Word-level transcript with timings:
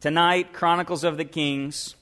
Tonight, 0.00 0.54
Chronicles 0.54 1.04
of 1.04 1.18
the 1.18 1.26
Kings, 1.26 1.94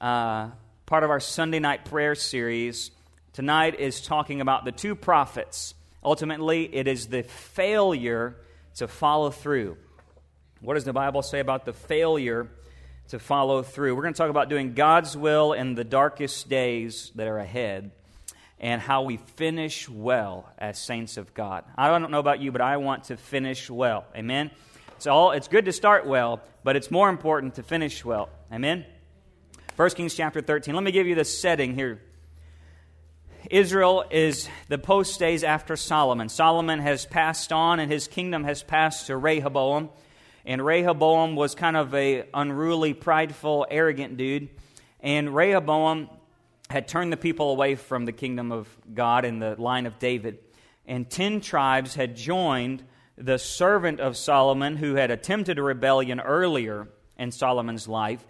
uh, 0.00 0.50
part 0.86 1.02
of 1.02 1.10
our 1.10 1.18
Sunday 1.18 1.58
night 1.58 1.84
prayer 1.84 2.14
series. 2.14 2.92
Tonight 3.32 3.80
is 3.80 4.00
talking 4.00 4.40
about 4.40 4.64
the 4.64 4.70
two 4.70 4.94
prophets. 4.94 5.74
Ultimately, 6.04 6.72
it 6.72 6.86
is 6.86 7.08
the 7.08 7.24
failure 7.24 8.36
to 8.76 8.86
follow 8.86 9.30
through. 9.30 9.76
What 10.60 10.74
does 10.74 10.84
the 10.84 10.92
Bible 10.92 11.22
say 11.22 11.40
about 11.40 11.64
the 11.64 11.72
failure 11.72 12.48
to 13.08 13.18
follow 13.18 13.64
through? 13.64 13.96
We're 13.96 14.02
going 14.02 14.14
to 14.14 14.18
talk 14.18 14.30
about 14.30 14.48
doing 14.48 14.74
God's 14.74 15.16
will 15.16 15.54
in 15.54 15.74
the 15.74 15.82
darkest 15.82 16.48
days 16.48 17.10
that 17.16 17.26
are 17.26 17.38
ahead 17.38 17.90
and 18.60 18.80
how 18.80 19.02
we 19.02 19.16
finish 19.16 19.88
well 19.88 20.48
as 20.56 20.78
saints 20.78 21.16
of 21.16 21.34
God. 21.34 21.64
I 21.76 21.88
don't 21.88 22.12
know 22.12 22.20
about 22.20 22.38
you, 22.38 22.52
but 22.52 22.60
I 22.60 22.76
want 22.76 23.04
to 23.04 23.16
finish 23.16 23.68
well. 23.68 24.04
Amen. 24.14 24.52
It's 24.98 25.06
all 25.06 25.30
it's 25.30 25.46
good 25.46 25.66
to 25.66 25.72
start 25.72 26.08
well, 26.08 26.40
but 26.64 26.74
it's 26.74 26.90
more 26.90 27.08
important 27.08 27.54
to 27.54 27.62
finish 27.62 28.04
well. 28.04 28.30
Amen. 28.52 28.84
1 29.76 29.90
Kings 29.90 30.12
chapter 30.12 30.40
13. 30.40 30.74
Let 30.74 30.82
me 30.82 30.90
give 30.90 31.06
you 31.06 31.14
the 31.14 31.24
setting 31.24 31.76
here. 31.76 32.02
Israel 33.48 34.02
is 34.10 34.48
the 34.66 34.76
post 34.76 35.20
days 35.20 35.44
after 35.44 35.76
Solomon. 35.76 36.28
Solomon 36.28 36.80
has 36.80 37.06
passed 37.06 37.52
on 37.52 37.78
and 37.78 37.92
his 37.92 38.08
kingdom 38.08 38.42
has 38.42 38.64
passed 38.64 39.06
to 39.06 39.16
Rehoboam. 39.16 39.90
And 40.44 40.66
Rehoboam 40.66 41.36
was 41.36 41.54
kind 41.54 41.76
of 41.76 41.94
a 41.94 42.24
unruly, 42.34 42.92
prideful, 42.92 43.68
arrogant 43.70 44.16
dude. 44.16 44.48
And 44.98 45.32
Rehoboam 45.32 46.10
had 46.70 46.88
turned 46.88 47.12
the 47.12 47.16
people 47.16 47.52
away 47.52 47.76
from 47.76 48.04
the 48.04 48.12
kingdom 48.12 48.50
of 48.50 48.66
God 48.92 49.24
in 49.24 49.38
the 49.38 49.54
line 49.60 49.86
of 49.86 50.00
David. 50.00 50.40
And 50.88 51.08
10 51.08 51.40
tribes 51.40 51.94
had 51.94 52.16
joined 52.16 52.82
the 53.18 53.38
servant 53.38 54.00
of 54.00 54.16
Solomon 54.16 54.76
who 54.76 54.94
had 54.94 55.10
attempted 55.10 55.58
a 55.58 55.62
rebellion 55.62 56.20
earlier 56.20 56.88
in 57.18 57.32
Solomon's 57.32 57.88
life. 57.88 58.24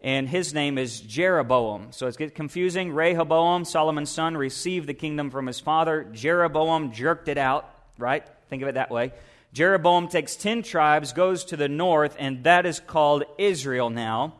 And 0.00 0.28
his 0.28 0.52
name 0.52 0.78
is 0.78 1.00
Jeroboam. 1.00 1.88
So 1.92 2.06
it's 2.06 2.16
get 2.16 2.34
confusing. 2.34 2.92
Rehoboam, 2.92 3.64
Solomon's 3.64 4.10
son, 4.10 4.36
received 4.36 4.88
the 4.88 4.94
kingdom 4.94 5.30
from 5.30 5.46
his 5.46 5.60
father. 5.60 6.04
Jeroboam 6.12 6.92
jerked 6.92 7.28
it 7.28 7.38
out, 7.38 7.68
right? 7.98 8.26
Think 8.48 8.62
of 8.62 8.68
it 8.68 8.74
that 8.74 8.90
way. 8.90 9.12
Jeroboam 9.52 10.08
takes 10.08 10.34
10 10.34 10.62
tribes, 10.62 11.12
goes 11.12 11.44
to 11.46 11.56
the 11.56 11.68
north, 11.68 12.16
and 12.18 12.44
that 12.44 12.64
is 12.64 12.80
called 12.80 13.24
Israel 13.38 13.90
now. 13.90 14.34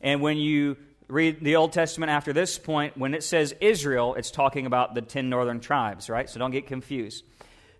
And 0.00 0.20
when 0.20 0.38
you 0.38 0.76
read 1.08 1.42
the 1.42 1.56
Old 1.56 1.72
Testament 1.72 2.10
after 2.10 2.32
this 2.32 2.58
point, 2.58 2.96
when 2.96 3.12
it 3.12 3.22
says 3.22 3.54
Israel, 3.60 4.14
it's 4.14 4.30
talking 4.30 4.66
about 4.66 4.94
the 4.94 5.02
10 5.02 5.28
northern 5.28 5.60
tribes, 5.60 6.08
right? 6.08 6.30
So 6.30 6.38
don't 6.38 6.52
get 6.52 6.66
confused. 6.66 7.24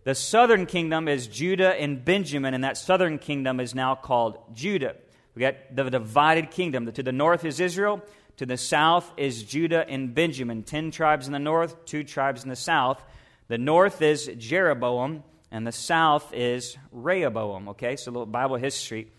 The 0.04 0.14
southern 0.14 0.66
kingdom 0.66 1.08
is 1.08 1.26
Judah 1.26 1.74
and 1.80 2.04
Benjamin, 2.04 2.52
and 2.52 2.62
that 2.62 2.76
southern 2.76 3.18
kingdom 3.18 3.58
is 3.58 3.74
now 3.74 3.94
called 3.94 4.38
Judah. 4.54 4.96
We 5.34 5.40
got 5.40 5.54
the 5.74 5.88
divided 5.88 6.50
kingdom. 6.50 6.90
To 6.92 7.02
the 7.02 7.10
north 7.10 7.44
is 7.44 7.58
Israel, 7.58 8.02
to 8.36 8.44
the 8.44 8.58
south 8.58 9.10
is 9.16 9.42
Judah 9.42 9.88
and 9.88 10.14
Benjamin. 10.14 10.62
Ten 10.62 10.90
tribes 10.90 11.26
in 11.26 11.32
the 11.32 11.38
north, 11.38 11.86
two 11.86 12.04
tribes 12.04 12.42
in 12.42 12.50
the 12.50 12.56
south. 12.56 13.02
The 13.48 13.56
north 13.56 14.02
is 14.02 14.30
Jeroboam, 14.36 15.24
and 15.50 15.66
the 15.66 15.72
south 15.72 16.34
is 16.34 16.76
Rehoboam. 16.92 17.70
Okay, 17.70 17.96
so 17.96 18.10
a 18.10 18.12
little 18.12 18.26
Bible 18.26 18.56
history. 18.56 19.10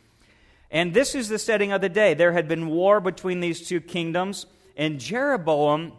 And 0.70 0.94
this 0.94 1.16
is 1.16 1.30
the 1.30 1.40
setting 1.40 1.72
of 1.72 1.82
the 1.82 1.90
day. 1.90 2.14
There 2.14 2.34
had 2.34 2.48
been 2.48 2.68
war 2.68 3.00
between 3.00 3.40
these 3.40 3.68
two 3.68 3.82
kingdoms, 3.82 4.46
and 4.78 5.00
Jeroboam 5.00 5.94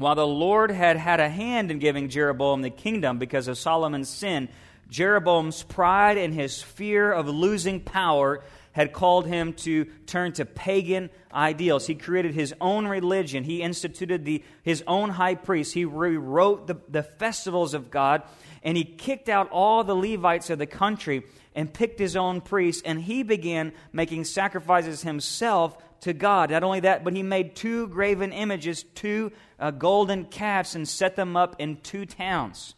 while 0.00 0.14
the 0.14 0.26
Lord 0.26 0.70
had 0.70 0.96
had 0.96 1.20
a 1.20 1.28
hand 1.28 1.70
in 1.70 1.78
giving 1.78 2.08
Jeroboam 2.08 2.62
the 2.62 2.70
kingdom 2.70 3.18
because 3.18 3.48
of 3.48 3.58
Solomon's 3.58 4.08
sin, 4.08 4.48
Jeroboam's 4.88 5.62
pride 5.62 6.16
and 6.16 6.32
his 6.32 6.62
fear 6.62 7.12
of 7.12 7.28
losing 7.28 7.80
power 7.80 8.42
had 8.72 8.92
called 8.92 9.26
him 9.26 9.52
to 9.52 9.84
turn 10.06 10.32
to 10.32 10.44
pagan 10.44 11.10
ideals. 11.34 11.86
He 11.86 11.94
created 11.94 12.34
his 12.34 12.54
own 12.60 12.86
religion. 12.86 13.44
He 13.44 13.62
instituted 13.62 14.24
the, 14.24 14.42
his 14.62 14.82
own 14.86 15.10
high 15.10 15.34
priest. 15.34 15.74
He 15.74 15.84
rewrote 15.84 16.66
the, 16.66 16.76
the 16.88 17.02
festivals 17.02 17.74
of 17.74 17.90
God, 17.90 18.22
and 18.62 18.76
he 18.76 18.84
kicked 18.84 19.28
out 19.28 19.50
all 19.50 19.84
the 19.84 19.94
Levites 19.94 20.50
of 20.50 20.58
the 20.58 20.66
country 20.66 21.24
and 21.54 21.72
picked 21.72 21.98
his 21.98 22.16
own 22.16 22.40
priests, 22.40 22.82
and 22.84 23.00
he 23.02 23.22
began 23.22 23.72
making 23.92 24.24
sacrifices 24.24 25.02
himself 25.02 25.76
to 26.02 26.12
God. 26.12 26.50
Not 26.50 26.62
only 26.62 26.80
that, 26.80 27.04
but 27.04 27.14
he 27.14 27.22
made 27.22 27.56
two 27.56 27.88
graven 27.88 28.32
images, 28.32 28.82
two 28.94 29.32
uh, 29.58 29.70
golden 29.70 30.24
calves, 30.24 30.74
and 30.74 30.88
set 30.88 31.16
them 31.16 31.36
up 31.36 31.56
in 31.58 31.76
two 31.76 32.06
towns. 32.06 32.74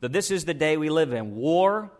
So, 0.00 0.08
this 0.08 0.30
is 0.30 0.44
the 0.44 0.54
day 0.54 0.76
we 0.76 0.90
live 0.90 1.12
in 1.12 1.34
war, 1.34 1.90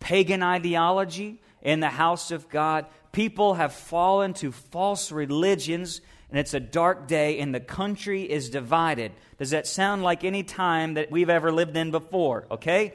pagan 0.00 0.42
ideology 0.42 1.40
in 1.62 1.80
the 1.80 1.88
house 1.88 2.30
of 2.30 2.48
God. 2.48 2.86
People 3.12 3.54
have 3.54 3.72
fallen 3.72 4.34
to 4.34 4.52
false 4.52 5.12
religions, 5.12 6.00
and 6.30 6.38
it's 6.38 6.54
a 6.54 6.60
dark 6.60 7.06
day, 7.06 7.38
and 7.38 7.54
the 7.54 7.60
country 7.60 8.22
is 8.22 8.50
divided. 8.50 9.12
Does 9.38 9.50
that 9.50 9.66
sound 9.66 10.02
like 10.02 10.24
any 10.24 10.42
time 10.42 10.94
that 10.94 11.10
we've 11.10 11.30
ever 11.30 11.52
lived 11.52 11.76
in 11.76 11.90
before? 11.90 12.46
Okay? 12.50 12.94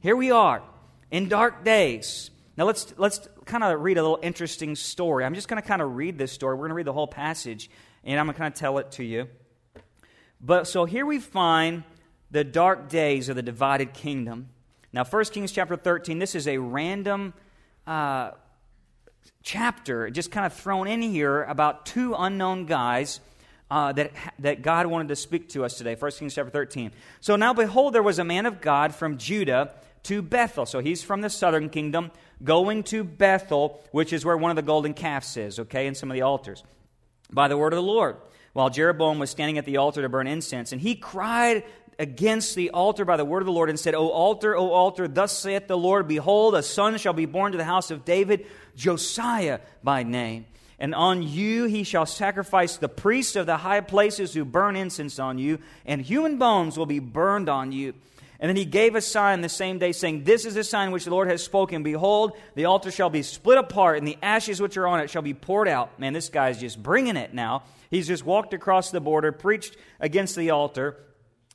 Here 0.00 0.16
we 0.16 0.30
are 0.30 0.62
in 1.10 1.28
dark 1.28 1.64
days. 1.64 2.30
Now 2.56 2.64
let's 2.64 2.94
let's 2.96 3.28
kind 3.46 3.62
of 3.64 3.80
read 3.80 3.96
a 3.96 4.02
little 4.02 4.18
interesting 4.22 4.74
story. 4.74 5.24
I'm 5.24 5.34
just 5.34 5.48
going 5.48 5.62
to 5.62 5.66
kind 5.66 5.80
of 5.80 5.94
read 5.94 6.18
this 6.18 6.32
story. 6.32 6.54
We're 6.56 6.62
going 6.62 6.70
to 6.70 6.74
read 6.74 6.86
the 6.86 6.92
whole 6.92 7.06
passage, 7.06 7.70
and 8.04 8.18
I'm 8.18 8.26
going 8.26 8.34
to 8.34 8.38
kind 8.38 8.52
of 8.52 8.58
tell 8.58 8.78
it 8.78 8.90
to 8.92 9.04
you. 9.04 9.28
But 10.40 10.66
so 10.66 10.84
here 10.84 11.06
we 11.06 11.20
find 11.20 11.84
the 12.30 12.44
dark 12.44 12.88
days 12.88 13.28
of 13.28 13.36
the 13.36 13.42
divided 13.42 13.94
kingdom. 13.94 14.48
Now, 14.92 15.04
1 15.04 15.24
Kings 15.26 15.52
chapter 15.52 15.76
13, 15.76 16.18
this 16.18 16.34
is 16.34 16.48
a 16.48 16.58
random 16.58 17.34
uh, 17.86 18.32
chapter, 19.42 20.10
just 20.10 20.30
kind 20.30 20.44
of 20.44 20.52
thrown 20.52 20.88
in 20.88 21.00
here 21.00 21.44
about 21.44 21.86
two 21.86 22.14
unknown 22.18 22.66
guys. 22.66 23.20
Uh, 23.68 23.90
that, 23.90 24.12
that 24.38 24.62
God 24.62 24.86
wanted 24.86 25.08
to 25.08 25.16
speak 25.16 25.48
to 25.48 25.64
us 25.64 25.76
today. 25.76 25.96
1 25.96 26.12
Kings 26.12 26.36
chapter 26.36 26.52
13. 26.52 26.92
So 27.20 27.34
now, 27.34 27.52
behold, 27.52 27.94
there 27.94 28.02
was 28.02 28.20
a 28.20 28.24
man 28.24 28.46
of 28.46 28.60
God 28.60 28.94
from 28.94 29.18
Judah 29.18 29.74
to 30.04 30.22
Bethel. 30.22 30.66
So 30.66 30.78
he's 30.78 31.02
from 31.02 31.20
the 31.20 31.28
southern 31.28 31.68
kingdom, 31.68 32.12
going 32.42 32.82
to 32.84 33.04
Bethel, 33.04 33.80
which 33.92 34.12
is 34.12 34.24
where 34.24 34.36
one 34.36 34.50
of 34.50 34.56
the 34.56 34.62
golden 34.62 34.94
calves 34.94 35.36
is, 35.36 35.58
okay, 35.58 35.86
and 35.86 35.96
some 35.96 36.10
of 36.10 36.14
the 36.14 36.22
altars, 36.22 36.62
by 37.30 37.48
the 37.48 37.56
word 37.56 37.72
of 37.72 37.78
the 37.78 37.82
Lord. 37.82 38.16
While 38.52 38.70
Jeroboam 38.70 39.18
was 39.18 39.30
standing 39.30 39.58
at 39.58 39.66
the 39.66 39.76
altar 39.76 40.02
to 40.02 40.08
burn 40.08 40.26
incense, 40.26 40.72
and 40.72 40.80
he 40.80 40.94
cried 40.94 41.64
against 41.98 42.54
the 42.54 42.70
altar 42.70 43.04
by 43.04 43.16
the 43.16 43.24
word 43.24 43.40
of 43.42 43.46
the 43.46 43.52
Lord 43.52 43.70
and 43.70 43.78
said, 43.78 43.94
O 43.94 44.08
altar, 44.08 44.56
O 44.56 44.70
altar, 44.70 45.08
thus 45.08 45.36
saith 45.36 45.66
the 45.66 45.78
Lord, 45.78 46.08
Behold, 46.08 46.54
a 46.54 46.62
son 46.62 46.98
shall 46.98 47.12
be 47.12 47.26
born 47.26 47.52
to 47.52 47.58
the 47.58 47.64
house 47.64 47.90
of 47.90 48.04
David, 48.04 48.46
Josiah 48.74 49.60
by 49.82 50.02
name. 50.02 50.46
And 50.78 50.94
on 50.94 51.22
you 51.22 51.64
he 51.64 51.84
shall 51.84 52.04
sacrifice 52.04 52.76
the 52.76 52.88
priests 52.88 53.36
of 53.36 53.46
the 53.46 53.56
high 53.56 53.80
places 53.80 54.34
who 54.34 54.44
burn 54.44 54.76
incense 54.76 55.18
on 55.18 55.38
you, 55.38 55.58
and 55.86 56.00
human 56.00 56.36
bones 56.36 56.76
will 56.76 56.86
be 56.86 56.98
burned 56.98 57.48
on 57.48 57.72
you. 57.72 57.94
And 58.38 58.48
then 58.48 58.56
he 58.56 58.64
gave 58.64 58.94
a 58.94 59.00
sign 59.00 59.40
the 59.40 59.48
same 59.48 59.78
day, 59.78 59.92
saying, 59.92 60.24
This 60.24 60.44
is 60.44 60.54
the 60.54 60.64
sign 60.64 60.90
which 60.90 61.04
the 61.04 61.10
Lord 61.10 61.28
has 61.28 61.42
spoken. 61.42 61.82
Behold, 61.82 62.36
the 62.54 62.66
altar 62.66 62.90
shall 62.90 63.10
be 63.10 63.22
split 63.22 63.58
apart, 63.58 63.98
and 63.98 64.06
the 64.06 64.18
ashes 64.22 64.60
which 64.60 64.76
are 64.76 64.86
on 64.86 65.00
it 65.00 65.08
shall 65.08 65.22
be 65.22 65.34
poured 65.34 65.68
out. 65.68 65.98
Man, 65.98 66.12
this 66.12 66.28
guy's 66.28 66.60
just 66.60 66.82
bringing 66.82 67.16
it 67.16 67.32
now. 67.32 67.62
He's 67.90 68.06
just 68.06 68.24
walked 68.24 68.52
across 68.52 68.90
the 68.90 69.00
border, 69.00 69.32
preached 69.32 69.76
against 70.00 70.36
the 70.36 70.50
altar, 70.50 70.96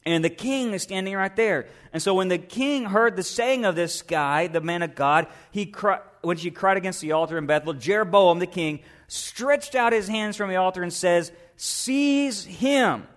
and 0.05 0.25
the 0.25 0.29
king 0.29 0.73
is 0.73 0.81
standing 0.81 1.15
right 1.15 1.35
there. 1.35 1.67
And 1.93 2.01
so 2.01 2.15
when 2.15 2.27
the 2.27 2.39
king 2.39 2.85
heard 2.85 3.15
the 3.15 3.23
saying 3.23 3.65
of 3.65 3.75
this 3.75 4.01
guy, 4.01 4.47
the 4.47 4.61
man 4.61 4.81
of 4.81 4.95
God, 4.95 5.27
he 5.51 5.67
cried, 5.67 5.99
when 6.21 6.37
she 6.37 6.49
cried 6.49 6.77
against 6.77 7.01
the 7.01 7.11
altar 7.11 7.37
in 7.37 7.45
Bethel, 7.45 7.73
Jeroboam 7.73 8.39
the 8.39 8.47
king 8.47 8.79
stretched 9.07 9.75
out 9.75 9.93
his 9.93 10.07
hands 10.07 10.37
from 10.37 10.49
the 10.49 10.55
altar 10.55 10.81
and 10.81 10.91
says, 10.91 11.31
Seize 11.55 12.45
him. 12.45 13.07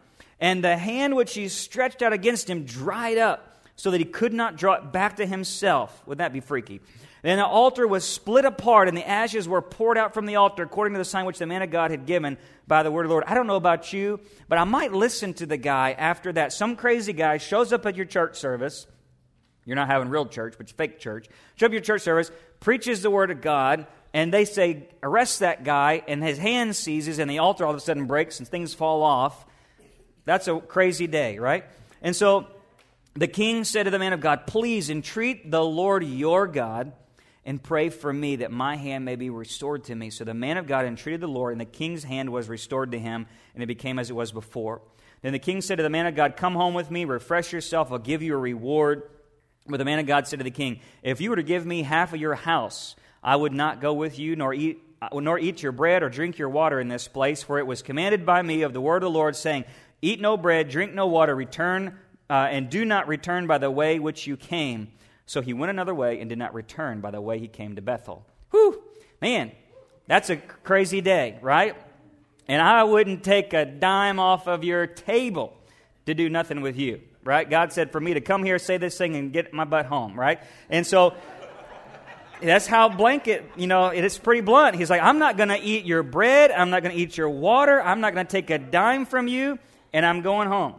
And 0.41 0.62
the 0.62 0.76
hand 0.76 1.16
which 1.16 1.32
he 1.32 1.48
stretched 1.48 2.03
out 2.03 2.12
against 2.12 2.50
him 2.50 2.64
dried 2.64 3.16
up 3.16 3.53
so 3.76 3.90
that 3.90 3.98
he 3.98 4.04
could 4.04 4.32
not 4.32 4.56
draw 4.56 4.74
it 4.74 4.92
back 4.92 5.16
to 5.16 5.26
himself. 5.26 6.02
Would 6.06 6.18
that 6.18 6.32
be 6.32 6.40
freaky? 6.40 6.80
Then 7.22 7.38
the 7.38 7.46
altar 7.46 7.88
was 7.88 8.04
split 8.04 8.44
apart, 8.44 8.86
and 8.86 8.96
the 8.96 9.08
ashes 9.08 9.48
were 9.48 9.62
poured 9.62 9.96
out 9.96 10.12
from 10.12 10.26
the 10.26 10.36
altar 10.36 10.62
according 10.62 10.92
to 10.92 10.98
the 10.98 11.06
sign 11.06 11.24
which 11.24 11.38
the 11.38 11.47
man 11.47 11.62
of 11.62 11.71
God 11.71 11.91
had 11.91 12.04
given 12.04 12.36
by 12.66 12.82
the 12.82 12.91
word 12.91 13.06
of 13.06 13.09
the 13.09 13.15
Lord. 13.15 13.24
I 13.26 13.32
don't 13.32 13.47
know 13.47 13.56
about 13.56 13.94
you, 13.94 14.21
but 14.47 14.59
I 14.59 14.65
might 14.65 14.92
listen 14.92 15.32
to 15.34 15.47
the 15.47 15.56
guy 15.56 15.92
after 15.92 16.32
that. 16.34 16.53
Some 16.53 16.76
crazy 16.76 17.15
guy 17.15 17.38
shows 17.38 17.72
up 17.72 17.86
at 17.86 17.97
your 17.97 18.04
church 18.04 18.38
service. 18.38 18.86
You're 19.65 19.77
not 19.77 19.86
having 19.86 20.10
real 20.10 20.27
church, 20.27 20.56
but 20.59 20.68
fake 20.68 20.98
church. 20.98 21.27
Show 21.56 21.65
up 21.65 21.72
your 21.72 21.80
church 21.80 22.03
service, 22.03 22.30
preaches 22.60 23.00
the 23.00 23.10
word 23.10 23.30
of 23.30 23.41
God, 23.41 23.86
and 24.12 24.30
they 24.30 24.44
say, 24.44 24.91
arrest 25.03 25.41
that 25.41 25.65
guy, 25.65 26.03
and 26.06 26.22
his 26.22 26.36
hand 26.36 26.77
seizes, 26.77 27.18
and 27.18 27.30
the 27.30 27.38
altar 27.38 27.65
all 27.65 27.70
of 27.70 27.77
a 27.78 27.80
sudden 27.80 28.04
breaks, 28.04 28.38
and 28.38 28.47
things 28.47 28.74
fall 28.74 29.03
off. 29.03 29.47
That's 30.27 30.47
a 30.47 30.60
crazy 30.60 31.06
day, 31.06 31.38
right? 31.38 31.65
And 32.03 32.15
so 32.15 32.48
the 33.15 33.28
king 33.28 33.65
said 33.65 33.84
to 33.84 33.91
the 33.91 33.99
man 33.99 34.13
of 34.13 34.21
God, 34.21 34.47
Please 34.47 34.91
entreat 34.91 35.51
the 35.51 35.65
Lord 35.65 36.05
your 36.05 36.47
God 36.47 36.93
and 37.45 37.63
pray 37.63 37.91
for 37.91 38.13
me 38.13 38.37
that 38.37 38.51
my 38.51 38.77
hand 38.77 39.05
may 39.05 39.16
be 39.16 39.31
restored 39.31 39.84
to 39.84 39.95
me. 39.95 40.11
So 40.11 40.25
the 40.25 40.34
man 40.34 40.57
of 40.57 40.66
God 40.66 40.84
entreated 40.84 41.21
the 41.21 41.28
Lord, 41.28 41.53
and 41.53 41.61
the 41.61 41.66
king's 41.66 42.03
hand 42.03 42.31
was 42.31 42.49
restored 42.49 42.93
to 42.93 42.99
him, 42.99 43.27
and 43.55 43.63
it 43.63 43.66
became 43.66 43.99
as 43.99 44.11
it 44.11 44.15
was 44.15 44.33
before. 44.33 44.83
Then 45.22 45.33
the 45.33 45.39
king 45.39 45.61
said 45.61 45.77
to 45.77 45.83
the 45.83 45.91
man 45.91 46.07
of 46.07 46.15
God, 46.15 46.37
Come 46.37 46.55
home 46.55 46.75
with 46.75 46.91
me, 46.91 47.05
refresh 47.05 47.53
yourself, 47.53 47.93
I'll 47.93 47.99
give 47.99 48.22
you 48.22 48.34
a 48.34 48.39
reward. 48.39 49.11
But 49.66 49.78
the 49.78 49.84
man 49.84 49.99
of 49.99 50.07
God 50.07 50.27
said 50.27 50.41
to 50.41 50.45
the 50.45 50.51
king, 50.51 50.81
If 51.03 51.21
you 51.21 51.31
were 51.31 51.37
to 51.37 51.43
give 51.43 51.65
me 51.65 51.83
half 51.83 52.13
of 52.13 52.21
your 52.21 52.34
house, 52.34 52.97
I 53.22 53.37
would 53.37 53.53
not 53.53 53.81
go 53.81 53.95
with 53.95 54.19
you, 54.19 54.37
nor 54.37 54.53
eat, 54.53 54.83
nor 55.13 55.39
eat 55.39 55.63
your 55.63 55.72
bread 55.72 56.03
or 56.03 56.11
drink 56.11 56.39
your 56.39 56.49
water 56.49 56.81
in 56.81 56.89
this 56.89 57.09
place, 57.09 57.43
for 57.43 57.59
it 57.59 57.66
was 57.66 57.81
commanded 57.81 58.27
by 58.27 58.43
me 58.43 58.63
of 58.63 58.72
the 58.72 58.81
word 58.81 58.97
of 58.97 59.03
the 59.03 59.11
Lord, 59.11 59.37
saying, 59.37 59.65
Eat 60.03 60.21
no 60.21 60.37
bread, 60.37 60.69
drink 60.69 60.93
no 60.93 61.07
water, 61.07 61.34
return, 61.34 61.99
uh, 62.28 62.48
and 62.50 62.71
do 62.71 62.84
not 62.84 63.09
return 63.09 63.47
by 63.47 63.59
the 63.59 63.71
way 63.71 63.98
which 63.98 64.26
you 64.26 64.36
came. 64.36 64.88
So 65.26 65.41
he 65.41 65.53
went 65.53 65.71
another 65.71 65.94
way 65.94 66.21
and 66.21 66.28
did 66.28 66.38
not 66.38 66.54
return 66.54 67.00
by 67.00 67.10
the 67.10 67.21
way 67.21 67.38
he 67.38 67.48
came 67.48 67.76
to 67.76 67.82
Bethel. 67.82 68.26
Whew, 68.50 68.82
man, 69.21 69.53
that's 70.06 70.30
a 70.30 70.36
crazy 70.36 71.00
day, 71.00 71.38
right? 71.41 71.76
And 72.47 72.60
I 72.60 72.84
wouldn't 72.84 73.24
take 73.24 73.53
a 73.54 73.65
dime 73.65 74.18
off 74.18 74.47
of 74.47 74.65
your 74.65 74.86
table 74.86 75.56
to 76.06 76.15
do 76.15 76.28
nothing 76.28 76.60
with 76.60 76.78
you, 76.78 77.00
right? 77.24 77.48
God 77.48 77.72
said 77.72 77.91
for 77.91 78.00
me 78.00 78.15
to 78.15 78.21
come 78.21 78.44
here, 78.44 78.59
say 78.59 78.77
this 78.77 78.98
thing, 78.98 79.16
and 79.16 79.32
get 79.32 79.54
my 79.54 79.65
butt 79.65 79.86
home, 79.86 80.18
right? 80.18 80.41
And 80.68 80.86
so 80.86 81.15
that's 82.42 82.66
how 82.66 82.91
blanket, 82.91 83.50
you 83.56 83.66
know, 83.66 83.86
it's 83.86 84.18
pretty 84.18 84.42
blunt. 84.42 84.77
He's 84.77 84.91
like, 84.91 85.00
I'm 85.00 85.18
not 85.18 85.38
going 85.38 85.48
to 85.48 85.59
eat 85.59 85.86
your 85.86 86.03
bread. 86.03 86.50
I'm 86.50 86.68
not 86.68 86.82
going 86.82 86.94
to 86.94 87.00
eat 87.00 87.16
your 87.16 87.30
water. 87.30 87.80
I'm 87.80 88.00
not 88.00 88.12
going 88.12 88.27
to 88.27 88.30
take 88.30 88.50
a 88.50 88.59
dime 88.59 89.06
from 89.06 89.28
you, 89.28 89.59
and 89.94 90.04
I'm 90.04 90.20
going 90.20 90.48
home. 90.48 90.74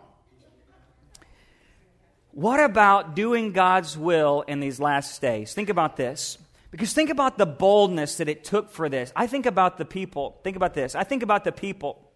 What 2.35 2.59
about 2.59 3.15
doing 3.15 3.53
God's 3.53 3.97
will 3.97 4.41
in 4.41 4.59
these 4.59 4.77
last 4.77 5.21
days? 5.21 5.53
Think 5.53 5.69
about 5.69 5.95
this. 5.95 6.37
Because 6.69 6.91
think 6.91 7.09
about 7.09 7.37
the 7.37 7.45
boldness 7.45 8.17
that 8.17 8.27
it 8.27 8.43
took 8.43 8.71
for 8.71 8.89
this. 8.89 9.13
I 9.15 9.25
think 9.25 9.45
about 9.45 9.77
the 9.77 9.85
people. 9.85 10.41
Think 10.43 10.57
about 10.57 10.73
this. 10.73 10.95
I 10.95 11.05
think 11.05 11.23
about 11.23 11.45
the 11.45 11.53
people 11.53 12.11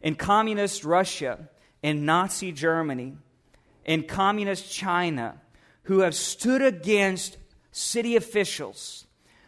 in 0.00 0.14
communist 0.14 0.84
Russia, 0.84 1.48
in 1.82 2.04
Nazi 2.04 2.52
Germany, 2.52 3.16
in 3.84 4.04
communist 4.04 4.72
China, 4.72 5.40
who 5.82 5.98
have 6.02 6.14
stood 6.14 6.62
against 6.62 7.38
city 7.72 8.14
officials, 8.14 9.04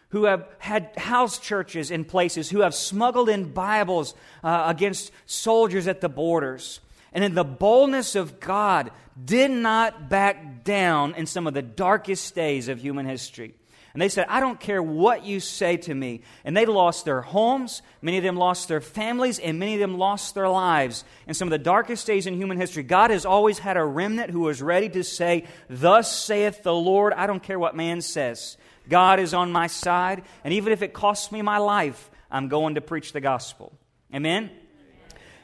who 0.09 0.25
have 0.25 0.49
had 0.57 0.91
house 0.97 1.39
churches 1.39 1.91
in 1.91 2.03
places, 2.03 2.49
who 2.49 2.59
have 2.59 2.75
smuggled 2.75 3.29
in 3.29 3.53
Bibles 3.53 4.15
uh, 4.43 4.65
against 4.67 5.13
soldiers 5.25 5.87
at 5.87 6.01
the 6.01 6.09
borders. 6.09 6.81
And 7.13 7.23
in 7.23 7.35
the 7.35 7.45
boldness 7.45 8.15
of 8.15 8.41
God, 8.41 8.91
did 9.23 9.51
not 9.51 10.09
back 10.09 10.63
down 10.63 11.15
in 11.15 11.25
some 11.25 11.47
of 11.47 11.53
the 11.53 11.61
darkest 11.61 12.33
days 12.35 12.67
of 12.67 12.79
human 12.79 13.05
history. 13.05 13.55
And 13.93 14.01
they 14.01 14.09
said, 14.09 14.27
I 14.29 14.39
don't 14.39 14.59
care 14.59 14.81
what 14.81 15.25
you 15.25 15.41
say 15.41 15.75
to 15.77 15.93
me. 15.93 16.21
And 16.45 16.55
they 16.55 16.65
lost 16.65 17.03
their 17.03 17.21
homes, 17.21 17.81
many 18.01 18.17
of 18.17 18.23
them 18.23 18.37
lost 18.37 18.69
their 18.69 18.79
families, 18.79 19.37
and 19.37 19.59
many 19.59 19.73
of 19.73 19.81
them 19.81 19.97
lost 19.97 20.33
their 20.33 20.47
lives 20.47 21.03
in 21.27 21.33
some 21.33 21.49
of 21.49 21.51
the 21.51 21.57
darkest 21.57 22.07
days 22.07 22.25
in 22.25 22.35
human 22.35 22.57
history. 22.57 22.83
God 22.83 23.11
has 23.11 23.25
always 23.25 23.59
had 23.59 23.75
a 23.75 23.83
remnant 23.83 24.29
who 24.29 24.41
was 24.41 24.61
ready 24.61 24.87
to 24.89 25.03
say, 25.03 25.45
Thus 25.69 26.15
saith 26.15 26.63
the 26.63 26.73
Lord. 26.73 27.11
I 27.13 27.27
don't 27.27 27.43
care 27.43 27.59
what 27.59 27.75
man 27.75 27.99
says. 27.99 28.55
God 28.87 29.19
is 29.19 29.33
on 29.33 29.51
my 29.51 29.67
side, 29.67 30.23
and 30.43 30.53
even 30.53 30.71
if 30.71 30.81
it 30.81 30.93
costs 30.93 31.31
me 31.31 31.41
my 31.41 31.57
life, 31.57 32.09
I'm 32.31 32.47
going 32.47 32.75
to 32.75 32.81
preach 32.81 33.11
the 33.11 33.21
gospel. 33.21 33.73
Amen? 34.15 34.51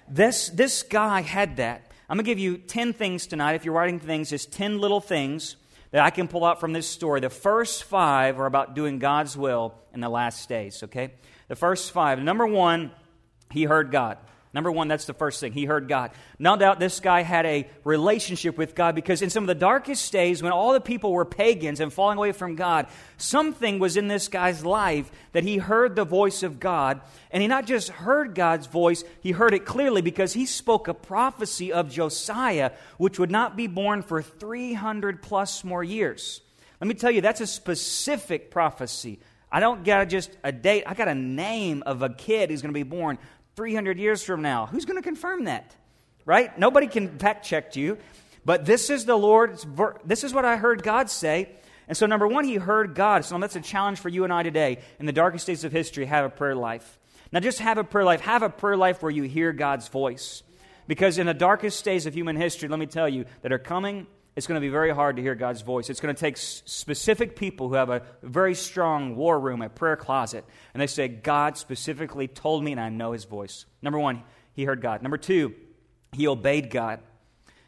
This, 0.08 0.50
this 0.50 0.84
guy 0.84 1.22
had 1.22 1.58
that. 1.58 1.87
I'm 2.10 2.16
going 2.16 2.24
to 2.26 2.32
give 2.32 2.40
you 2.40 2.58
10 2.58 2.94
things 2.94 3.28
tonight. 3.28 3.56
If 3.56 3.66
you're 3.66 3.74
writing 3.74 4.00
things, 4.00 4.30
just 4.30 4.54
10 4.54 4.80
little 4.80 5.02
things 5.02 5.58
that 5.92 6.02
I 6.04 6.10
can 6.10 6.28
pull 6.28 6.46
out 6.46 6.60
from 6.60 6.72
this 6.72 6.88
story. 6.88 7.20
The 7.20 7.30
first 7.30 7.84
five 7.84 8.40
are 8.40 8.46
about 8.46 8.76
doing 8.76 9.00
God's 9.00 9.36
will 9.36 9.76
in 9.94 10.00
the 10.00 10.10
last 10.10 10.48
days, 10.48 10.84
okay? 10.84 11.14
The 11.50 11.56
first 11.56 11.92
five. 11.92 12.20
Number 12.20 12.46
one, 12.46 12.92
he 13.52 13.64
heard 13.64 13.92
God. 13.92 14.18
Number 14.54 14.72
one, 14.72 14.88
that's 14.88 15.06
the 15.06 15.14
first 15.14 15.40
thing. 15.40 15.52
He 15.52 15.66
heard 15.66 15.88
God. 15.88 16.12
No 16.40 16.56
doubt 16.56 16.80
this 16.80 17.00
guy 17.00 17.22
had 17.22 17.46
a 17.46 17.70
relationship 17.84 18.58
with 18.58 18.76
God 18.76 18.96
because 18.96 19.22
in 19.22 19.30
some 19.30 19.44
of 19.44 19.48
the 19.48 19.56
darkest 19.56 20.12
days, 20.12 20.42
when 20.42 20.52
all 20.52 20.74
the 20.74 20.82
people 20.82 21.12
were 21.12 21.26
pagans 21.26 21.80
and 21.80 21.92
falling 21.92 22.18
away 22.18 22.32
from 22.32 22.56
God, 22.56 22.88
something 23.18 23.78
was 23.78 23.98
in 23.98 24.08
this 24.08 24.30
guy's 24.30 24.66
life 24.66 25.12
that 25.34 25.44
he 25.44 25.58
heard 25.58 25.96
the 25.96 26.06
voice 26.06 26.44
of 26.44 26.60
God. 26.60 27.02
And 27.30 27.42
he 27.42 27.48
not 27.48 27.66
just 27.66 27.90
heard 27.90 28.36
God's 28.36 28.68
voice, 28.68 29.04
he 29.22 29.32
heard 29.32 29.54
it 29.54 29.66
clearly 29.66 30.02
because 30.02 30.34
he 30.34 30.46
spoke 30.46 30.88
a 30.88 30.94
prophecy 30.94 31.74
of 31.74 31.92
Josiah, 31.92 32.72
which 32.98 33.20
would 33.20 33.32
not 33.32 33.58
be 33.58 33.68
born 33.68 34.02
for 34.02 34.22
300 34.22 35.22
plus 35.22 35.64
more 35.64 35.84
years. 35.84 36.42
Let 36.80 36.88
me 36.88 36.94
tell 36.94 37.12
you, 37.12 37.22
that's 37.22 37.42
a 37.42 37.48
specific 37.48 38.50
prophecy. 38.50 39.20
I 39.52 39.60
don't 39.60 39.84
get 39.84 40.06
just 40.06 40.30
a 40.44 40.52
date. 40.52 40.84
I 40.86 40.94
got 40.94 41.08
a 41.08 41.16
name 41.16 41.82
of 41.86 42.02
a 42.02 42.10
kid 42.10 42.50
who's 42.50 42.62
going 42.62 42.74
to 42.74 42.78
be 42.78 42.84
born 42.84 43.18
300 43.58 43.98
years 43.98 44.24
from 44.24 44.44
now. 44.44 44.68
Who's 44.68 44.86
going 44.86 44.98
to 44.98 45.04
confirm 45.04 45.46
that? 45.46 45.76
Right? 46.26 46.58
Nobody 46.60 46.86
can 46.86 47.18
fact 47.18 47.44
check 47.44 47.76
you. 47.76 47.98
But 48.46 48.66
this 48.66 48.92
is 48.92 49.06
the 49.06 49.16
Lord's, 49.16 49.66
this 50.06 50.24
is 50.24 50.32
what 50.32 50.46
I 50.46 50.58
heard 50.58 50.84
God 50.84 51.10
say. 51.10 51.50
And 51.88 51.98
so, 51.98 52.06
number 52.06 52.28
one, 52.28 52.46
he 52.46 52.56
heard 52.56 52.94
God. 52.94 53.26
So 53.26 53.38
that's 53.40 53.56
a 53.56 53.62
challenge 53.62 54.00
for 54.00 54.10
you 54.10 54.24
and 54.26 54.32
I 54.32 54.44
today. 54.44 54.78
In 55.00 55.08
the 55.08 55.12
darkest 55.12 55.48
days 55.48 55.64
of 55.64 55.72
history, 55.72 56.06
have 56.06 56.24
a 56.24 56.30
prayer 56.30 56.56
life. 56.56 57.00
Now, 57.32 57.40
just 57.40 57.58
have 57.60 57.80
a 57.80 57.84
prayer 57.84 58.06
life. 58.06 58.22
Have 58.22 58.44
a 58.44 58.50
prayer 58.50 58.78
life 58.78 59.02
where 59.02 59.12
you 59.12 59.24
hear 59.24 59.52
God's 59.54 59.88
voice. 59.88 60.44
Because 60.88 61.18
in 61.18 61.26
the 61.26 61.34
darkest 61.34 61.84
days 61.84 62.06
of 62.06 62.14
human 62.14 62.36
history, 62.36 62.70
let 62.70 62.78
me 62.78 62.86
tell 62.86 63.10
you, 63.10 63.26
that 63.42 63.52
are 63.52 63.58
coming 63.58 64.06
it's 64.38 64.46
going 64.46 64.56
to 64.56 64.62
be 64.62 64.70
very 64.70 64.92
hard 64.92 65.16
to 65.16 65.22
hear 65.24 65.34
God's 65.34 65.64
voice. 65.64 65.90
It's 65.90 66.00
going 66.00 66.14
to 66.14 66.20
take 66.20 66.38
specific 66.38 67.36
people 67.36 67.70
who 67.70 67.74
have 67.74 67.90
a 67.90 68.04
very 68.22 68.54
strong 68.54 69.16
war 69.16 69.40
room, 69.40 69.64
a 69.64 69.68
prayer 69.68 69.96
closet, 69.96 70.46
and 70.76 70.80
they 70.80 70.86
say, 70.86 71.08
God 71.08 71.58
specifically 71.58 72.28
told 72.28 72.64
me, 72.64 72.72
and 72.72 72.80
I 72.80 72.90
know 72.90 73.14
his 73.14 73.26
voice. 73.26 73.66
Number 73.82 73.98
one, 73.98 74.22
he 74.54 74.64
heard 74.64 74.80
God. 74.80 75.02
Number 75.02 75.18
two, 75.18 75.56
he 76.12 76.28
obeyed 76.28 76.70
God. 76.70 77.00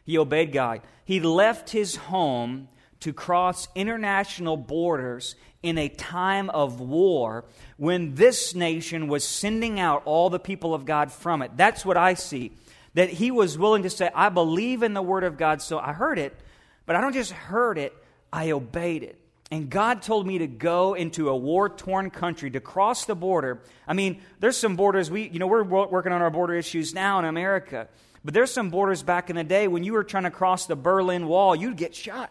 He 0.04 0.16
obeyed 0.16 0.52
God. 0.52 0.82
He 1.04 1.18
left 1.18 1.70
his 1.70 1.96
home 1.96 2.68
to 3.00 3.12
cross 3.12 3.66
international 3.74 4.56
borders 4.56 5.34
in 5.64 5.76
a 5.76 5.88
time 5.88 6.50
of 6.50 6.80
war 6.80 7.46
when 7.78 8.14
this 8.14 8.54
nation 8.54 9.08
was 9.08 9.24
sending 9.24 9.80
out 9.80 10.02
all 10.04 10.30
the 10.30 10.38
people 10.38 10.72
of 10.72 10.84
God 10.84 11.10
from 11.10 11.42
it. 11.42 11.50
That's 11.56 11.84
what 11.84 11.96
I 11.96 12.14
see. 12.14 12.52
That 12.94 13.08
he 13.10 13.32
was 13.32 13.58
willing 13.58 13.82
to 13.82 13.90
say, 13.90 14.08
I 14.14 14.28
believe 14.28 14.84
in 14.84 14.94
the 14.94 15.02
word 15.02 15.24
of 15.24 15.36
God, 15.36 15.62
so 15.62 15.76
I 15.76 15.92
heard 15.92 16.20
it 16.20 16.40
but 16.86 16.96
I 16.96 17.00
don't 17.00 17.12
just 17.12 17.32
heard 17.32 17.78
it, 17.78 17.94
I 18.32 18.50
obeyed 18.50 19.02
it. 19.02 19.20
And 19.52 19.68
God 19.68 20.02
told 20.02 20.26
me 20.26 20.38
to 20.38 20.46
go 20.46 20.94
into 20.94 21.28
a 21.28 21.36
war 21.36 21.68
torn 21.68 22.10
country, 22.10 22.50
to 22.52 22.60
cross 22.60 23.04
the 23.04 23.16
border. 23.16 23.60
I 23.86 23.94
mean, 23.94 24.20
there's 24.38 24.56
some 24.56 24.76
borders, 24.76 25.10
we, 25.10 25.28
you 25.28 25.40
know, 25.40 25.48
we're 25.48 25.64
working 25.64 26.12
on 26.12 26.22
our 26.22 26.30
border 26.30 26.54
issues 26.54 26.94
now 26.94 27.18
in 27.18 27.24
America. 27.24 27.88
But 28.24 28.34
there's 28.34 28.52
some 28.52 28.70
borders 28.70 29.02
back 29.02 29.28
in 29.28 29.36
the 29.36 29.44
day 29.44 29.66
when 29.66 29.82
you 29.82 29.94
were 29.94 30.04
trying 30.04 30.24
to 30.24 30.30
cross 30.30 30.66
the 30.66 30.76
Berlin 30.76 31.26
Wall, 31.26 31.56
you'd 31.56 31.76
get 31.76 31.96
shot, 31.96 32.30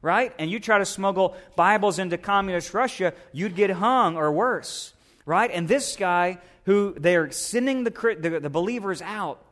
right? 0.00 0.32
And 0.38 0.50
you 0.50 0.60
try 0.60 0.78
to 0.78 0.84
smuggle 0.84 1.34
Bibles 1.56 1.98
into 1.98 2.18
communist 2.18 2.72
Russia, 2.72 3.14
you'd 3.32 3.56
get 3.56 3.70
hung 3.70 4.16
or 4.16 4.30
worse, 4.30 4.92
right? 5.26 5.50
And 5.50 5.66
this 5.66 5.96
guy 5.96 6.38
who 6.66 6.94
they're 6.96 7.30
sending 7.32 7.84
the, 7.84 8.16
the, 8.20 8.40
the 8.40 8.50
believers 8.50 9.02
out, 9.02 9.44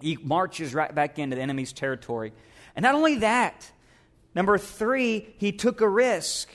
he 0.00 0.16
marches 0.16 0.72
right 0.72 0.94
back 0.94 1.18
into 1.18 1.36
the 1.36 1.42
enemy's 1.42 1.72
territory. 1.72 2.32
And 2.74 2.84
not 2.84 2.94
only 2.94 3.16
that, 3.16 3.70
Number 4.34 4.58
three, 4.58 5.34
he 5.38 5.52
took 5.52 5.80
a 5.80 5.88
risk. 5.88 6.48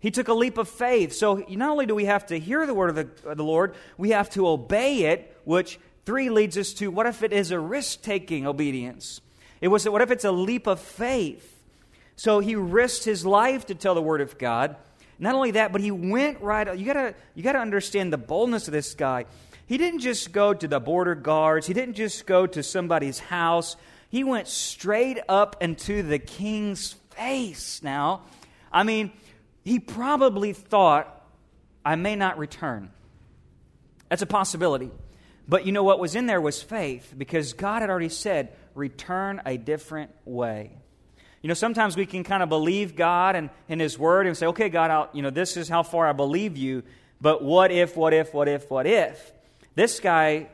He 0.00 0.10
took 0.10 0.28
a 0.28 0.34
leap 0.34 0.58
of 0.58 0.68
faith. 0.68 1.12
So 1.12 1.44
not 1.48 1.70
only 1.70 1.86
do 1.86 1.94
we 1.94 2.04
have 2.04 2.26
to 2.26 2.38
hear 2.38 2.66
the 2.66 2.74
word 2.74 2.90
of 2.90 2.96
the, 2.96 3.30
of 3.30 3.36
the 3.36 3.44
Lord, 3.44 3.74
we 3.96 4.10
have 4.10 4.30
to 4.30 4.46
obey 4.46 5.04
it, 5.04 5.36
which 5.44 5.78
three 6.06 6.30
leads 6.30 6.56
us 6.56 6.72
to 6.74 6.90
what 6.90 7.06
if 7.06 7.22
it 7.22 7.32
is 7.32 7.50
a 7.50 7.58
risk 7.58 8.02
taking 8.02 8.46
obedience? 8.46 9.20
It 9.60 9.68
was 9.68 9.88
what 9.88 10.02
if 10.02 10.10
it's 10.10 10.24
a 10.24 10.32
leap 10.32 10.66
of 10.66 10.80
faith? 10.80 11.54
So 12.16 12.40
he 12.40 12.54
risked 12.54 13.04
his 13.04 13.26
life 13.26 13.66
to 13.66 13.74
tell 13.74 13.94
the 13.94 14.02
word 14.02 14.20
of 14.20 14.38
God. 14.38 14.76
Not 15.18 15.34
only 15.34 15.52
that, 15.52 15.72
but 15.72 15.80
he 15.80 15.90
went 15.90 16.40
right. 16.40 16.78
You 16.78 16.86
gotta 16.86 17.14
you 17.34 17.42
gotta 17.42 17.58
understand 17.58 18.12
the 18.12 18.18
boldness 18.18 18.68
of 18.68 18.72
this 18.72 18.94
guy. 18.94 19.26
He 19.66 19.78
didn't 19.78 20.00
just 20.00 20.32
go 20.32 20.54
to 20.54 20.68
the 20.68 20.80
border 20.80 21.14
guards. 21.14 21.66
He 21.66 21.74
didn't 21.74 21.94
just 21.94 22.24
go 22.24 22.46
to 22.46 22.62
somebody's 22.62 23.18
house. 23.18 23.76
He 24.08 24.24
went 24.24 24.48
straight 24.48 25.18
up 25.28 25.56
into 25.60 26.02
the 26.02 26.18
king's 26.18 26.94
face 27.10 27.82
now. 27.82 28.22
I 28.72 28.82
mean, 28.82 29.12
he 29.64 29.78
probably 29.78 30.52
thought, 30.52 31.26
I 31.84 31.96
may 31.96 32.16
not 32.16 32.38
return. 32.38 32.90
That's 34.08 34.22
a 34.22 34.26
possibility. 34.26 34.90
But 35.46 35.66
you 35.66 35.72
know 35.72 35.82
what 35.82 35.98
was 35.98 36.14
in 36.14 36.26
there 36.26 36.40
was 36.40 36.62
faith 36.62 37.14
because 37.16 37.52
God 37.54 37.80
had 37.80 37.90
already 37.90 38.08
said, 38.08 38.54
return 38.74 39.42
a 39.44 39.56
different 39.56 40.10
way. 40.24 40.72
You 41.42 41.48
know, 41.48 41.54
sometimes 41.54 41.96
we 41.96 42.06
can 42.06 42.24
kind 42.24 42.42
of 42.42 42.48
believe 42.48 42.96
God 42.96 43.36
and 43.36 43.50
in 43.68 43.78
His 43.78 43.98
Word 43.98 44.26
and 44.26 44.36
say, 44.36 44.46
okay, 44.46 44.68
God, 44.68 44.90
I'll, 44.90 45.08
you 45.12 45.22
know, 45.22 45.30
this 45.30 45.56
is 45.56 45.68
how 45.68 45.82
far 45.82 46.06
I 46.06 46.12
believe 46.12 46.56
you, 46.56 46.82
but 47.20 47.42
what 47.42 47.70
if, 47.70 47.96
what 47.96 48.12
if, 48.12 48.34
what 48.34 48.48
if, 48.48 48.70
what 48.70 48.86
if? 48.86 49.32
This 49.74 50.00
guy 50.00 50.48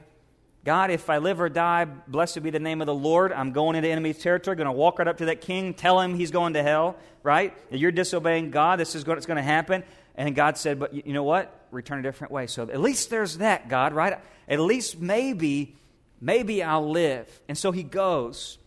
God, 0.65 0.91
if 0.91 1.11
I 1.11 1.19
live 1.19 1.41
or 1.41 1.51
die, 1.51 1.85
blessed 1.85 2.43
be 2.43 2.51
the 2.51 2.59
name 2.59 2.81
of 2.81 2.87
the 2.87 2.95
Lord. 2.95 3.33
I'm 3.33 3.53
going 3.53 3.77
into 3.77 3.89
enemy 3.89 4.15
territory, 4.15 4.57
going 4.57 4.67
to 4.67 4.73
walk 4.73 4.99
right 4.99 5.07
up 5.07 5.19
to 5.19 5.27
that 5.27 5.43
king, 5.43 5.75
tell 5.75 6.01
him 6.01 6.15
he's 6.15 6.31
going 6.31 6.55
to 6.55 6.63
hell, 6.63 6.97
right? 7.23 7.55
You're 7.71 7.93
disobeying 7.93 8.51
God. 8.51 8.79
This 8.79 8.95
is 8.95 9.07
what's 9.07 9.27
going 9.27 9.37
to 9.37 9.43
happen. 9.43 9.85
And 10.15 10.35
God 10.35 10.57
said, 10.57 10.79
but 10.79 11.07
you 11.07 11.13
know 11.13 11.23
what? 11.23 11.67
Return 11.71 11.99
a 11.99 12.03
different 12.03 12.33
way. 12.33 12.47
So 12.47 12.63
at 12.63 12.81
least 12.81 13.11
there's 13.11 13.39
that, 13.39 13.69
God, 13.69 13.93
right? 13.93 14.19
At 14.49 14.61
least 14.61 14.99
maybe, 14.99 15.77
maybe 16.21 16.63
I'll 16.63 16.89
live. 16.91 17.41
And 17.47 17.59
so 17.59 17.71
he 17.71 17.83
goes. 17.83 18.59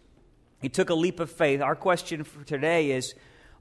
He 0.61 0.69
took 0.69 0.89
a 0.89 0.95
leap 0.95 1.19
of 1.19 1.31
faith. 1.31 1.61
Our 1.61 1.75
question 1.75 2.23
for 2.23 2.43
today 2.43 2.91
is 2.91 3.15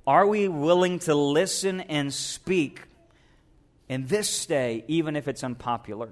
Are 0.07 0.27
we 0.27 0.49
willing 0.49 0.99
to 1.01 1.15
listen 1.15 1.81
and 1.83 2.13
speak 2.13 2.83
in 3.89 4.07
this 4.07 4.47
day, 4.47 4.85
even 4.89 5.17
if 5.17 5.29
it's 5.29 5.45
unpopular. 5.45 6.11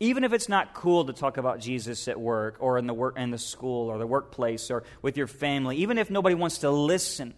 Even 0.00 0.24
if 0.24 0.32
it's 0.32 0.48
not 0.48 0.72
cool 0.72 1.04
to 1.04 1.12
talk 1.12 1.36
about 1.36 1.60
Jesus 1.60 2.08
at 2.08 2.18
work 2.18 2.56
or 2.58 2.78
in 2.78 2.86
the, 2.86 2.94
work, 2.94 3.18
in 3.18 3.30
the 3.30 3.38
school 3.38 3.90
or 3.90 3.98
the 3.98 4.06
workplace 4.06 4.70
or 4.70 4.82
with 5.02 5.18
your 5.18 5.26
family, 5.26 5.76
even 5.76 5.98
if 5.98 6.10
nobody 6.10 6.34
wants 6.34 6.58
to 6.58 6.70
listen, 6.70 7.34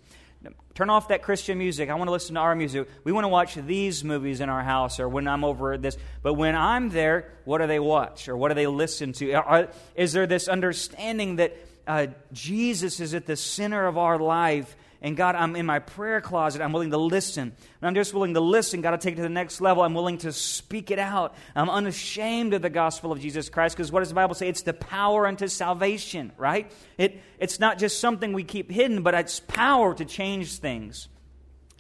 turn 0.74 0.88
off 0.88 1.08
that 1.08 1.22
Christian 1.22 1.58
music. 1.58 1.90
I 1.90 1.94
want 1.94 2.06
to 2.06 2.12
listen 2.12 2.36
to 2.36 2.40
our 2.40 2.54
music. 2.54 2.88
We 3.02 3.10
want 3.10 3.24
to 3.24 3.28
watch 3.28 3.56
these 3.56 4.04
movies 4.04 4.40
in 4.40 4.48
our 4.48 4.62
house 4.62 5.00
or 5.00 5.08
when 5.08 5.26
I'm 5.26 5.42
over 5.42 5.72
at 5.72 5.82
this. 5.82 5.96
But 6.22 6.34
when 6.34 6.54
I'm 6.54 6.88
there, 6.88 7.32
what 7.44 7.58
do 7.58 7.66
they 7.66 7.80
watch 7.80 8.28
or 8.28 8.36
what 8.36 8.48
do 8.48 8.54
they 8.54 8.68
listen 8.68 9.12
to? 9.14 9.32
Are, 9.32 9.68
is 9.96 10.12
there 10.12 10.28
this 10.28 10.46
understanding 10.46 11.36
that 11.36 11.56
uh, 11.86 12.06
Jesus 12.32 13.00
is 13.00 13.12
at 13.12 13.26
the 13.26 13.36
center 13.36 13.86
of 13.86 13.98
our 13.98 14.18
life 14.18 14.76
and 15.04 15.16
God, 15.16 15.34
I'm 15.34 15.56
in 15.56 15.66
my 15.66 15.80
prayer 15.80 16.20
closet. 16.20 16.62
I'm 16.62 16.72
willing 16.72 16.92
to 16.92 16.96
listen. 16.96 17.42
And 17.42 17.88
I'm 17.88 17.94
just 17.96 18.14
willing 18.14 18.34
to 18.34 18.40
listen. 18.40 18.82
God, 18.82 18.92
to 18.92 18.98
take 18.98 19.14
it 19.14 19.16
to 19.16 19.22
the 19.22 19.28
next 19.28 19.60
level. 19.60 19.82
I'm 19.82 19.94
willing 19.94 20.18
to 20.18 20.32
speak 20.32 20.92
it 20.92 21.00
out. 21.00 21.34
I'm 21.56 21.68
unashamed 21.68 22.54
of 22.54 22.62
the 22.62 22.70
gospel 22.70 23.10
of 23.10 23.20
Jesus 23.20 23.48
Christ 23.48 23.76
because 23.76 23.90
what 23.90 23.98
does 23.98 24.10
the 24.10 24.14
Bible 24.14 24.36
say? 24.36 24.48
It's 24.48 24.62
the 24.62 24.72
power 24.72 25.26
unto 25.26 25.48
salvation, 25.48 26.30
right? 26.38 26.70
It, 26.98 27.20
it's 27.40 27.58
not 27.58 27.80
just 27.80 27.98
something 27.98 28.32
we 28.32 28.44
keep 28.44 28.70
hidden, 28.70 29.02
but 29.02 29.12
it's 29.14 29.40
power 29.40 29.92
to 29.92 30.04
change 30.04 30.58
things. 30.58 31.08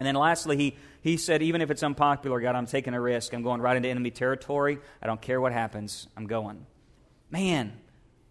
And 0.00 0.06
then 0.06 0.16
lastly, 0.16 0.56
he, 0.56 0.76
he 1.00 1.16
said, 1.16 1.42
even 1.42 1.60
if 1.60 1.70
it's 1.70 1.84
unpopular, 1.84 2.40
God, 2.40 2.56
I'm 2.56 2.66
taking 2.66 2.92
a 2.92 3.00
risk. 3.00 3.32
I'm 3.34 3.44
going 3.44 3.60
right 3.60 3.76
into 3.76 3.88
enemy 3.88 4.10
territory. 4.10 4.80
I 5.00 5.06
don't 5.06 5.22
care 5.22 5.40
what 5.40 5.52
happens. 5.52 6.08
I'm 6.16 6.26
going. 6.26 6.66
Man, 7.30 7.72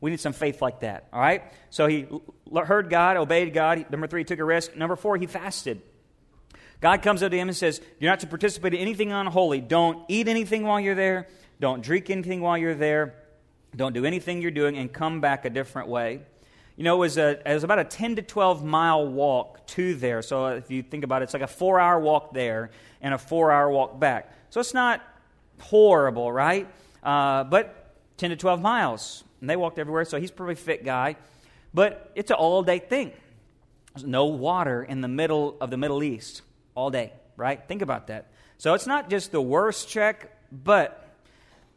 we 0.02 0.12
need 0.12 0.20
some 0.20 0.34
faith 0.34 0.62
like 0.62 0.82
that, 0.82 1.08
all 1.14 1.22
right? 1.22 1.44
So 1.70 1.88
he 1.88 2.08
heard 2.54 2.90
God, 2.90 3.18
obeyed 3.18 3.54
God. 3.54 3.86
Number 3.90 4.08
three, 4.08 4.24
took 4.24 4.40
a 4.40 4.44
risk. 4.44 4.76
Number 4.76 4.96
four, 4.96 5.18
he 5.18 5.26
fasted. 5.26 5.82
God 6.80 7.02
comes 7.04 7.22
up 7.22 7.32
to 7.32 7.38
him 7.38 7.48
and 7.48 7.56
says, 7.56 7.80
You're 8.00 8.12
not 8.12 8.22
to 8.22 8.28
participate 8.28 8.74
in 8.74 8.80
anything 8.80 9.12
unholy. 9.12 9.62
Don't 9.62 10.04
eat 10.08 10.28
anything 10.28 10.64
while 10.64 10.80
you're 10.80 10.96
there. 10.96 11.28
Don't 11.60 11.84
drink 11.84 12.10
anything 12.10 12.42
while 12.42 12.58
you're 12.58 12.76
there. 12.76 13.16
Don't 13.76 13.94
do 13.94 14.04
anything 14.04 14.42
you're 14.42 14.52
doing 14.52 14.78
and 14.78 14.92
come 14.92 15.22
back 15.22 15.46
a 15.46 15.50
different 15.50 15.88
way. 15.88 16.22
You 16.76 16.84
know, 16.84 16.96
it 16.96 17.00
was, 17.00 17.18
a, 17.18 17.48
it 17.50 17.54
was 17.54 17.64
about 17.64 17.80
a 17.80 17.84
10 17.84 18.16
to 18.16 18.22
12 18.22 18.64
mile 18.64 19.08
walk 19.08 19.68
to 19.68 19.94
there. 19.94 20.22
So 20.22 20.48
if 20.48 20.72
you 20.72 20.82
think 20.82 21.04
about 21.04 21.22
it, 21.22 21.26
it's 21.26 21.34
like 21.34 21.44
a 21.44 21.48
four 21.48 21.80
hour 21.80 22.00
walk 22.00 22.34
there 22.34 22.72
and 23.02 23.14
a 23.14 23.18
four 23.18 23.52
hour 23.52 23.70
walk 23.70 24.00
back. 24.00 24.34
So 24.50 24.60
it's 24.60 24.74
not 24.74 25.02
horrible, 25.60 26.32
right? 26.32 26.68
Uh, 27.04 27.44
but 27.44 27.96
10 28.18 28.32
to 28.32 28.36
12 28.36 28.62
miles 28.62 29.24
and 29.42 29.50
they 29.50 29.56
walked 29.56 29.80
everywhere, 29.80 30.06
so 30.06 30.20
he's 30.20 30.30
a 30.30 30.34
pretty 30.34 30.60
fit 30.60 30.86
guy. 30.86 31.18
But 31.74 32.12
it's 32.16 32.32
an 32.32 32.38
all 32.38 32.64
day 32.64 32.80
thing. 32.80 33.14
There's 33.94 34.06
no 34.06 34.26
water 34.26 34.84
in 34.84 35.02
the 35.02 35.08
middle 35.08 35.58
of 35.60 35.70
the 35.70 35.78
Middle 35.78 36.04
East 36.04 36.42
all 36.76 36.90
day, 36.90 37.12
right? 37.36 37.62
Think 37.68 37.82
about 37.82 38.08
that. 38.08 38.32
So 38.58 38.74
it's 38.74 38.88
not 38.88 39.10
just 39.10 39.32
the 39.32 39.42
worst 39.42 39.90
check, 39.90 40.38
but 40.52 41.10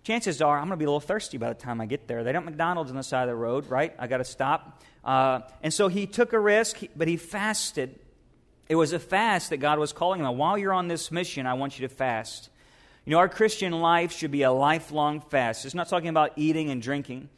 chances 0.05 0.41
are 0.43 0.57
I'm 0.57 0.65
going 0.65 0.73
to 0.73 0.77
be 0.77 0.85
a 0.85 0.89
little 0.89 1.01
thirsty 1.01 1.39
by 1.39 1.49
the 1.49 1.55
time 1.55 1.81
I 1.81 1.87
get 1.87 2.07
there. 2.07 2.23
They 2.23 2.33
don't 2.33 2.45
McDonald's 2.45 2.91
on 2.91 2.97
the 2.97 3.03
side 3.03 3.23
of 3.23 3.29
the 3.29 3.37
road, 3.37 3.69
right? 3.69 3.95
I 3.99 4.07
got 4.07 4.19
to 4.19 4.25
stop. 4.25 4.83
Uh, 5.05 5.41
and 5.63 5.73
so 5.73 5.89
he 5.89 6.07
took 6.07 6.33
a 6.33 6.39
risk, 6.39 6.81
but 6.97 7.09
he 7.09 7.17
fasted. 7.17 7.99
It 8.69 8.77
was 8.77 8.93
a 8.93 8.99
fast 8.99 9.51
that 9.51 9.59
God 9.59 9.79
was 9.79 9.93
calling 9.93 10.21
him. 10.21 10.39
While 10.39 10.57
you're 10.57 10.73
on 10.73 10.89
this 10.89 11.11
mission, 11.11 11.47
I 11.47 11.55
want 11.55 11.79
you 11.79 11.89
to 11.89 11.95
fast. 11.95 12.49
You 13.05 13.11
know, 13.11 13.19
our 13.19 13.29
Christian 13.29 13.73
life 13.73 14.13
should 14.13 14.31
be 14.31 14.43
a 14.43 14.53
lifelong 14.53 15.21
fast. 15.21 15.67
It's 15.67 15.75
not 15.75 15.89
talking 15.89 16.09
about 16.09 16.33
eating 16.37 16.71
and 16.71 16.81
drinking. 16.81 17.29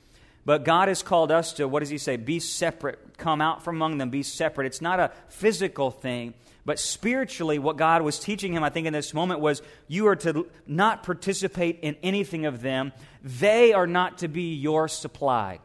But 0.46 0.64
God 0.64 0.86
has 0.86 1.02
called 1.02 1.32
us 1.32 1.54
to, 1.54 1.66
what 1.66 1.80
does 1.80 1.88
He 1.90 1.98
say? 1.98 2.16
Be 2.16 2.38
separate. 2.38 3.18
Come 3.18 3.40
out 3.40 3.64
from 3.64 3.76
among 3.76 3.98
them. 3.98 4.10
Be 4.10 4.22
separate. 4.22 4.68
It's 4.68 4.80
not 4.80 5.00
a 5.00 5.10
physical 5.28 5.90
thing. 5.90 6.34
But 6.64 6.78
spiritually, 6.78 7.58
what 7.58 7.76
God 7.76 8.02
was 8.02 8.18
teaching 8.18 8.52
him, 8.52 8.64
I 8.64 8.70
think, 8.70 8.86
in 8.86 8.92
this 8.92 9.12
moment 9.12 9.40
was 9.40 9.60
you 9.86 10.06
are 10.06 10.16
to 10.16 10.46
not 10.66 11.02
participate 11.02 11.80
in 11.82 11.96
anything 12.02 12.46
of 12.46 12.62
them. 12.62 12.92
They 13.22 13.72
are 13.72 13.86
not 13.86 14.18
to 14.18 14.28
be 14.28 14.54
your 14.54 14.88
supply. 14.88 15.58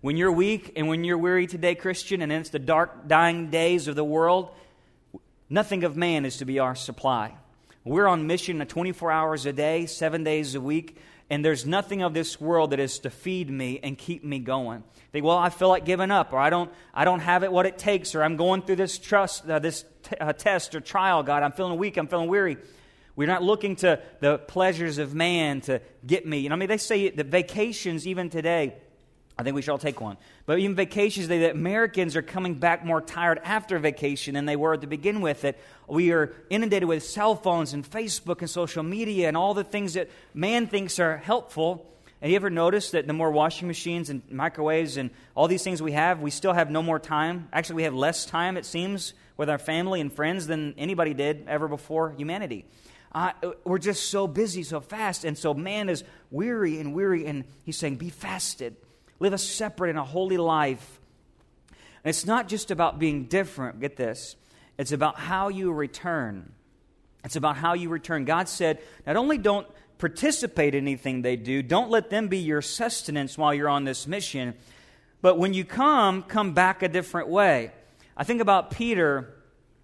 When 0.00 0.16
you're 0.16 0.32
weak 0.32 0.72
and 0.76 0.88
when 0.88 1.04
you're 1.04 1.18
weary 1.18 1.46
today, 1.46 1.74
Christian, 1.74 2.22
and 2.22 2.32
it's 2.32 2.50
the 2.50 2.58
dark, 2.58 3.08
dying 3.08 3.50
days 3.50 3.88
of 3.88 3.96
the 3.96 4.04
world, 4.04 4.50
nothing 5.48 5.82
of 5.82 5.96
man 5.96 6.24
is 6.24 6.38
to 6.38 6.44
be 6.44 6.58
our 6.58 6.74
supply. 6.74 7.36
We're 7.84 8.06
on 8.06 8.26
mission 8.26 8.60
uh, 8.60 8.64
24 8.64 9.10
hours 9.12 9.46
a 9.46 9.52
day, 9.52 9.86
seven 9.86 10.24
days 10.24 10.56
a 10.56 10.60
week 10.60 10.98
and 11.28 11.44
there's 11.44 11.66
nothing 11.66 12.02
of 12.02 12.14
this 12.14 12.40
world 12.40 12.70
that 12.70 12.80
is 12.80 13.00
to 13.00 13.10
feed 13.10 13.50
me 13.50 13.80
and 13.82 13.98
keep 13.98 14.22
me 14.22 14.38
going. 14.38 14.84
Think, 15.12 15.24
well, 15.24 15.36
I 15.38 15.50
feel 15.50 15.68
like 15.68 15.84
giving 15.84 16.10
up, 16.10 16.32
or 16.32 16.38
I 16.38 16.50
don't, 16.50 16.70
I 16.94 17.04
don't 17.04 17.20
have 17.20 17.42
it 17.42 17.50
what 17.50 17.66
it 17.66 17.78
takes, 17.78 18.14
or 18.14 18.22
I'm 18.22 18.36
going 18.36 18.62
through 18.62 18.76
this 18.76 18.98
trust, 18.98 19.48
uh, 19.48 19.58
this 19.58 19.84
t- 20.04 20.16
uh, 20.20 20.32
test 20.32 20.74
or 20.74 20.80
trial. 20.80 21.22
God, 21.22 21.42
I'm 21.42 21.52
feeling 21.52 21.78
weak, 21.78 21.96
I'm 21.96 22.06
feeling 22.06 22.28
weary. 22.28 22.56
We're 23.16 23.26
not 23.26 23.42
looking 23.42 23.76
to 23.76 24.00
the 24.20 24.38
pleasures 24.38 24.98
of 24.98 25.14
man 25.14 25.62
to 25.62 25.80
get 26.06 26.26
me. 26.26 26.38
You 26.38 26.50
know, 26.50 26.54
I 26.54 26.58
mean, 26.58 26.68
they 26.68 26.76
say 26.76 27.08
that 27.08 27.26
vacations 27.26 28.06
even 28.06 28.28
today 28.28 28.74
I 29.38 29.42
think 29.42 29.54
we 29.54 29.60
should 29.60 29.72
all 29.72 29.78
take 29.78 30.00
one. 30.00 30.16
But 30.46 30.60
even 30.60 30.74
vacations, 30.74 31.28
that 31.28 31.50
Americans 31.50 32.16
are 32.16 32.22
coming 32.22 32.54
back 32.54 32.86
more 32.86 33.02
tired 33.02 33.38
after 33.44 33.78
vacation 33.78 34.34
than 34.34 34.46
they 34.46 34.56
were 34.56 34.76
to 34.76 34.86
begin 34.86 35.20
with. 35.20 35.42
That 35.42 35.58
we 35.86 36.10
are 36.12 36.32
inundated 36.48 36.88
with 36.88 37.02
cell 37.02 37.34
phones 37.34 37.74
and 37.74 37.88
Facebook 37.88 38.40
and 38.40 38.48
social 38.48 38.82
media 38.82 39.28
and 39.28 39.36
all 39.36 39.52
the 39.52 39.64
things 39.64 39.92
that 39.92 40.08
man 40.32 40.66
thinks 40.66 40.98
are 40.98 41.18
helpful. 41.18 41.86
And 42.22 42.32
you 42.32 42.36
ever 42.36 42.48
notice 42.48 42.92
that 42.92 43.06
the 43.06 43.12
more 43.12 43.30
washing 43.30 43.68
machines 43.68 44.08
and 44.08 44.22
microwaves 44.30 44.96
and 44.96 45.10
all 45.34 45.48
these 45.48 45.62
things 45.62 45.82
we 45.82 45.92
have, 45.92 46.20
we 46.20 46.30
still 46.30 46.54
have 46.54 46.70
no 46.70 46.82
more 46.82 46.98
time? 46.98 47.48
Actually, 47.52 47.76
we 47.76 47.82
have 47.82 47.94
less 47.94 48.24
time, 48.24 48.56
it 48.56 48.64
seems, 48.64 49.12
with 49.36 49.50
our 49.50 49.58
family 49.58 50.00
and 50.00 50.10
friends 50.10 50.46
than 50.46 50.74
anybody 50.78 51.12
did 51.12 51.44
ever 51.46 51.68
before 51.68 52.12
humanity. 52.12 52.64
Uh, 53.12 53.32
we're 53.64 53.78
just 53.78 54.08
so 54.08 54.26
busy 54.26 54.62
so 54.62 54.80
fast. 54.80 55.26
And 55.26 55.36
so 55.36 55.52
man 55.52 55.90
is 55.90 56.04
weary 56.30 56.80
and 56.80 56.94
weary. 56.94 57.26
And 57.26 57.44
he's 57.64 57.76
saying, 57.76 57.96
Be 57.96 58.08
fasted 58.08 58.76
live 59.18 59.32
a 59.32 59.38
separate 59.38 59.90
and 59.90 59.98
a 59.98 60.04
holy 60.04 60.36
life. 60.36 61.00
And 61.70 62.10
it's 62.10 62.26
not 62.26 62.48
just 62.48 62.70
about 62.70 62.98
being 62.98 63.24
different, 63.24 63.80
get 63.80 63.96
this, 63.96 64.36
it's 64.78 64.92
about 64.92 65.18
how 65.18 65.48
you 65.48 65.72
return. 65.72 66.52
It's 67.24 67.36
about 67.36 67.56
how 67.56 67.74
you 67.74 67.88
return. 67.88 68.24
God 68.24 68.48
said, 68.48 68.78
not 69.06 69.16
only 69.16 69.38
don't 69.38 69.66
participate 69.98 70.74
in 70.74 70.84
anything 70.84 71.22
they 71.22 71.36
do, 71.36 71.62
don't 71.62 71.90
let 71.90 72.10
them 72.10 72.28
be 72.28 72.38
your 72.38 72.62
sustenance 72.62 73.36
while 73.36 73.52
you're 73.52 73.68
on 73.68 73.84
this 73.84 74.06
mission, 74.06 74.54
but 75.22 75.38
when 75.38 75.54
you 75.54 75.64
come, 75.64 76.22
come 76.22 76.52
back 76.52 76.82
a 76.82 76.88
different 76.88 77.28
way. 77.28 77.72
I 78.16 78.24
think 78.24 78.40
about 78.40 78.70
Peter, 78.70 79.34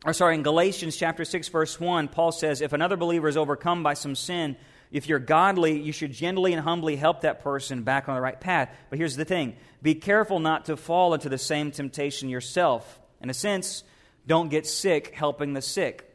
or 0.04 0.12
sorry, 0.12 0.34
in 0.36 0.42
Galatians 0.42 0.96
chapter 0.96 1.24
6, 1.24 1.48
verse 1.48 1.80
1, 1.80 2.08
Paul 2.08 2.30
says, 2.30 2.60
If 2.60 2.72
another 2.72 2.96
believer 2.96 3.26
is 3.26 3.36
overcome 3.36 3.82
by 3.82 3.94
some 3.94 4.14
sin, 4.14 4.56
if 4.92 5.08
you're 5.08 5.18
godly, 5.18 5.80
you 5.80 5.90
should 5.90 6.12
gently 6.12 6.52
and 6.52 6.62
humbly 6.62 6.96
help 6.96 7.22
that 7.22 7.42
person 7.42 7.82
back 7.82 8.10
on 8.10 8.14
the 8.14 8.20
right 8.20 8.38
path. 8.38 8.68
But 8.90 8.98
here's 8.98 9.16
the 9.16 9.24
thing 9.24 9.56
be 9.80 9.94
careful 9.94 10.38
not 10.38 10.66
to 10.66 10.76
fall 10.76 11.14
into 11.14 11.30
the 11.30 11.38
same 11.38 11.70
temptation 11.70 12.28
yourself. 12.28 13.00
In 13.22 13.30
a 13.30 13.34
sense, 13.34 13.84
don't 14.26 14.50
get 14.50 14.66
sick 14.66 15.14
helping 15.14 15.54
the 15.54 15.62
sick. 15.62 16.08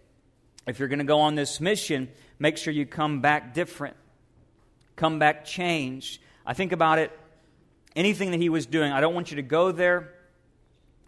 If 0.67 0.77
you're 0.77 0.89
going 0.89 0.99
to 0.99 1.05
go 1.05 1.21
on 1.21 1.35
this 1.35 1.59
mission, 1.59 2.09
make 2.37 2.57
sure 2.57 2.71
you 2.71 2.85
come 2.85 3.21
back 3.21 3.53
different, 3.53 3.95
come 4.95 5.17
back 5.17 5.43
changed. 5.43 6.21
I 6.45 6.53
think 6.53 6.71
about 6.71 6.99
it, 6.99 7.17
anything 7.95 8.31
that 8.31 8.39
he 8.39 8.49
was 8.49 8.67
doing, 8.67 8.91
I 8.91 9.01
don't 9.01 9.15
want 9.15 9.31
you 9.31 9.37
to 9.37 9.41
go 9.41 9.71
there 9.71 10.13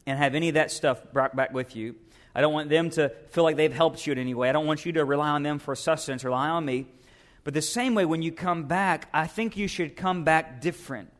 and 0.07 0.17
have 0.17 0.33
any 0.33 0.49
of 0.49 0.55
that 0.55 0.71
stuff 0.71 1.03
brought 1.13 1.35
back 1.35 1.53
with 1.53 1.75
you. 1.75 1.95
I 2.33 2.41
don't 2.41 2.53
want 2.53 2.69
them 2.69 2.89
to 2.91 3.09
feel 3.29 3.43
like 3.43 3.57
they've 3.57 3.73
helped 3.73 4.07
you 4.07 4.13
in 4.13 4.17
any 4.17 4.33
way. 4.33 4.49
I 4.49 4.53
don't 4.53 4.65
want 4.65 4.85
you 4.85 4.93
to 4.93 5.05
rely 5.05 5.29
on 5.29 5.43
them 5.43 5.59
for 5.59 5.75
sustenance, 5.75 6.23
rely 6.23 6.49
on 6.49 6.65
me. 6.65 6.88
But 7.50 7.56
the 7.56 7.63
same 7.63 7.96
way, 7.96 8.06
when 8.06 8.22
you 8.22 8.32
come 8.32 8.65
back, 8.65 9.10
I 9.12 9.25
think 9.25 9.58
you 9.58 9.68
should 9.68 9.96
come 9.96 10.24
back 10.24 10.62
different. 10.62 11.12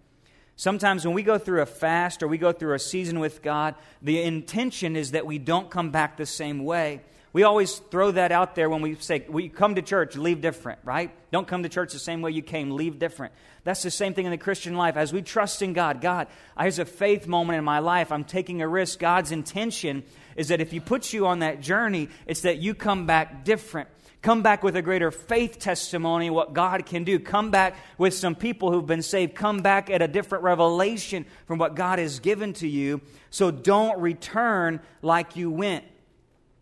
Sometimes 0.58 1.04
when 1.04 1.16
we 1.16 1.24
go 1.24 1.40
through 1.40 1.64
a 1.64 1.66
fast 1.66 2.22
or 2.22 2.28
we 2.28 2.38
go 2.38 2.52
through 2.52 2.76
a 2.76 2.80
season 2.80 3.20
with 3.20 3.42
God, 3.42 3.74
the 4.04 4.22
intention 4.22 4.96
is 4.96 5.10
that 5.14 5.26
we 5.26 5.40
don't 5.40 5.72
come 5.72 5.90
back 5.90 6.18
the 6.18 6.28
same 6.28 6.64
way. 6.64 7.02
We 7.34 7.42
always 7.42 7.80
throw 7.80 8.12
that 8.12 8.32
out 8.32 8.54
there 8.54 8.70
when 8.70 8.84
we 8.84 8.94
say, 8.94 9.26
we 9.28 9.50
come 9.50 9.74
to 9.74 9.82
church, 9.82 10.16
leave 10.16 10.40
different, 10.40 10.78
right? 10.84 11.10
Don't 11.32 11.48
come 11.48 11.64
to 11.64 11.70
church 11.70 11.94
the 11.94 12.00
same 12.00 12.22
way 12.22 12.30
you 12.30 12.44
came, 12.44 12.70
leave 12.70 13.00
different. 13.00 13.34
That's 13.64 13.82
the 13.82 13.90
same 13.90 14.14
thing 14.14 14.26
in 14.26 14.32
the 14.32 14.38
Christian 14.38 14.78
life. 14.78 14.98
As 14.98 15.12
we 15.12 15.24
trust 15.24 15.64
in 15.64 15.74
God, 15.74 16.00
God, 16.00 16.28
here's 16.60 16.78
a 16.78 16.86
faith 16.86 17.26
moment 17.26 17.58
in 17.58 17.64
my 17.64 17.80
life. 17.80 18.12
I'm 18.12 18.24
taking 18.24 18.62
a 18.62 18.68
risk. 18.68 19.00
God's 19.00 19.32
intention 19.32 20.04
is 20.36 20.50
that 20.50 20.62
if 20.62 20.70
He 20.70 20.80
puts 20.80 21.12
you 21.12 21.26
on 21.26 21.40
that 21.40 21.60
journey, 21.60 22.08
it's 22.28 22.42
that 22.42 22.60
you 22.60 22.76
come 22.76 23.08
back 23.08 23.44
different. 23.44 23.90
Come 24.22 24.44
back 24.44 24.64
with 24.64 24.76
a 24.76 24.82
greater 24.82 25.12
faith 25.12 25.60
testimony, 25.60 26.30
what 26.30 26.54
God 26.54 26.86
can 26.86 27.06
do. 27.06 27.20
Come 27.20 27.52
back 27.52 27.78
with 27.98 28.14
some 28.14 28.36
people 28.36 28.72
who've 28.72 28.86
been 28.86 29.02
saved. 29.02 29.34
Come 29.34 29.60
back 29.60 29.90
at 29.90 30.02
a 30.02 30.10
different 30.10 30.44
revelation 30.44 31.26
from 31.46 31.58
what 31.58 31.76
God 31.76 32.00
has 32.00 32.20
given 32.20 32.52
to 32.54 32.68
you. 32.68 33.00
So 33.30 33.50
don't 33.50 33.98
return 34.02 34.82
like 35.02 35.38
you 35.38 35.50
went. 35.50 35.86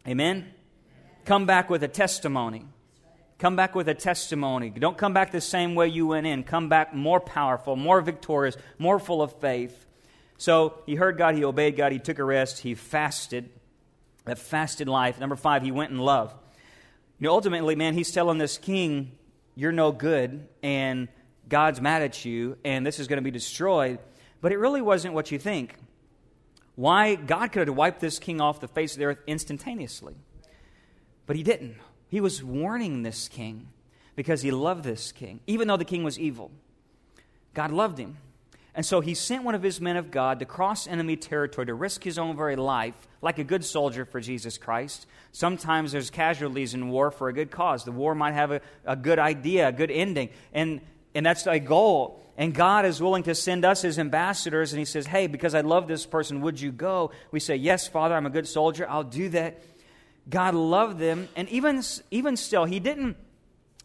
Amen? 0.07 0.53
Come 1.25 1.47
back 1.47 1.69
with 1.69 1.81
a 1.81 1.87
testimony. 1.87 2.63
Come 3.39 3.55
back 3.55 3.73
with 3.73 3.89
a 3.89 3.95
testimony. 3.95 4.69
Don't 4.69 4.97
come 4.97 5.13
back 5.13 5.31
the 5.31 5.41
same 5.41 5.73
way 5.73 5.87
you 5.87 6.07
went 6.07 6.27
in. 6.27 6.43
Come 6.43 6.69
back 6.69 6.93
more 6.93 7.19
powerful, 7.19 7.75
more 7.75 8.01
victorious, 8.01 8.55
more 8.77 8.99
full 8.99 9.21
of 9.21 9.33
faith. 9.39 9.85
So 10.37 10.75
he 10.85 10.95
heard 10.95 11.17
God, 11.17 11.35
he 11.35 11.43
obeyed 11.43 11.75
God, 11.75 11.91
he 11.91 11.99
took 11.99 12.19
a 12.19 12.23
rest, 12.23 12.59
he 12.59 12.75
fasted. 12.75 13.49
That 14.25 14.37
fasted 14.37 14.87
life. 14.87 15.19
Number 15.19 15.35
five, 15.35 15.63
he 15.63 15.71
went 15.71 15.91
in 15.91 15.97
love. 15.97 16.33
You 17.19 17.27
know, 17.27 17.33
ultimately, 17.33 17.75
man, 17.75 17.93
he's 17.93 18.11
telling 18.11 18.37
this 18.37 18.57
king, 18.57 19.11
You're 19.55 19.71
no 19.71 19.91
good, 19.91 20.47
and 20.61 21.07
God's 21.49 21.81
mad 21.81 22.01
at 22.01 22.25
you, 22.25 22.57
and 22.63 22.85
this 22.85 22.99
is 22.99 23.07
going 23.07 23.17
to 23.17 23.23
be 23.23 23.31
destroyed. 23.31 23.99
But 24.41 24.51
it 24.51 24.57
really 24.57 24.81
wasn't 24.81 25.13
what 25.13 25.31
you 25.31 25.39
think. 25.39 25.75
Why? 26.75 27.15
God 27.15 27.51
could 27.51 27.67
have 27.67 27.77
wiped 27.77 27.99
this 27.99 28.19
king 28.19 28.39
off 28.39 28.59
the 28.59 28.67
face 28.67 28.93
of 28.93 28.99
the 28.99 29.05
earth 29.05 29.19
instantaneously. 29.25 30.15
But 31.25 31.35
he 31.35 31.43
didn't. 31.43 31.77
He 32.07 32.21
was 32.21 32.43
warning 32.43 33.01
this 33.01 33.27
king 33.27 33.69
because 34.15 34.41
he 34.41 34.51
loved 34.51 34.83
this 34.83 35.11
king, 35.11 35.39
even 35.47 35.67
though 35.67 35.77
the 35.77 35.85
king 35.85 36.03
was 36.03 36.19
evil. 36.19 36.51
God 37.53 37.71
loved 37.71 37.97
him. 37.97 38.17
And 38.77 38.85
so 38.85 39.01
he 39.01 39.15
sent 39.15 39.43
one 39.43 39.55
of 39.55 39.63
his 39.63 39.81
men 39.81 39.97
of 39.97 40.11
God 40.11 40.37
to 40.37 40.45
cross 40.45 40.85
enemy 40.85 41.15
territory 41.15 41.65
to 41.65 41.73
risk 41.73 42.03
his 42.03 42.19
own 42.19 42.37
very 42.37 42.55
life, 42.55 43.07
like 43.23 43.39
a 43.39 43.43
good 43.43 43.65
soldier 43.65 44.05
for 44.05 44.21
Jesus 44.21 44.59
Christ. 44.59 45.07
Sometimes 45.31 45.93
there's 45.93 46.11
casualties 46.11 46.75
in 46.75 46.89
war 46.89 47.09
for 47.09 47.27
a 47.27 47.33
good 47.33 47.49
cause. 47.49 47.85
The 47.85 47.91
war 47.91 48.13
might 48.13 48.35
have 48.35 48.51
a, 48.51 48.61
a 48.85 48.95
good 48.95 49.17
idea, 49.17 49.69
a 49.69 49.71
good 49.71 49.89
ending. 49.89 50.29
And, 50.53 50.81
and 51.15 51.25
that's 51.25 51.47
a 51.47 51.57
goal. 51.59 52.21
And 52.37 52.53
God 52.53 52.85
is 52.85 53.01
willing 53.01 53.23
to 53.23 53.33
send 53.33 53.65
us 53.65 53.83
as 53.83 53.97
ambassadors. 53.97 54.73
And 54.73 54.79
he 54.79 54.85
says, 54.85 55.07
Hey, 55.07 55.25
because 55.25 55.55
I 55.55 55.61
love 55.61 55.87
this 55.87 56.05
person, 56.05 56.41
would 56.41 56.61
you 56.61 56.71
go? 56.71 57.09
We 57.31 57.39
say, 57.39 57.55
Yes, 57.55 57.87
Father, 57.87 58.13
I'm 58.13 58.27
a 58.27 58.29
good 58.29 58.47
soldier. 58.47 58.87
I'll 58.87 59.03
do 59.03 59.29
that. 59.29 59.59
God 60.29 60.53
loved 60.53 60.99
them. 60.99 61.29
And 61.35 61.49
even, 61.49 61.81
even 62.11 62.37
still, 62.37 62.65
he 62.65 62.79
didn't, 62.79 63.17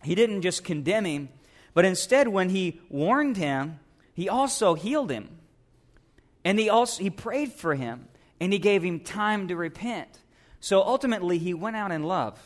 he 0.05 0.15
didn't 0.15 0.43
just 0.43 0.65
condemn 0.65 1.07
him, 1.07 1.31
but 1.73 1.87
instead, 1.87 2.29
when 2.29 2.51
he 2.51 2.79
warned 2.91 3.39
him, 3.39 3.79
he 4.15 4.29
also 4.29 4.75
healed 4.75 5.11
him. 5.11 5.29
And 6.45 6.59
he 6.59 6.69
also 6.69 7.03
he 7.03 7.11
prayed 7.11 7.53
for 7.53 7.75
him 7.75 8.09
and 8.41 8.53
he 8.53 8.59
gave 8.59 8.83
him 8.83 9.01
time 9.01 9.49
to 9.49 9.57
repent. 9.57 10.21
So 10.61 10.83
ultimately 10.83 11.39
he 11.39 11.55
went 11.55 11.77
out 11.77 11.93
in 11.93 12.03
love. 12.03 12.39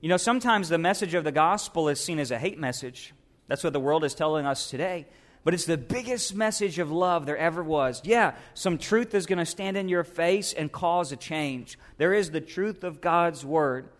You 0.00 0.08
know, 0.08 0.16
sometimes 0.16 0.68
the 0.68 0.78
message 0.78 1.14
of 1.14 1.24
the 1.24 1.32
gospel 1.32 1.88
is 1.88 2.00
seen 2.00 2.18
as 2.18 2.30
a 2.30 2.38
hate 2.38 2.58
message. 2.58 3.14
That's 3.46 3.64
what 3.64 3.72
the 3.72 3.80
world 3.80 4.04
is 4.04 4.14
telling 4.14 4.46
us 4.46 4.68
today. 4.68 5.06
But 5.44 5.54
it's 5.54 5.66
the 5.66 5.76
biggest 5.76 6.34
message 6.34 6.78
of 6.78 6.90
love 6.90 7.26
there 7.26 7.36
ever 7.36 7.62
was. 7.62 8.00
Yeah, 8.04 8.34
some 8.54 8.78
truth 8.78 9.14
is 9.14 9.26
going 9.26 9.38
to 9.38 9.46
stand 9.46 9.76
in 9.76 9.88
your 9.88 10.04
face 10.04 10.52
and 10.52 10.72
cause 10.72 11.12
a 11.12 11.16
change. 11.16 11.78
There 11.98 12.14
is 12.14 12.30
the 12.30 12.40
truth 12.40 12.82
of 12.82 13.00
God's 13.00 13.44
word. 13.44 13.90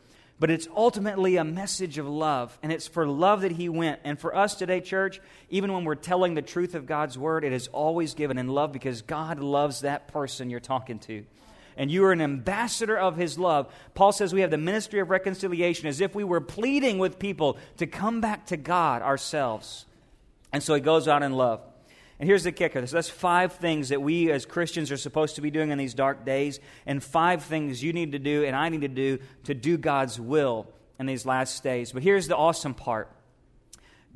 But 0.40 0.50
it's 0.50 0.68
ultimately 0.74 1.36
a 1.36 1.44
message 1.44 1.96
of 1.96 2.08
love, 2.08 2.58
and 2.62 2.72
it's 2.72 2.88
for 2.88 3.06
love 3.06 3.42
that 3.42 3.52
he 3.52 3.68
went. 3.68 4.00
And 4.02 4.18
for 4.18 4.34
us 4.34 4.56
today, 4.56 4.80
church, 4.80 5.20
even 5.48 5.72
when 5.72 5.84
we're 5.84 5.94
telling 5.94 6.34
the 6.34 6.42
truth 6.42 6.74
of 6.74 6.86
God's 6.86 7.16
word, 7.16 7.44
it 7.44 7.52
is 7.52 7.68
always 7.68 8.14
given 8.14 8.36
in 8.36 8.48
love 8.48 8.72
because 8.72 9.02
God 9.02 9.38
loves 9.38 9.82
that 9.82 10.08
person 10.08 10.50
you're 10.50 10.58
talking 10.58 10.98
to. 11.00 11.24
And 11.76 11.90
you 11.90 12.04
are 12.04 12.12
an 12.12 12.20
ambassador 12.20 12.96
of 12.96 13.16
his 13.16 13.38
love. 13.38 13.72
Paul 13.94 14.12
says 14.12 14.32
we 14.32 14.40
have 14.40 14.50
the 14.50 14.58
ministry 14.58 15.00
of 15.00 15.10
reconciliation 15.10 15.88
as 15.88 16.00
if 16.00 16.14
we 16.14 16.24
were 16.24 16.40
pleading 16.40 16.98
with 16.98 17.18
people 17.18 17.56
to 17.78 17.86
come 17.86 18.20
back 18.20 18.46
to 18.46 18.56
God 18.56 19.02
ourselves. 19.02 19.86
And 20.52 20.62
so 20.62 20.74
he 20.74 20.80
goes 20.80 21.08
out 21.08 21.22
in 21.22 21.32
love. 21.32 21.60
And 22.20 22.28
here's 22.28 22.44
the 22.44 22.52
kicker. 22.52 22.86
So 22.86 22.96
that's 22.96 23.10
five 23.10 23.54
things 23.54 23.88
that 23.88 24.00
we 24.00 24.30
as 24.30 24.46
Christians 24.46 24.92
are 24.92 24.96
supposed 24.96 25.34
to 25.36 25.40
be 25.40 25.50
doing 25.50 25.70
in 25.70 25.78
these 25.78 25.94
dark 25.94 26.24
days, 26.24 26.60
and 26.86 27.02
five 27.02 27.42
things 27.42 27.82
you 27.82 27.92
need 27.92 28.12
to 28.12 28.18
do 28.18 28.44
and 28.44 28.54
I 28.54 28.68
need 28.68 28.82
to 28.82 28.88
do 28.88 29.18
to 29.44 29.54
do 29.54 29.76
God's 29.76 30.20
will 30.20 30.68
in 30.98 31.06
these 31.06 31.26
last 31.26 31.62
days. 31.62 31.92
But 31.92 32.02
here's 32.02 32.28
the 32.28 32.36
awesome 32.36 32.74
part 32.74 33.10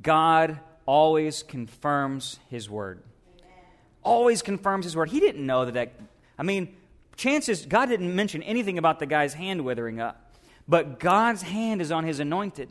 God 0.00 0.60
always 0.86 1.42
confirms 1.42 2.38
His 2.48 2.70
word. 2.70 3.02
Always 4.02 4.42
confirms 4.42 4.84
His 4.84 4.96
word. 4.96 5.10
He 5.10 5.20
didn't 5.20 5.44
know 5.44 5.64
that, 5.64 5.74
that 5.74 5.92
I 6.38 6.42
mean, 6.44 6.76
chances, 7.16 7.66
God 7.66 7.86
didn't 7.86 8.14
mention 8.14 8.42
anything 8.42 8.78
about 8.78 9.00
the 9.00 9.06
guy's 9.06 9.34
hand 9.34 9.64
withering 9.64 10.00
up, 10.00 10.34
but 10.68 11.00
God's 11.00 11.42
hand 11.42 11.82
is 11.82 11.90
on 11.90 12.04
His 12.04 12.20
anointed. 12.20 12.70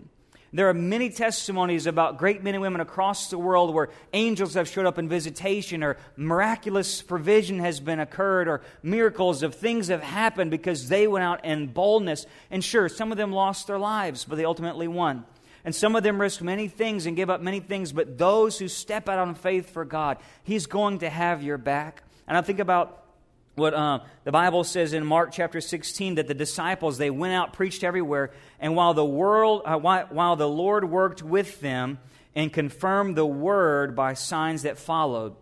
There 0.54 0.70
are 0.70 0.74
many 0.74 1.10
testimonies 1.10 1.88
about 1.88 2.18
great 2.18 2.42
men 2.42 2.56
and 2.56 2.62
women 2.62 2.80
across 2.80 3.30
the 3.30 3.38
world 3.38 3.74
where 3.74 3.90
angels 4.14 4.54
have 4.54 4.70
showed 4.70 4.86
up 4.86 4.98
in 4.98 5.10
visitation 5.10 5.84
or 5.84 5.98
miraculous 6.16 7.02
provision 7.02 7.60
has 7.60 7.80
been 7.80 8.00
occurred 8.00 8.48
or 8.48 8.62
miracles 8.82 9.44
of 9.44 9.56
things 9.56 9.90
have 9.90 10.02
happened 10.02 10.52
because 10.52 10.88
they 10.88 11.06
went 11.08 11.24
out 11.24 11.44
in 11.44 11.68
boldness. 11.68 12.26
And 12.50 12.64
sure, 12.64 12.88
some 12.88 13.12
of 13.12 13.18
them 13.18 13.34
lost 13.34 13.68
their 13.68 13.80
lives, 13.80 14.24
but 14.24 14.38
they 14.38 14.46
ultimately 14.46 14.88
won. 14.88 15.26
And 15.66 15.76
some 15.76 15.98
of 15.98 16.04
them 16.04 16.22
risked 16.22 16.42
many 16.42 16.70
things 16.70 17.06
and 17.06 17.18
gave 17.18 17.30
up 17.30 17.42
many 17.42 17.60
things, 17.60 17.92
but 17.92 18.18
those 18.18 18.58
who 18.58 18.70
step 18.70 19.10
out 19.10 19.20
on 19.20 19.36
faith 19.36 19.70
for 19.70 19.84
God, 19.84 20.18
He's 20.44 20.66
going 20.66 21.00
to 21.00 21.10
have 21.10 21.44
your 21.44 21.58
back. 21.58 22.04
And 22.26 22.38
I 22.38 22.42
think 22.42 22.60
about 22.60 23.04
what 23.58 23.74
uh, 23.74 24.00
the 24.24 24.32
Bible 24.32 24.64
says 24.64 24.94
in 24.94 25.04
Mark 25.04 25.32
chapter 25.32 25.60
16 25.60 26.16
that 26.16 26.28
the 26.28 26.36
disciples 26.36 27.00
they 27.00 27.10
went 27.10 27.34
out 27.34 27.54
preached 27.54 27.84
everywhere 27.84 28.30
and 28.60 28.76
while 28.76 28.94
the 28.94 29.04
world 29.04 29.64
uh, 29.66 29.78
while, 29.78 30.06
while 30.12 30.36
the 30.36 30.48
Lord 30.48 30.88
worked 30.88 31.24
with 31.24 31.60
them 31.60 31.98
and 32.36 32.54
confirmed 32.54 33.16
the 33.16 33.26
word 33.26 33.96
by 33.96 34.14
signs 34.14 34.62
that 34.62 34.78
followed. 34.78 35.36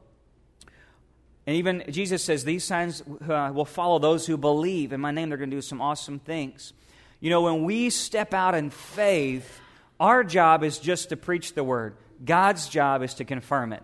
And 1.45 1.57
even 1.57 1.83
Jesus 1.89 2.23
says 2.23 2.45
these 2.45 2.63
signs 2.63 3.01
uh, 3.01 3.51
will 3.53 3.65
follow 3.65 3.99
those 3.99 4.25
who 4.25 4.37
believe. 4.37 4.93
In 4.93 5.01
my 5.01 5.11
name 5.11 5.27
they're 5.27 5.37
going 5.37 5.51
to 5.51 5.57
do 5.57 5.61
some 5.61 5.81
awesome 5.81 6.19
things. 6.19 6.71
You 7.19 7.29
know 7.29 7.41
when 7.41 7.65
we 7.65 7.89
step 7.89 8.33
out 8.33 8.55
in 8.55 8.69
faith 8.69 9.59
our 9.99 10.23
job 10.23 10.63
is 10.63 10.79
just 10.79 11.09
to 11.09 11.17
preach 11.17 11.53
the 11.53 11.65
word. 11.65 11.97
God's 12.23 12.69
job 12.69 13.03
is 13.03 13.15
to 13.15 13.25
confirm 13.25 13.73
it 13.73 13.83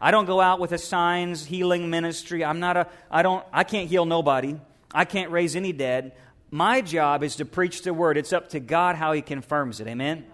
I 0.00 0.10
don't 0.10 0.26
go 0.26 0.40
out 0.40 0.60
with 0.60 0.72
a 0.72 0.78
signs 0.78 1.46
healing 1.46 1.90
ministry. 1.90 2.44
I'm 2.44 2.60
not 2.60 2.76
a 2.76 2.88
I 3.10 3.22
don't 3.22 3.44
I 3.52 3.64
can't 3.64 3.88
heal 3.88 4.04
nobody. 4.04 4.56
I 4.92 5.04
can't 5.04 5.30
raise 5.30 5.56
any 5.56 5.72
dead. 5.72 6.12
My 6.50 6.80
job 6.80 7.22
is 7.22 7.36
to 7.36 7.44
preach 7.44 7.82
the 7.82 7.92
word. 7.92 8.16
It's 8.16 8.32
up 8.32 8.50
to 8.50 8.60
God 8.60 8.96
how 8.96 9.12
he 9.12 9.22
confirms 9.22 9.80
it. 9.80 9.86
Amen. 9.86 10.26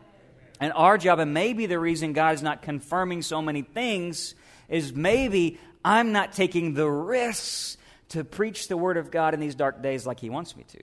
And 0.61 0.73
our 0.75 0.99
job 0.99 1.19
and 1.19 1.35
maybe 1.35 1.67
the 1.67 1.79
reason 1.79 2.13
God 2.13 2.35
is 2.35 2.43
not 2.43 2.63
confirming 2.63 3.23
so 3.23 3.43
many 3.43 3.63
things 3.63 4.35
is 4.69 4.93
maybe 4.93 5.59
I'm 5.85 6.13
not 6.13 6.33
taking 6.33 6.75
the 6.75 6.89
risks 6.89 7.77
to 8.11 8.25
preach 8.25 8.69
the 8.69 8.77
word 8.77 8.97
of 8.97 9.11
God 9.11 9.35
in 9.35 9.41
these 9.41 9.55
dark 9.55 9.83
days 9.83 10.07
like 10.07 10.21
he 10.21 10.31
wants 10.31 10.57
me 10.57 10.65
to. 10.69 10.83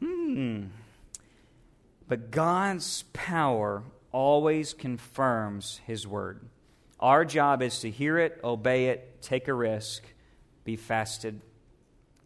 Hmm. 0.00 0.64
But 2.08 2.30
God's 2.30 3.04
power 3.12 3.84
always 4.12 4.74
confirms 4.74 5.80
his 5.86 6.06
word. 6.06 6.49
Our 7.00 7.24
job 7.24 7.62
is 7.62 7.80
to 7.80 7.90
hear 7.90 8.18
it, 8.18 8.38
obey 8.44 8.88
it, 8.88 9.22
take 9.22 9.48
a 9.48 9.54
risk, 9.54 10.02
be 10.64 10.76
fasted, 10.76 11.40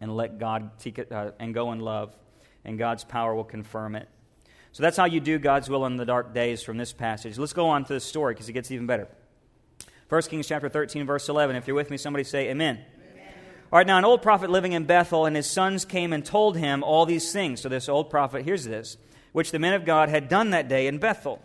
and 0.00 0.16
let 0.16 0.38
God 0.40 0.78
take 0.80 0.98
it, 0.98 1.12
uh, 1.12 1.30
and 1.38 1.54
go 1.54 1.70
in 1.70 1.78
love, 1.78 2.14
and 2.64 2.76
God's 2.76 3.04
power 3.04 3.36
will 3.36 3.44
confirm 3.44 3.94
it. 3.94 4.08
So 4.72 4.82
that's 4.82 4.96
how 4.96 5.04
you 5.04 5.20
do 5.20 5.38
God's 5.38 5.70
will 5.70 5.86
in 5.86 5.96
the 5.96 6.04
dark 6.04 6.34
days 6.34 6.64
from 6.64 6.76
this 6.76 6.92
passage. 6.92 7.38
Let's 7.38 7.52
go 7.52 7.68
on 7.68 7.84
to 7.84 7.92
the 7.92 8.00
story 8.00 8.34
because 8.34 8.48
it 8.48 8.52
gets 8.52 8.72
even 8.72 8.88
better. 8.88 9.06
1 10.08 10.22
Kings 10.22 10.48
chapter 10.48 10.68
13, 10.68 11.06
verse 11.06 11.28
11. 11.28 11.54
If 11.54 11.68
you're 11.68 11.76
with 11.76 11.90
me, 11.90 11.96
somebody 11.96 12.24
say 12.24 12.50
amen. 12.50 12.78
amen. 12.78 13.32
All 13.72 13.78
right, 13.78 13.86
now 13.86 13.98
an 13.98 14.04
old 14.04 14.22
prophet 14.22 14.50
living 14.50 14.72
in 14.72 14.86
Bethel, 14.86 15.24
and 15.24 15.36
his 15.36 15.48
sons 15.48 15.84
came 15.84 16.12
and 16.12 16.24
told 16.24 16.56
him 16.56 16.82
all 16.82 17.06
these 17.06 17.32
things. 17.32 17.60
So 17.60 17.68
this 17.68 17.88
old 17.88 18.10
prophet, 18.10 18.44
here's 18.44 18.64
this, 18.64 18.96
which 19.30 19.52
the 19.52 19.60
men 19.60 19.74
of 19.74 19.84
God 19.84 20.08
had 20.08 20.28
done 20.28 20.50
that 20.50 20.66
day 20.66 20.88
in 20.88 20.98
Bethel 20.98 21.40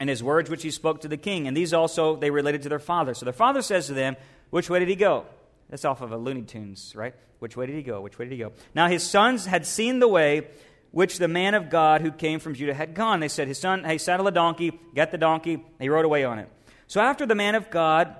and 0.00 0.08
his 0.08 0.22
words 0.22 0.48
which 0.50 0.62
he 0.62 0.70
spoke 0.70 1.00
to 1.02 1.08
the 1.08 1.16
king. 1.16 1.46
And 1.46 1.56
these 1.56 1.72
also 1.72 2.16
they 2.16 2.30
related 2.30 2.62
to 2.62 2.68
their 2.68 2.78
father. 2.78 3.14
So 3.14 3.24
their 3.24 3.32
father 3.32 3.62
says 3.62 3.86
to 3.86 3.94
them, 3.94 4.16
Which 4.50 4.70
way 4.70 4.78
did 4.78 4.88
he 4.88 4.96
go? 4.96 5.26
That's 5.68 5.84
off 5.84 6.00
of 6.00 6.12
a 6.12 6.16
Looney 6.16 6.42
Tunes, 6.42 6.94
right? 6.96 7.14
Which 7.38 7.56
way 7.56 7.66
did 7.66 7.76
he 7.76 7.82
go? 7.82 8.00
Which 8.00 8.18
way 8.18 8.24
did 8.24 8.32
he 8.32 8.38
go? 8.38 8.52
Now 8.74 8.88
his 8.88 9.08
sons 9.08 9.46
had 9.46 9.66
seen 9.66 9.98
the 9.98 10.08
way 10.08 10.48
which 10.90 11.18
the 11.18 11.28
man 11.28 11.54
of 11.54 11.70
God 11.70 12.00
who 12.00 12.10
came 12.10 12.40
from 12.40 12.54
Judah 12.54 12.74
had 12.74 12.94
gone. 12.94 13.20
They 13.20 13.28
said, 13.28 13.48
His 13.48 13.58
son, 13.58 13.84
hey, 13.84 13.98
saddle 13.98 14.26
a 14.26 14.32
donkey, 14.32 14.78
get 14.94 15.10
the 15.10 15.18
donkey. 15.18 15.62
He 15.78 15.88
rode 15.88 16.04
away 16.04 16.24
on 16.24 16.38
it. 16.38 16.48
So 16.86 17.00
after 17.00 17.26
the 17.26 17.34
man 17.34 17.54
of 17.54 17.70
God, 17.70 18.16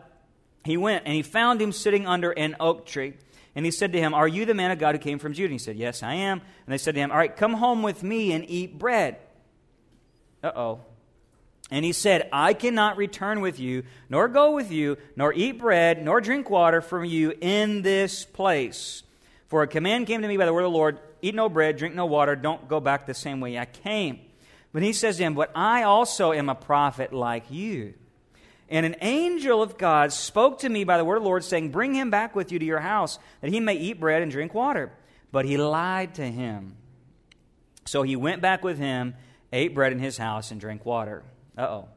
he 0.64 0.76
went 0.76 1.04
and 1.06 1.14
he 1.14 1.22
found 1.22 1.60
him 1.60 1.72
sitting 1.72 2.06
under 2.06 2.30
an 2.32 2.56
oak 2.60 2.86
tree. 2.86 3.14
And 3.54 3.64
he 3.64 3.72
said 3.72 3.92
to 3.92 3.98
him, 3.98 4.14
Are 4.14 4.28
you 4.28 4.44
the 4.44 4.54
man 4.54 4.70
of 4.70 4.78
God 4.78 4.94
who 4.94 4.98
came 5.00 5.18
from 5.18 5.32
Judah? 5.32 5.46
And 5.46 5.52
he 5.54 5.58
said, 5.58 5.76
Yes, 5.76 6.02
I 6.02 6.14
am. 6.14 6.40
And 6.40 6.72
they 6.72 6.78
said 6.78 6.94
to 6.94 7.00
him, 7.00 7.10
All 7.10 7.16
right, 7.16 7.34
come 7.34 7.54
home 7.54 7.82
with 7.82 8.02
me 8.02 8.32
and 8.32 8.48
eat 8.48 8.78
bread. 8.78 9.16
Uh 10.42 10.52
oh. 10.54 10.80
And 11.70 11.84
he 11.84 11.92
said, 11.92 12.28
I 12.32 12.54
cannot 12.54 12.96
return 12.96 13.40
with 13.40 13.60
you, 13.60 13.84
nor 14.08 14.28
go 14.28 14.52
with 14.52 14.72
you, 14.72 14.96
nor 15.16 15.32
eat 15.34 15.58
bread, 15.58 16.02
nor 16.02 16.20
drink 16.20 16.48
water 16.48 16.80
from 16.80 17.04
you 17.04 17.34
in 17.40 17.82
this 17.82 18.24
place. 18.24 19.02
For 19.48 19.62
a 19.62 19.66
command 19.66 20.06
came 20.06 20.22
to 20.22 20.28
me 20.28 20.36
by 20.36 20.46
the 20.46 20.52
word 20.52 20.64
of 20.64 20.72
the 20.72 20.78
Lord 20.78 20.98
eat 21.20 21.34
no 21.34 21.48
bread, 21.48 21.76
drink 21.76 21.94
no 21.94 22.06
water, 22.06 22.36
don't 22.36 22.68
go 22.68 22.80
back 22.80 23.06
the 23.06 23.14
same 23.14 23.40
way 23.40 23.58
I 23.58 23.64
came. 23.64 24.20
But 24.72 24.82
he 24.82 24.92
says 24.92 25.16
to 25.16 25.24
him, 25.24 25.34
But 25.34 25.50
I 25.54 25.82
also 25.82 26.32
am 26.32 26.48
a 26.48 26.54
prophet 26.54 27.12
like 27.12 27.50
you. 27.50 27.94
And 28.68 28.84
an 28.84 28.96
angel 29.00 29.62
of 29.62 29.78
God 29.78 30.12
spoke 30.12 30.60
to 30.60 30.68
me 30.68 30.84
by 30.84 30.98
the 30.98 31.04
word 31.04 31.16
of 31.16 31.22
the 31.22 31.28
Lord, 31.28 31.44
saying, 31.44 31.70
Bring 31.70 31.94
him 31.94 32.10
back 32.10 32.36
with 32.36 32.52
you 32.52 32.58
to 32.58 32.64
your 32.64 32.80
house, 32.80 33.18
that 33.40 33.50
he 33.50 33.60
may 33.60 33.74
eat 33.74 33.98
bread 33.98 34.22
and 34.22 34.30
drink 34.30 34.54
water. 34.54 34.92
But 35.32 35.46
he 35.46 35.56
lied 35.56 36.14
to 36.16 36.24
him. 36.24 36.76
So 37.86 38.02
he 38.02 38.16
went 38.16 38.42
back 38.42 38.62
with 38.62 38.78
him, 38.78 39.14
ate 39.52 39.74
bread 39.74 39.92
in 39.92 39.98
his 39.98 40.18
house, 40.18 40.50
and 40.50 40.60
drank 40.60 40.84
water. 40.84 41.24
Uh 41.58 41.62
oh. 41.62 41.88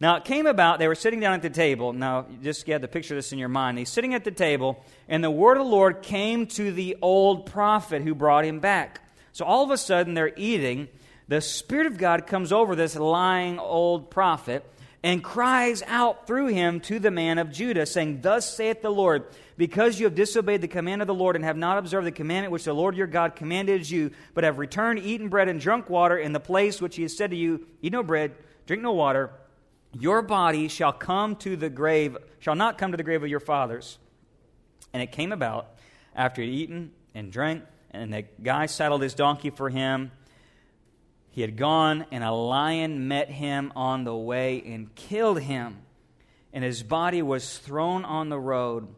Now 0.00 0.16
it 0.16 0.24
came 0.24 0.46
about, 0.46 0.80
they 0.80 0.88
were 0.88 0.96
sitting 0.96 1.20
down 1.20 1.34
at 1.34 1.42
the 1.42 1.50
table. 1.50 1.92
Now, 1.92 2.26
just 2.42 2.66
get 2.66 2.80
the 2.80 2.88
picture 2.88 3.14
of 3.14 3.18
this 3.18 3.32
in 3.32 3.38
your 3.38 3.48
mind. 3.48 3.78
He's 3.78 3.88
sitting 3.88 4.14
at 4.14 4.24
the 4.24 4.30
table, 4.30 4.84
and 5.08 5.22
the 5.22 5.30
word 5.30 5.56
of 5.56 5.64
the 5.64 5.70
Lord 5.70 6.02
came 6.02 6.46
to 6.48 6.72
the 6.72 6.96
old 7.00 7.46
prophet 7.46 8.02
who 8.02 8.14
brought 8.14 8.44
him 8.44 8.58
back. 8.58 9.00
So 9.32 9.44
all 9.44 9.64
of 9.64 9.70
a 9.70 9.78
sudden, 9.78 10.14
they're 10.14 10.32
eating. 10.36 10.88
the 11.28 11.40
Spirit 11.40 11.86
of 11.86 11.96
God 11.96 12.26
comes 12.26 12.52
over 12.52 12.74
this 12.74 12.96
lying 12.96 13.58
old 13.58 14.10
prophet 14.10 14.64
and 15.02 15.22
cries 15.22 15.82
out 15.86 16.26
through 16.26 16.48
him 16.48 16.80
to 16.80 16.98
the 16.98 17.10
man 17.10 17.38
of 17.38 17.52
Judah, 17.52 17.86
saying, 17.86 18.20
Thus 18.20 18.52
saith 18.52 18.82
the 18.82 18.90
Lord, 18.90 19.24
because 19.56 20.00
you 20.00 20.06
have 20.06 20.14
disobeyed 20.14 20.60
the 20.60 20.68
command 20.68 21.02
of 21.02 21.08
the 21.08 21.14
Lord 21.14 21.36
and 21.36 21.44
have 21.44 21.56
not 21.56 21.78
observed 21.78 22.06
the 22.06 22.12
commandment 22.12 22.52
which 22.52 22.64
the 22.64 22.72
Lord 22.72 22.96
your 22.96 23.06
God 23.06 23.36
commanded 23.36 23.88
you, 23.88 24.10
but 24.34 24.42
have 24.42 24.58
returned, 24.58 24.98
eaten 24.98 25.28
bread, 25.28 25.48
and 25.48 25.60
drunk 25.60 25.88
water 25.88 26.18
in 26.18 26.32
the 26.32 26.40
place 26.40 26.80
which 26.80 26.96
he 26.96 27.02
has 27.02 27.16
said 27.16 27.30
to 27.30 27.36
you, 27.36 27.64
Eat 27.80 27.92
no 27.92 28.02
bread, 28.02 28.32
drink 28.68 28.84
no 28.84 28.92
water, 28.92 29.32
your 29.92 30.22
body 30.22 30.68
shall 30.68 30.92
come 30.92 31.34
to 31.36 31.56
the 31.56 31.68
grave, 31.68 32.16
shall 32.38 32.54
not 32.54 32.78
come 32.78 32.92
to 32.92 32.96
the 32.96 33.02
grave 33.02 33.24
of 33.24 33.28
your 33.28 33.40
fathers. 33.40 33.98
And 34.92 35.02
it 35.02 35.10
came 35.10 35.32
about 35.32 35.74
after 36.14 36.40
he 36.40 36.48
had 36.48 36.56
eaten 36.56 36.92
and 37.12 37.32
drank, 37.32 37.64
and 37.90 38.12
the 38.12 38.26
guy 38.40 38.66
saddled 38.66 39.02
his 39.02 39.14
donkey 39.14 39.50
for 39.50 39.70
him 39.70 40.12
he 41.38 41.42
had 41.42 41.56
gone, 41.56 42.04
and 42.10 42.24
a 42.24 42.32
lion 42.32 43.06
met 43.06 43.30
him 43.30 43.72
on 43.76 44.02
the 44.02 44.16
way 44.16 44.60
and 44.66 44.92
killed 44.96 45.40
him. 45.40 45.82
And 46.52 46.64
his 46.64 46.82
body 46.82 47.22
was 47.22 47.58
thrown 47.58 48.04
on 48.04 48.28
the 48.28 48.40
road 48.40 48.88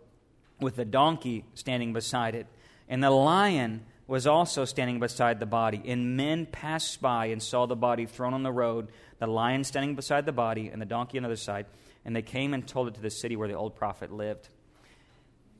with 0.59 0.77
the 0.77 0.87
donkey 0.87 1.45
standing 1.53 1.93
beside 1.93 2.35
it. 2.35 2.47
And 2.89 3.05
the 3.05 3.11
lion 3.11 3.85
was 4.11 4.27
also 4.27 4.65
standing 4.65 4.99
beside 4.99 5.39
the 5.39 5.47
body. 5.47 5.81
And 5.87 6.17
men 6.17 6.45
passed 6.45 7.01
by 7.01 7.27
and 7.27 7.41
saw 7.41 7.67
the 7.67 7.77
body 7.77 8.07
thrown 8.07 8.35
on 8.35 8.43
the 8.43 8.51
road, 8.51 8.89
the 9.21 9.29
lion 9.29 9.63
standing 9.63 9.95
beside 9.95 10.27
the 10.27 10.33
body, 10.33 10.67
and 10.67 10.83
the 10.83 10.87
donkey 10.87 11.17
on 11.17 11.23
the 11.23 11.29
other 11.29 11.37
side. 11.37 11.67
And 12.05 12.17
they 12.17 12.23
came 12.23 12.53
and 12.53 12.67
told 12.67 12.89
it 12.89 12.95
to 12.95 13.01
the 13.01 13.11
city 13.11 13.37
where 13.37 13.47
the 13.47 13.55
old 13.55 13.77
prophet 13.77 14.13
lived. 14.13 14.49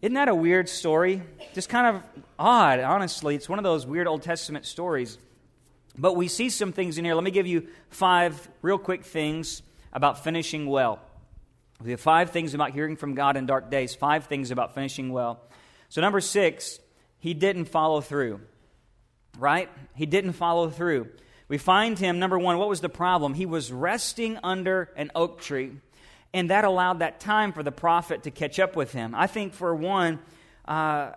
Isn't 0.03 0.15
that 0.15 0.29
a 0.29 0.35
weird 0.35 0.69
story? 0.69 1.23
Just 1.55 1.69
kind 1.69 1.97
of 1.97 2.03
odd, 2.41 2.81
honestly. 2.81 3.37
It's 3.37 3.49
one 3.49 3.61
of 3.61 3.63
those 3.63 3.87
weird 3.87 4.09
Old 4.09 4.23
Testament 4.23 4.67
stories. 4.67 5.17
But 5.97 6.17
we 6.17 6.27
see 6.27 6.51
some 6.51 6.73
things 6.73 6.99
in 6.99 7.05
here. 7.05 7.15
Let 7.15 7.23
me 7.23 7.31
give 7.31 7.47
you 7.47 7.69
five 7.91 8.49
real 8.63 8.79
quick 8.79 9.05
things 9.05 9.63
about 9.93 10.25
finishing 10.25 10.67
well. 10.67 10.99
We 11.81 11.93
have 11.93 12.01
five 12.01 12.31
things 12.31 12.55
about 12.55 12.73
hearing 12.73 12.97
from 12.97 13.15
God 13.15 13.37
in 13.37 13.47
dark 13.47 13.71
days, 13.71 13.95
five 13.95 14.25
things 14.25 14.51
about 14.51 14.75
finishing 14.75 15.13
well. 15.13 15.41
So, 15.89 16.01
number 16.01 16.21
six, 16.21 16.81
he 17.21 17.35
didn't 17.35 17.67
follow 17.67 18.01
through. 18.01 18.41
Right? 19.39 19.71
He 19.95 20.07
didn't 20.07 20.33
follow 20.33 20.69
through. 20.69 21.09
We 21.49 21.59
find 21.59 21.99
him, 21.99 22.19
number 22.19 22.39
one, 22.39 22.59
what 22.59 22.69
was 22.69 22.81
the 22.81 22.89
problem? 22.89 23.35
He 23.35 23.47
was 23.47 23.73
resting 23.73 24.39
under 24.43 24.91
an 24.97 25.11
oak 25.15 25.41
tree, 25.41 25.73
and 26.33 26.51
that 26.51 26.65
allowed 26.65 27.01
that 27.01 27.21
time 27.21 27.53
for 27.53 27.63
the 27.63 27.73
prophet 27.73 28.25
to 28.25 28.31
catch 28.31 28.59
up 28.59 28.77
with 28.77 28.93
him. 28.93 29.15
I 29.15 29.27
think, 29.27 29.55
for 29.55 29.75
one, 29.75 30.21
uh, 30.67 31.13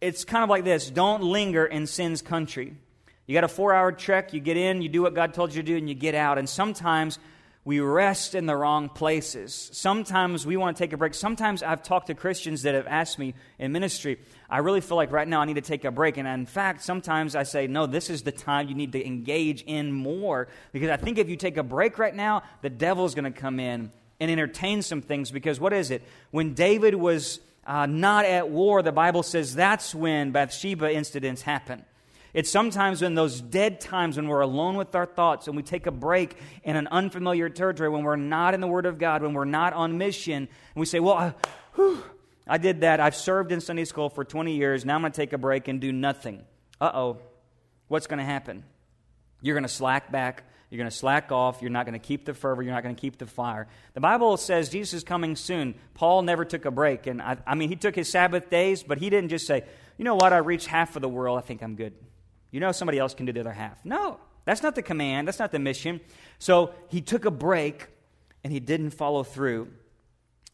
it's 0.00 0.24
kind 0.24 0.44
of 0.44 0.50
like 0.50 0.64
this 0.64 0.90
don't 0.90 1.22
linger 1.22 1.64
in 1.64 1.86
sin's 1.86 2.22
country. 2.22 2.74
You 3.26 3.34
got 3.34 3.44
a 3.44 3.48
four 3.48 3.72
hour 3.72 3.92
trek, 3.92 4.32
you 4.34 4.40
get 4.40 4.56
in, 4.56 4.82
you 4.82 4.88
do 4.88 5.02
what 5.02 5.14
God 5.14 5.34
told 5.34 5.54
you 5.54 5.62
to 5.62 5.66
do, 5.66 5.76
and 5.76 5.88
you 5.88 5.94
get 5.94 6.14
out. 6.14 6.36
And 6.36 6.48
sometimes 6.48 7.18
we 7.64 7.80
rest 7.80 8.34
in 8.34 8.46
the 8.46 8.56
wrong 8.56 8.88
places. 8.88 9.70
Sometimes 9.72 10.46
we 10.46 10.56
want 10.56 10.76
to 10.76 10.82
take 10.82 10.94
a 10.94 10.96
break. 10.96 11.12
Sometimes 11.12 11.62
I've 11.62 11.82
talked 11.82 12.06
to 12.06 12.14
Christians 12.14 12.62
that 12.62 12.74
have 12.74 12.86
asked 12.86 13.18
me 13.18 13.34
in 13.58 13.72
ministry, 13.72 14.18
I 14.48 14.58
really 14.58 14.80
feel 14.80 14.96
like 14.96 15.12
right 15.12 15.28
now 15.28 15.40
I 15.40 15.44
need 15.44 15.54
to 15.54 15.60
take 15.60 15.84
a 15.84 15.90
break. 15.90 16.16
And 16.16 16.26
in 16.26 16.46
fact, 16.46 16.82
sometimes 16.82 17.36
I 17.36 17.42
say, 17.42 17.66
no, 17.66 17.86
this 17.86 18.08
is 18.08 18.22
the 18.22 18.32
time 18.32 18.68
you 18.68 18.74
need 18.74 18.92
to 18.92 19.06
engage 19.06 19.62
in 19.62 19.92
more. 19.92 20.48
Because 20.72 20.88
I 20.88 20.96
think 20.96 21.18
if 21.18 21.28
you 21.28 21.36
take 21.36 21.58
a 21.58 21.62
break 21.62 21.98
right 21.98 22.14
now, 22.14 22.42
the 22.62 22.70
devil's 22.70 23.14
going 23.14 23.30
to 23.30 23.38
come 23.38 23.60
in 23.60 23.92
and 24.18 24.30
entertain 24.30 24.80
some 24.80 25.02
things. 25.02 25.30
Because 25.30 25.60
what 25.60 25.74
is 25.74 25.90
it? 25.90 26.02
When 26.30 26.54
David 26.54 26.94
was 26.94 27.40
uh, 27.66 27.84
not 27.84 28.24
at 28.24 28.48
war, 28.48 28.82
the 28.82 28.90
Bible 28.90 29.22
says 29.22 29.54
that's 29.54 29.94
when 29.94 30.32
Bathsheba 30.32 30.92
incidents 30.92 31.42
happen. 31.42 31.84
It's 32.32 32.50
sometimes 32.50 33.02
in 33.02 33.14
those 33.14 33.40
dead 33.40 33.80
times 33.80 34.16
when 34.16 34.28
we're 34.28 34.40
alone 34.40 34.76
with 34.76 34.94
our 34.94 35.06
thoughts 35.06 35.48
and 35.48 35.56
we 35.56 35.62
take 35.62 35.86
a 35.86 35.90
break 35.90 36.36
in 36.62 36.76
an 36.76 36.86
unfamiliar 36.88 37.48
territory, 37.48 37.88
when 37.88 38.04
we're 38.04 38.16
not 38.16 38.54
in 38.54 38.60
the 38.60 38.68
Word 38.68 38.86
of 38.86 38.98
God, 38.98 39.22
when 39.22 39.32
we're 39.32 39.44
not 39.44 39.72
on 39.72 39.98
mission, 39.98 40.34
and 40.34 40.48
we 40.76 40.86
say, 40.86 41.00
Well, 41.00 41.14
I, 41.14 41.34
whew, 41.74 42.02
I 42.46 42.58
did 42.58 42.82
that. 42.82 43.00
I've 43.00 43.16
served 43.16 43.52
in 43.52 43.60
Sunday 43.60 43.84
school 43.84 44.08
for 44.08 44.24
20 44.24 44.54
years. 44.54 44.84
Now 44.84 44.94
I'm 44.94 45.02
going 45.02 45.12
to 45.12 45.16
take 45.16 45.32
a 45.32 45.38
break 45.38 45.68
and 45.68 45.80
do 45.80 45.92
nothing. 45.92 46.44
Uh 46.80 46.90
oh. 46.94 47.18
What's 47.88 48.06
going 48.06 48.18
to 48.18 48.24
happen? 48.24 48.64
You're 49.42 49.54
going 49.54 49.64
to 49.64 49.68
slack 49.68 50.12
back. 50.12 50.44
You're 50.70 50.78
going 50.78 50.90
to 50.90 50.96
slack 50.96 51.32
off. 51.32 51.60
You're 51.60 51.72
not 51.72 51.84
going 51.84 51.98
to 51.98 52.06
keep 52.06 52.24
the 52.24 52.34
fervor. 52.34 52.62
You're 52.62 52.72
not 52.72 52.84
going 52.84 52.94
to 52.94 53.00
keep 53.00 53.18
the 53.18 53.26
fire. 53.26 53.66
The 53.94 54.00
Bible 54.00 54.36
says 54.36 54.68
Jesus 54.68 54.94
is 54.94 55.04
coming 55.04 55.34
soon. 55.34 55.74
Paul 55.94 56.22
never 56.22 56.44
took 56.44 56.64
a 56.64 56.70
break. 56.70 57.08
And 57.08 57.20
I, 57.20 57.36
I 57.44 57.56
mean, 57.56 57.68
he 57.68 57.74
took 57.74 57.96
his 57.96 58.08
Sabbath 58.08 58.48
days, 58.50 58.84
but 58.84 58.98
he 58.98 59.10
didn't 59.10 59.30
just 59.30 59.46
say, 59.46 59.64
you 59.98 60.04
know 60.04 60.14
what, 60.14 60.32
I 60.32 60.38
reached 60.38 60.68
half 60.68 60.94
of 60.94 61.02
the 61.02 61.08
world. 61.08 61.38
I 61.38 61.40
think 61.40 61.62
I'm 61.62 61.74
good. 61.74 61.94
You 62.50 62.60
know 62.60 62.72
somebody 62.72 62.98
else 62.98 63.14
can 63.14 63.26
do 63.26 63.32
the 63.32 63.40
other 63.40 63.52
half. 63.52 63.84
No, 63.84 64.18
that's 64.44 64.62
not 64.62 64.74
the 64.74 64.82
command. 64.82 65.28
That's 65.28 65.38
not 65.38 65.52
the 65.52 65.58
mission. 65.58 66.00
So 66.38 66.74
he 66.88 67.00
took 67.00 67.24
a 67.24 67.30
break 67.30 67.88
and 68.42 68.52
he 68.52 68.60
didn't 68.60 68.90
follow 68.90 69.22
through. 69.22 69.68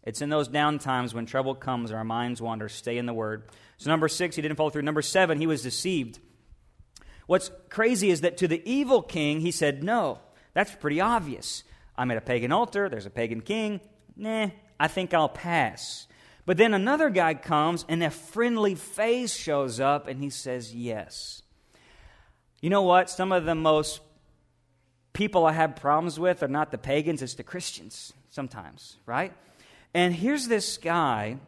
It's 0.03 0.23
in 0.23 0.29
those 0.29 0.49
down 0.49 0.79
times 0.79 1.13
when 1.15 1.27
trouble 1.27 1.55
comes 1.55 1.91
and 1.91 1.99
our 1.99 2.05
minds 2.05 2.41
wander. 2.41 2.69
Stay 2.69 2.97
in 2.97 3.07
the 3.07 3.13
Word. 3.13 3.45
So, 3.77 3.91
number 3.91 4.09
six, 4.09 4.37
he 4.37 4.43
didn't 4.43 4.57
follow 4.57 4.71
through. 4.71 4.83
Number 4.83 5.03
seven, 5.03 5.39
he 5.39 5.49
was 5.49 5.63
deceived. 5.63 6.21
What's 7.27 7.51
crazy 7.71 8.11
is 8.11 8.21
that 8.21 8.37
to 8.39 8.49
the 8.49 8.63
evil 8.65 9.03
king, 9.03 9.41
he 9.41 9.51
said, 9.51 9.83
No, 9.83 10.21
that's 10.55 10.75
pretty 10.77 11.01
obvious. 11.01 11.65
I'm 11.97 12.11
at 12.13 12.17
a 12.17 12.21
pagan 12.21 12.53
altar, 12.53 12.89
there's 12.89 13.07
a 13.07 13.11
pagan 13.11 13.41
king. 13.41 13.81
Nah, 14.17 14.51
I 14.79 14.89
think 14.89 15.13
I'll 15.13 15.29
pass. 15.29 16.07
But 16.45 16.57
then 16.57 16.73
another 16.73 17.11
guy 17.11 17.35
comes 17.35 17.85
and 17.89 18.03
a 18.03 18.11
friendly 18.11 18.77
face 18.77 19.35
shows 19.35 19.81
up 19.81 20.07
and 20.07 20.23
he 20.23 20.31
says, 20.31 20.73
Yes. 20.73 21.43
You 22.61 22.71
know 22.71 22.83
what? 22.83 23.11
Some 23.11 23.33
of 23.33 23.45
the 23.45 23.55
most 23.55 24.01
people 25.13 25.47
I 25.47 25.53
have 25.53 25.77
problems 25.77 26.19
with 26.19 26.43
are 26.43 26.49
not 26.49 26.71
the 26.71 26.79
pagans, 26.79 27.23
it's 27.23 27.35
the 27.35 27.43
Christians 27.43 28.13
sometimes, 28.29 28.97
right? 29.07 29.33
And 29.95 30.15
here's 30.15 30.47
this 30.47 30.77
guy, 30.77 31.39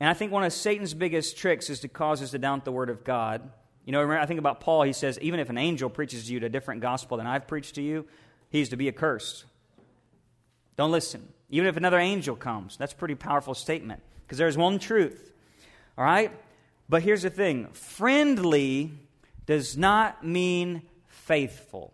and 0.00 0.10
I 0.10 0.14
think 0.14 0.32
one 0.32 0.44
of 0.44 0.52
Satan's 0.52 0.92
biggest 0.92 1.38
tricks 1.38 1.70
is 1.70 1.80
to 1.80 1.88
cause 1.88 2.22
us 2.22 2.30
to 2.32 2.38
doubt 2.38 2.64
the 2.64 2.72
Word 2.72 2.90
of 2.90 3.04
God. 3.04 3.48
You 3.86 3.92
know, 3.92 4.10
I 4.10 4.26
think 4.26 4.38
about 4.38 4.60
Paul, 4.60 4.82
he 4.82 4.92
says, 4.92 5.18
even 5.22 5.40
if 5.40 5.48
an 5.48 5.56
angel 5.56 5.88
preaches 5.88 6.26
to 6.26 6.32
you 6.32 6.44
a 6.44 6.48
different 6.50 6.82
gospel 6.82 7.16
than 7.16 7.26
I've 7.26 7.46
preached 7.46 7.76
to 7.76 7.82
you, 7.82 8.06
he's 8.50 8.68
to 8.68 8.76
be 8.76 8.88
accursed. 8.88 9.46
Don't 10.76 10.92
listen. 10.92 11.26
Even 11.48 11.68
if 11.68 11.76
another 11.78 11.98
angel 11.98 12.36
comes, 12.36 12.76
that's 12.76 12.92
a 12.92 12.96
pretty 12.96 13.14
powerful 13.14 13.54
statement 13.54 14.02
because 14.26 14.36
there's 14.36 14.58
one 14.58 14.78
truth. 14.78 15.32
All 15.96 16.04
right? 16.04 16.30
But 16.88 17.02
here's 17.02 17.22
the 17.22 17.30
thing 17.30 17.68
friendly 17.72 18.92
does 19.48 19.78
not 19.78 20.22
mean 20.22 20.82
faithful. 21.06 21.90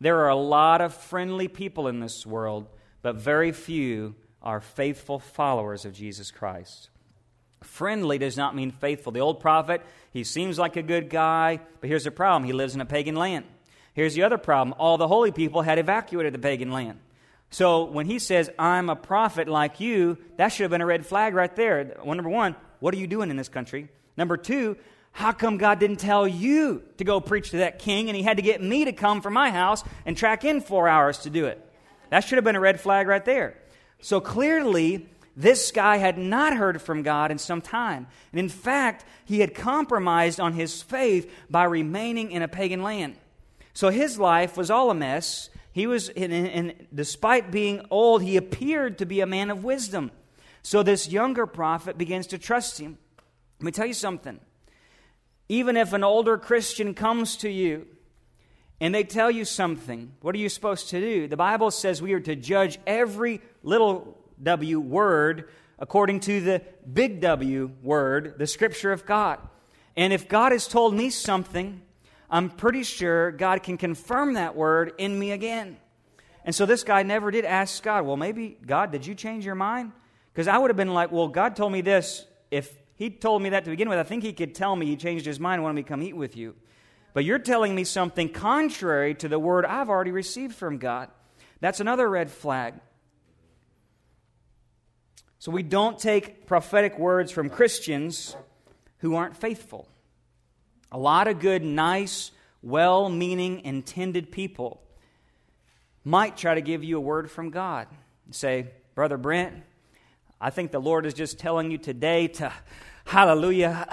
There 0.00 0.20
are 0.20 0.30
a 0.30 0.34
lot 0.34 0.80
of 0.80 0.94
friendly 0.94 1.46
people 1.46 1.86
in 1.86 2.00
this 2.00 2.24
world, 2.24 2.66
but 3.02 3.16
very 3.16 3.52
few 3.52 4.14
are 4.40 4.62
faithful 4.62 5.18
followers 5.18 5.84
of 5.84 5.92
Jesus 5.92 6.30
Christ. 6.30 6.88
Friendly 7.62 8.16
does 8.16 8.38
not 8.38 8.56
mean 8.56 8.70
faithful. 8.70 9.12
The 9.12 9.20
old 9.20 9.38
prophet, 9.38 9.82
he 10.14 10.24
seems 10.24 10.58
like 10.58 10.76
a 10.76 10.82
good 10.82 11.10
guy, 11.10 11.60
but 11.82 11.88
here's 11.88 12.04
the 12.04 12.10
problem 12.10 12.44
he 12.44 12.54
lives 12.54 12.74
in 12.74 12.80
a 12.80 12.86
pagan 12.86 13.16
land. 13.16 13.44
Here's 13.92 14.14
the 14.14 14.22
other 14.22 14.38
problem 14.38 14.74
all 14.78 14.96
the 14.96 15.06
holy 15.06 15.30
people 15.30 15.60
had 15.60 15.78
evacuated 15.78 16.32
the 16.32 16.38
pagan 16.38 16.72
land. 16.72 17.00
So 17.50 17.84
when 17.84 18.06
he 18.06 18.18
says, 18.18 18.48
I'm 18.58 18.88
a 18.88 18.96
prophet 18.96 19.46
like 19.46 19.78
you, 19.78 20.16
that 20.38 20.48
should 20.48 20.62
have 20.62 20.70
been 20.70 20.80
a 20.80 20.86
red 20.86 21.04
flag 21.04 21.34
right 21.34 21.54
there. 21.54 21.98
Well, 22.02 22.14
number 22.14 22.30
one, 22.30 22.56
what 22.80 22.94
are 22.94 22.98
you 22.98 23.06
doing 23.06 23.28
in 23.28 23.36
this 23.36 23.50
country? 23.50 23.90
Number 24.16 24.38
two, 24.38 24.78
how 25.12 25.32
come 25.32 25.58
God 25.58 25.78
didn't 25.78 26.00
tell 26.00 26.26
you 26.26 26.82
to 26.96 27.04
go 27.04 27.20
preach 27.20 27.50
to 27.50 27.58
that 27.58 27.78
king 27.78 28.08
and 28.08 28.16
he 28.16 28.22
had 28.22 28.38
to 28.38 28.42
get 28.42 28.62
me 28.62 28.86
to 28.86 28.92
come 28.92 29.20
from 29.20 29.34
my 29.34 29.50
house 29.50 29.84
and 30.06 30.16
track 30.16 30.44
in 30.44 30.60
four 30.60 30.88
hours 30.88 31.18
to 31.18 31.30
do 31.30 31.46
it? 31.46 31.64
That 32.10 32.20
should 32.20 32.36
have 32.36 32.44
been 32.44 32.56
a 32.56 32.60
red 32.60 32.80
flag 32.80 33.06
right 33.06 33.24
there. 33.24 33.58
So 34.00 34.20
clearly, 34.20 35.08
this 35.36 35.70
guy 35.70 35.98
had 35.98 36.18
not 36.18 36.56
heard 36.56 36.82
from 36.82 37.02
God 37.02 37.30
in 37.30 37.38
some 37.38 37.60
time. 37.60 38.06
And 38.32 38.40
in 38.40 38.48
fact, 38.48 39.04
he 39.24 39.40
had 39.40 39.54
compromised 39.54 40.40
on 40.40 40.54
his 40.54 40.82
faith 40.82 41.32
by 41.48 41.64
remaining 41.64 42.32
in 42.32 42.42
a 42.42 42.48
pagan 42.48 42.82
land. 42.82 43.16
So 43.74 43.90
his 43.90 44.18
life 44.18 44.56
was 44.56 44.70
all 44.70 44.90
a 44.90 44.94
mess. 44.94 45.50
He 45.72 45.86
was, 45.86 46.08
and 46.10 46.74
despite 46.94 47.50
being 47.50 47.86
old, 47.90 48.22
he 48.22 48.36
appeared 48.36 48.98
to 48.98 49.06
be 49.06 49.20
a 49.20 49.26
man 49.26 49.50
of 49.50 49.64
wisdom. 49.64 50.10
So 50.62 50.82
this 50.82 51.08
younger 51.08 51.46
prophet 51.46 51.96
begins 51.96 52.26
to 52.28 52.38
trust 52.38 52.78
him. 52.78 52.98
Let 53.60 53.64
me 53.64 53.72
tell 53.72 53.86
you 53.86 53.94
something. 53.94 54.38
Even 55.48 55.76
if 55.76 55.92
an 55.92 56.04
older 56.04 56.38
Christian 56.38 56.94
comes 56.94 57.36
to 57.38 57.50
you 57.50 57.86
and 58.80 58.94
they 58.94 59.04
tell 59.04 59.30
you 59.30 59.44
something, 59.44 60.12
what 60.20 60.34
are 60.34 60.38
you 60.38 60.48
supposed 60.48 60.88
to 60.90 61.00
do? 61.00 61.28
The 61.28 61.36
Bible 61.36 61.70
says 61.70 62.00
we 62.00 62.14
are 62.14 62.20
to 62.20 62.36
judge 62.36 62.78
every 62.86 63.40
little 63.62 64.18
w 64.42 64.80
word 64.80 65.48
according 65.78 66.20
to 66.20 66.40
the 66.40 66.62
big 66.90 67.20
W 67.20 67.70
word, 67.82 68.34
the 68.38 68.46
Scripture 68.46 68.92
of 68.92 69.04
God. 69.04 69.40
And 69.96 70.12
if 70.12 70.28
God 70.28 70.52
has 70.52 70.68
told 70.68 70.94
me 70.94 71.10
something, 71.10 71.82
I'm 72.30 72.48
pretty 72.48 72.82
sure 72.84 73.30
God 73.30 73.62
can 73.62 73.76
confirm 73.76 74.34
that 74.34 74.56
word 74.56 74.92
in 74.96 75.18
me 75.18 75.32
again. 75.32 75.76
And 76.44 76.54
so 76.54 76.66
this 76.66 76.82
guy 76.82 77.02
never 77.02 77.30
did 77.30 77.44
ask 77.44 77.82
God, 77.82 78.04
well, 78.06 78.16
maybe, 78.16 78.56
God, 78.64 78.90
did 78.90 79.06
you 79.06 79.14
change 79.14 79.44
your 79.44 79.54
mind? 79.54 79.92
Because 80.32 80.48
I 80.48 80.56
would 80.56 80.70
have 80.70 80.76
been 80.76 80.94
like, 80.94 81.12
well, 81.12 81.28
God 81.28 81.56
told 81.56 81.72
me 81.72 81.82
this. 81.82 82.26
If 82.50 82.76
he 83.02 83.10
told 83.10 83.42
me 83.42 83.48
that 83.48 83.64
to 83.64 83.70
begin 83.70 83.88
with. 83.88 83.98
I 83.98 84.04
think 84.04 84.22
he 84.22 84.32
could 84.32 84.54
tell 84.54 84.76
me 84.76 84.86
he 84.86 84.94
changed 84.94 85.26
his 85.26 85.40
mind 85.40 85.54
and 85.54 85.64
wanted 85.64 85.74
me 85.74 85.82
to 85.82 85.88
come 85.88 86.04
eat 86.04 86.14
with 86.14 86.36
you. 86.36 86.54
but 87.14 87.24
you're 87.24 87.40
telling 87.40 87.74
me 87.74 87.82
something 87.82 88.28
contrary 88.28 89.12
to 89.16 89.28
the 89.28 89.40
word 89.40 89.66
I've 89.66 89.90
already 89.90 90.12
received 90.12 90.54
from 90.54 90.78
God. 90.78 91.08
That's 91.60 91.80
another 91.80 92.08
red 92.08 92.30
flag. 92.30 92.74
So 95.40 95.50
we 95.50 95.64
don't 95.64 95.98
take 95.98 96.46
prophetic 96.46 96.96
words 96.96 97.32
from 97.32 97.50
Christians 97.50 98.36
who 98.98 99.16
aren't 99.16 99.36
faithful. 99.36 99.88
A 100.92 100.98
lot 100.98 101.26
of 101.26 101.40
good, 101.40 101.64
nice, 101.64 102.30
well 102.62 103.08
meaning, 103.08 103.64
intended 103.64 104.30
people 104.30 104.80
might 106.04 106.36
try 106.36 106.54
to 106.54 106.60
give 106.60 106.84
you 106.84 106.98
a 106.98 107.00
word 107.00 107.32
from 107.32 107.50
God. 107.50 107.88
and 108.26 108.34
Say, 108.34 108.68
Brother 108.94 109.16
Brent, 109.16 109.64
I 110.40 110.50
think 110.50 110.70
the 110.70 110.80
Lord 110.80 111.04
is 111.04 111.14
just 111.14 111.40
telling 111.40 111.72
you 111.72 111.78
today 111.78 112.28
to, 112.28 112.52
hallelujah, 113.04 113.86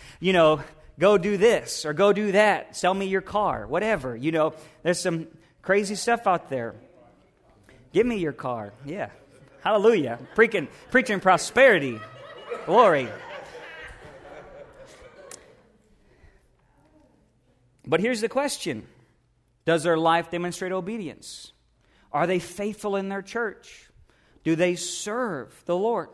you 0.20 0.32
know, 0.32 0.60
go 0.98 1.18
do 1.18 1.36
this 1.36 1.84
or 1.84 1.92
go 1.92 2.12
do 2.12 2.32
that, 2.32 2.76
sell 2.76 2.94
me 2.94 3.06
your 3.06 3.20
car, 3.20 3.66
whatever. 3.66 4.16
You 4.16 4.32
know, 4.32 4.54
there's 4.82 5.00
some 5.00 5.28
crazy 5.62 5.94
stuff 5.94 6.26
out 6.26 6.48
there. 6.50 6.74
Give 7.92 8.06
me 8.06 8.18
your 8.18 8.32
car. 8.32 8.72
Yeah. 8.84 9.10
Hallelujah. 9.62 10.18
Preaching, 10.34 10.68
preaching 10.90 11.20
prosperity. 11.20 12.00
Glory. 12.66 13.08
But 17.86 18.00
here's 18.00 18.20
the 18.20 18.28
question 18.28 18.86
Does 19.64 19.82
their 19.82 19.96
life 19.96 20.30
demonstrate 20.30 20.72
obedience? 20.72 21.52
Are 22.12 22.26
they 22.26 22.38
faithful 22.38 22.96
in 22.96 23.08
their 23.08 23.22
church? 23.22 23.90
Do 24.44 24.56
they 24.56 24.76
serve 24.76 25.52
the 25.66 25.76
Lord? 25.76 26.08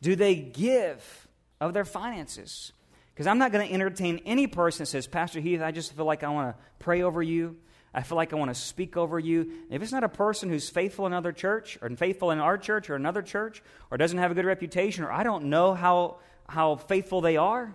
Do 0.00 0.16
they 0.16 0.34
give 0.34 1.23
of 1.60 1.74
their 1.74 1.84
finances? 1.84 2.72
Because 3.14 3.26
I'm 3.26 3.38
not 3.38 3.52
going 3.52 3.66
to 3.66 3.72
entertain 3.72 4.20
any 4.26 4.46
person 4.46 4.82
that 4.82 4.86
says, 4.86 5.06
Pastor 5.06 5.40
Heath, 5.40 5.60
I 5.60 5.70
just 5.70 5.92
feel 5.94 6.04
like 6.04 6.24
I 6.24 6.28
want 6.28 6.56
to 6.56 6.62
pray 6.80 7.02
over 7.02 7.22
you. 7.22 7.56
I 7.94 8.02
feel 8.02 8.16
like 8.16 8.32
I 8.32 8.36
want 8.36 8.52
to 8.52 8.60
speak 8.60 8.96
over 8.96 9.20
you. 9.20 9.52
If 9.70 9.80
it's 9.80 9.92
not 9.92 10.02
a 10.02 10.08
person 10.08 10.48
who's 10.48 10.68
faithful 10.68 11.06
in 11.06 11.12
another 11.12 11.30
church, 11.30 11.78
or 11.80 11.88
faithful 11.90 12.32
in 12.32 12.40
our 12.40 12.58
church, 12.58 12.90
or 12.90 12.96
another 12.96 13.22
church, 13.22 13.62
or 13.90 13.96
doesn't 13.96 14.18
have 14.18 14.32
a 14.32 14.34
good 14.34 14.44
reputation, 14.44 15.04
or 15.04 15.12
I 15.12 15.22
don't 15.22 15.44
know 15.44 15.74
how, 15.74 16.16
how 16.48 16.74
faithful 16.74 17.20
they 17.20 17.36
are, 17.36 17.72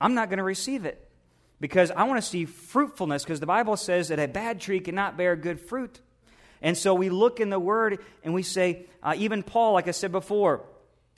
I'm 0.00 0.14
not 0.14 0.28
going 0.28 0.38
to 0.38 0.44
receive 0.44 0.84
it. 0.84 1.08
Because 1.60 1.92
I 1.92 2.02
want 2.02 2.20
to 2.20 2.28
see 2.28 2.46
fruitfulness, 2.46 3.22
because 3.22 3.38
the 3.38 3.46
Bible 3.46 3.76
says 3.76 4.08
that 4.08 4.18
a 4.18 4.26
bad 4.26 4.60
tree 4.60 4.80
cannot 4.80 5.16
bear 5.16 5.36
good 5.36 5.60
fruit. 5.60 6.00
And 6.60 6.76
so 6.76 6.92
we 6.94 7.08
look 7.08 7.38
in 7.38 7.48
the 7.48 7.60
Word 7.60 8.00
and 8.24 8.34
we 8.34 8.42
say, 8.42 8.86
uh, 9.04 9.14
even 9.16 9.44
Paul, 9.44 9.74
like 9.74 9.86
I 9.86 9.92
said 9.92 10.10
before, 10.10 10.64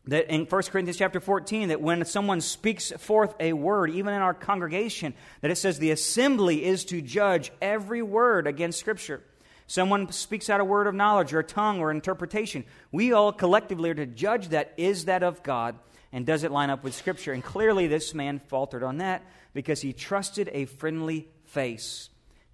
that 0.09 0.33
in 0.33 0.47
1 0.47 0.63
Corinthians 0.65 0.97
chapter 0.97 1.21
14 1.21 1.69
that 1.69 1.81
when 1.81 2.05
someone 2.05 2.41
speaks 2.41 2.93
forth 2.93 3.35
a 3.41 3.53
word 3.53 3.91
even 3.91 4.15
in 4.15 4.23
our 4.23 4.35
congregation 4.35 5.15
that 5.41 5.51
it 5.51 5.57
says 5.57 5.79
the 5.79 5.91
assembly 5.91 6.65
is 6.65 6.85
to 6.87 7.03
judge 7.03 7.51
every 7.61 8.03
word 8.03 8.47
against 8.47 8.79
scripture. 8.79 9.23
Someone 9.67 10.13
speaks 10.13 10.49
out 10.49 10.61
a 10.61 10.65
word 10.65 10.87
of 10.87 10.95
knowledge 10.95 11.35
or 11.35 11.41
a 11.41 11.45
tongue 11.45 11.81
or 11.81 11.91
interpretation 11.91 12.65
we 12.93 13.13
all 13.13 13.33
collectively 13.33 13.91
are 13.91 13.95
to 13.95 14.07
judge 14.07 14.49
that 14.51 14.73
is 14.77 15.07
that 15.07 15.23
of 15.23 15.43
god 15.43 15.77
and 16.13 16.25
does 16.25 16.45
it 16.45 16.53
line 16.53 16.71
up 16.71 16.85
with 16.85 16.95
scripture? 16.95 17.33
And 17.33 17.45
clearly 17.45 17.89
this 17.89 18.15
man 18.15 18.39
faltered 18.39 18.83
on 18.83 18.99
that 18.99 19.23
because 19.53 19.83
he 19.83 19.93
trusted 19.93 20.49
a 20.53 20.65
friendly 20.65 21.29
face. 21.45 22.09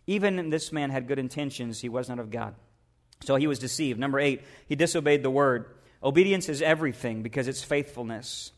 Even 0.07 0.51
this 0.51 0.73
man 0.73 0.91
had 0.91 1.07
good 1.07 1.19
intentions. 1.19 1.81
He 1.81 1.89
was 1.89 2.09
not 2.09 2.19
of 2.19 2.31
god. 2.31 2.55
So 3.21 3.37
he 3.37 3.47
was 3.47 3.59
deceived. 3.59 4.01
Number 4.01 4.19
eight 4.19 4.43
he 4.67 4.75
disobeyed 4.75 5.23
the 5.23 5.31
word 5.31 5.67
Obedience 6.03 6.49
is 6.49 6.63
everything 6.63 7.23
because 7.23 7.49
it's 7.49 7.63
faithfulness. 7.63 8.53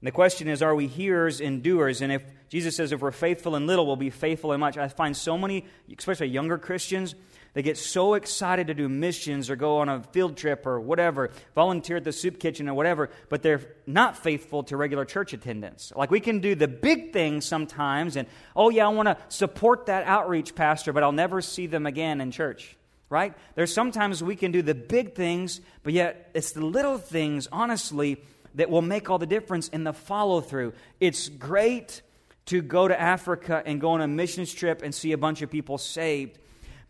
And 0.00 0.06
the 0.06 0.12
question 0.12 0.48
is, 0.48 0.62
are 0.62 0.74
we 0.74 0.86
hearers 0.86 1.40
and 1.40 1.62
doers? 1.62 2.00
And 2.00 2.12
if 2.12 2.22
Jesus 2.48 2.76
says, 2.76 2.92
if 2.92 3.00
we're 3.00 3.10
faithful 3.10 3.56
in 3.56 3.66
little, 3.66 3.86
we'll 3.86 3.96
be 3.96 4.10
faithful 4.10 4.52
in 4.52 4.60
much. 4.60 4.78
I 4.78 4.88
find 4.88 5.16
so 5.16 5.36
many, 5.36 5.66
especially 5.96 6.28
younger 6.28 6.56
Christians, 6.56 7.14
they 7.54 7.62
get 7.62 7.76
so 7.76 8.14
excited 8.14 8.68
to 8.68 8.74
do 8.74 8.88
missions 8.88 9.50
or 9.50 9.56
go 9.56 9.78
on 9.78 9.88
a 9.88 10.02
field 10.02 10.36
trip 10.36 10.66
or 10.66 10.80
whatever, 10.80 11.30
volunteer 11.54 11.96
at 11.96 12.04
the 12.04 12.12
soup 12.12 12.38
kitchen 12.38 12.68
or 12.68 12.74
whatever, 12.74 13.10
but 13.28 13.42
they're 13.42 13.62
not 13.86 14.16
faithful 14.16 14.62
to 14.64 14.76
regular 14.76 15.04
church 15.04 15.32
attendance. 15.32 15.92
Like 15.96 16.10
we 16.10 16.20
can 16.20 16.38
do 16.38 16.54
the 16.54 16.68
big 16.68 17.12
things 17.12 17.44
sometimes, 17.44 18.16
and 18.16 18.28
oh, 18.54 18.68
yeah, 18.70 18.86
I 18.86 18.90
want 18.90 19.08
to 19.08 19.16
support 19.28 19.86
that 19.86 20.06
outreach 20.06 20.54
pastor, 20.54 20.92
but 20.92 21.02
I'll 21.02 21.10
never 21.10 21.40
see 21.40 21.66
them 21.66 21.86
again 21.86 22.20
in 22.20 22.30
church 22.30 22.77
right? 23.10 23.34
There's 23.54 23.72
sometimes 23.72 24.22
we 24.22 24.36
can 24.36 24.52
do 24.52 24.62
the 24.62 24.74
big 24.74 25.14
things, 25.14 25.60
but 25.82 25.92
yet 25.92 26.30
it's 26.34 26.52
the 26.52 26.64
little 26.64 26.98
things, 26.98 27.48
honestly, 27.50 28.22
that 28.54 28.70
will 28.70 28.82
make 28.82 29.08
all 29.08 29.18
the 29.18 29.26
difference 29.26 29.68
in 29.68 29.84
the 29.84 29.92
follow 29.92 30.40
through. 30.40 30.72
It's 31.00 31.28
great 31.28 32.02
to 32.46 32.62
go 32.62 32.88
to 32.88 32.98
Africa 32.98 33.62
and 33.64 33.80
go 33.80 33.90
on 33.90 34.00
a 34.00 34.08
missions 34.08 34.52
trip 34.52 34.82
and 34.82 34.94
see 34.94 35.12
a 35.12 35.18
bunch 35.18 35.42
of 35.42 35.50
people 35.50 35.78
saved. 35.78 36.38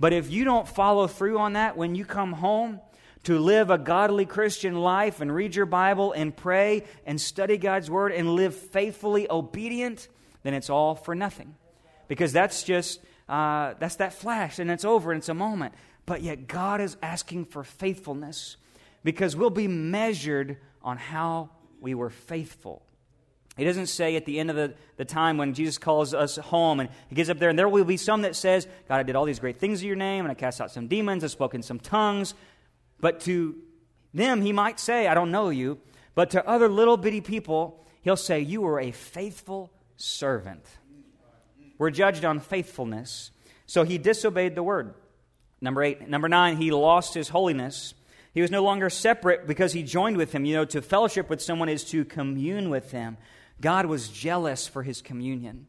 But 0.01 0.13
if 0.13 0.31
you 0.31 0.45
don't 0.45 0.69
follow 0.69 1.07
through 1.07 1.39
on 1.39 1.55
that 1.55 1.77
when 1.77 1.95
you 1.95 2.05
come 2.05 2.33
home 2.33 2.81
to 3.25 3.39
live 3.39 3.71
a 3.71 3.79
godly 3.79 4.25
Christian 4.25 4.77
life 4.77 5.21
and 5.21 5.35
read 5.35 5.57
your 5.57 5.67
Bible 5.67 6.13
and 6.13 6.35
pray 6.35 6.85
and 7.05 7.21
study 7.21 7.59
God's 7.59 7.91
Word 7.91 8.13
and 8.13 8.35
live 8.35 8.55
faithfully 8.55 9.27
obedient, 9.29 10.09
then 10.45 10.55
it's 10.55 10.71
all 10.71 10.95
for 10.95 11.15
nothing. 11.15 11.57
Because 12.07 12.33
that's 12.33 12.63
just, 12.63 13.01
uh, 13.29 13.75
that's 13.81 13.97
that 13.97 14.13
flash 14.13 14.61
and 14.61 14.71
it's 14.71 14.85
over 14.85 15.11
and 15.11 15.19
it's 15.19 15.29
a 15.29 15.35
moment. 15.35 15.75
But 16.09 16.23
yet, 16.23 16.49
God 16.49 16.81
is 16.81 16.97
asking 17.03 17.45
for 17.45 17.63
faithfulness 17.63 18.57
because 19.05 19.37
we'll 19.37 19.51
be 19.51 19.69
measured 19.69 20.57
on 20.83 20.97
how 20.97 21.51
we 21.83 21.95
were 21.95 22.09
faithful. 22.09 22.83
He 23.59 23.65
doesn't 23.67 23.89
say 23.89 24.17
at 24.17 24.25
the 24.25 24.39
end 24.41 24.49
of 24.49 24.57
the, 24.57 24.73
the 24.97 25.05
time 25.05 25.37
when 25.37 25.53
Jesus 25.53 25.77
calls 25.77 26.15
us 26.15 26.37
home 26.37 26.81
and 26.81 26.89
he 27.09 27.15
gets 27.15 27.29
up 27.29 27.39
there, 27.39 27.51
and 27.51 27.59
there 27.59 27.69
will 27.69 27.85
be 27.85 27.99
some 27.99 28.23
that 28.23 28.37
says, 28.37 28.67
God, 28.89 28.97
I 28.97 29.03
did 29.03 29.17
all 29.17 29.27
these 29.27 29.39
great 29.39 29.59
things 29.59 29.83
in 29.83 29.87
your 29.87 29.97
name, 29.97 30.25
and 30.25 30.33
I 30.33 30.35
cast 30.35 30.63
out 30.63 30.71
some 30.71 30.89
demons, 30.89 31.25
I 31.25 31.27
spoke 31.27 31.53
in 31.53 31.63
some 31.63 31.79
tongues. 31.79 32.33
But 33.01 33.21
to 33.21 33.57
them, 34.15 34.41
he 34.41 34.51
might 34.51 34.81
say, 34.81 35.09
I 35.09 35.15
don't 35.15 35.31
know 35.31 35.51
you. 35.51 35.79
But 36.15 36.31
to 36.31 36.49
other 36.49 36.71
little 36.71 36.97
bitty 36.97 37.21
people, 37.21 37.85
he'll 38.01 38.17
say, 38.17 38.41
You 38.41 38.63
were 38.63 38.81
a 38.81 38.93
faithful 38.93 39.71
servant. 39.99 40.65
We're 41.77 41.91
judged 41.91 42.25
on 42.25 42.41
faithfulness. 42.41 43.31
So 43.67 43.83
he 43.83 43.99
disobeyed 43.99 44.55
the 44.55 44.63
word. 44.63 44.95
Number 45.61 45.83
eight. 45.83 46.09
Number 46.09 46.29
nine, 46.29 46.57
he 46.57 46.71
lost 46.71 47.15
his 47.15 47.29
holiness. 47.29 47.95
He 48.33 48.43
was 48.43 48.51
no 48.51 48.63
longer 48.63 48.91
separate 48.91 49.47
because 49.47 49.73
he 49.73 49.83
joined 49.83 50.17
with 50.17 50.33
him. 50.33 50.45
You 50.45 50.57
know, 50.57 50.65
to 50.67 50.83
fellowship 50.83 51.29
with 51.29 51.43
someone 51.43 51.69
is 51.69 51.85
to 51.85 52.05
commune 52.05 52.71
with 52.71 52.91
them. 52.91 53.17
God 53.61 53.87
was 53.87 54.09
jealous 54.09 54.67
for 54.69 54.83
his 54.83 55.03
communion. 55.03 55.67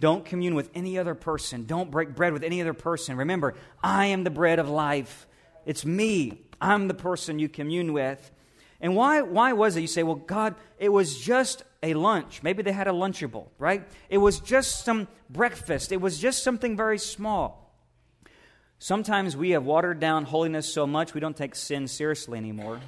Don't 0.00 0.24
commune 0.24 0.54
with 0.54 0.70
any 0.74 0.96
other 0.96 1.14
person. 1.14 1.66
Don't 1.66 1.90
break 1.90 2.14
bread 2.14 2.32
with 2.32 2.44
any 2.44 2.60
other 2.60 2.72
person. 2.72 3.16
Remember, 3.16 3.54
I 3.82 4.06
am 4.06 4.24
the 4.24 4.30
bread 4.30 4.58
of 4.58 4.68
life. 4.68 5.26
It's 5.66 5.84
me. 5.84 6.40
I'm 6.60 6.88
the 6.88 6.94
person 6.94 7.38
you 7.38 7.48
commune 7.48 7.92
with. 7.92 8.30
And 8.80 8.94
why, 8.94 9.22
why 9.22 9.52
was 9.52 9.76
it? 9.76 9.80
You 9.80 9.88
say, 9.88 10.04
well, 10.04 10.14
God, 10.14 10.54
it 10.78 10.88
was 10.88 11.18
just 11.18 11.64
a 11.82 11.94
lunch. 11.94 12.42
Maybe 12.42 12.62
they 12.62 12.72
had 12.72 12.86
a 12.86 12.92
Lunchable, 12.92 13.48
right? 13.58 13.86
It 14.08 14.18
was 14.18 14.38
just 14.38 14.84
some 14.84 15.08
breakfast. 15.28 15.90
It 15.90 16.00
was 16.00 16.18
just 16.18 16.44
something 16.44 16.76
very 16.76 16.98
small. 16.98 17.67
Sometimes 18.78 19.36
we 19.36 19.50
have 19.50 19.64
watered 19.64 19.98
down 19.98 20.24
holiness 20.24 20.72
so 20.72 20.86
much 20.86 21.14
we 21.14 21.20
don't 21.20 21.36
take 21.36 21.54
sin 21.54 21.88
seriously 21.88 22.38
anymore. 22.38 22.80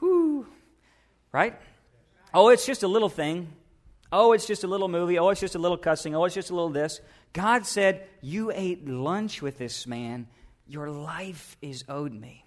Whoo. 0.00 0.46
Right? 1.32 1.58
Oh, 2.34 2.48
it's 2.48 2.66
just 2.66 2.82
a 2.82 2.88
little 2.88 3.08
thing. 3.08 3.48
Oh, 4.10 4.32
it's 4.32 4.46
just 4.46 4.64
a 4.64 4.66
little 4.66 4.88
movie. 4.88 5.18
Oh, 5.18 5.30
it's 5.30 5.40
just 5.40 5.54
a 5.54 5.58
little 5.58 5.78
cussing. 5.78 6.14
Oh, 6.14 6.24
it's 6.26 6.34
just 6.34 6.50
a 6.50 6.54
little 6.54 6.68
this. 6.68 7.00
God 7.32 7.64
said, 7.64 8.06
You 8.20 8.52
ate 8.54 8.86
lunch 8.86 9.40
with 9.40 9.56
this 9.56 9.86
man. 9.86 10.26
Your 10.66 10.90
life 10.90 11.56
is 11.62 11.84
owed 11.88 12.12
me. 12.12 12.44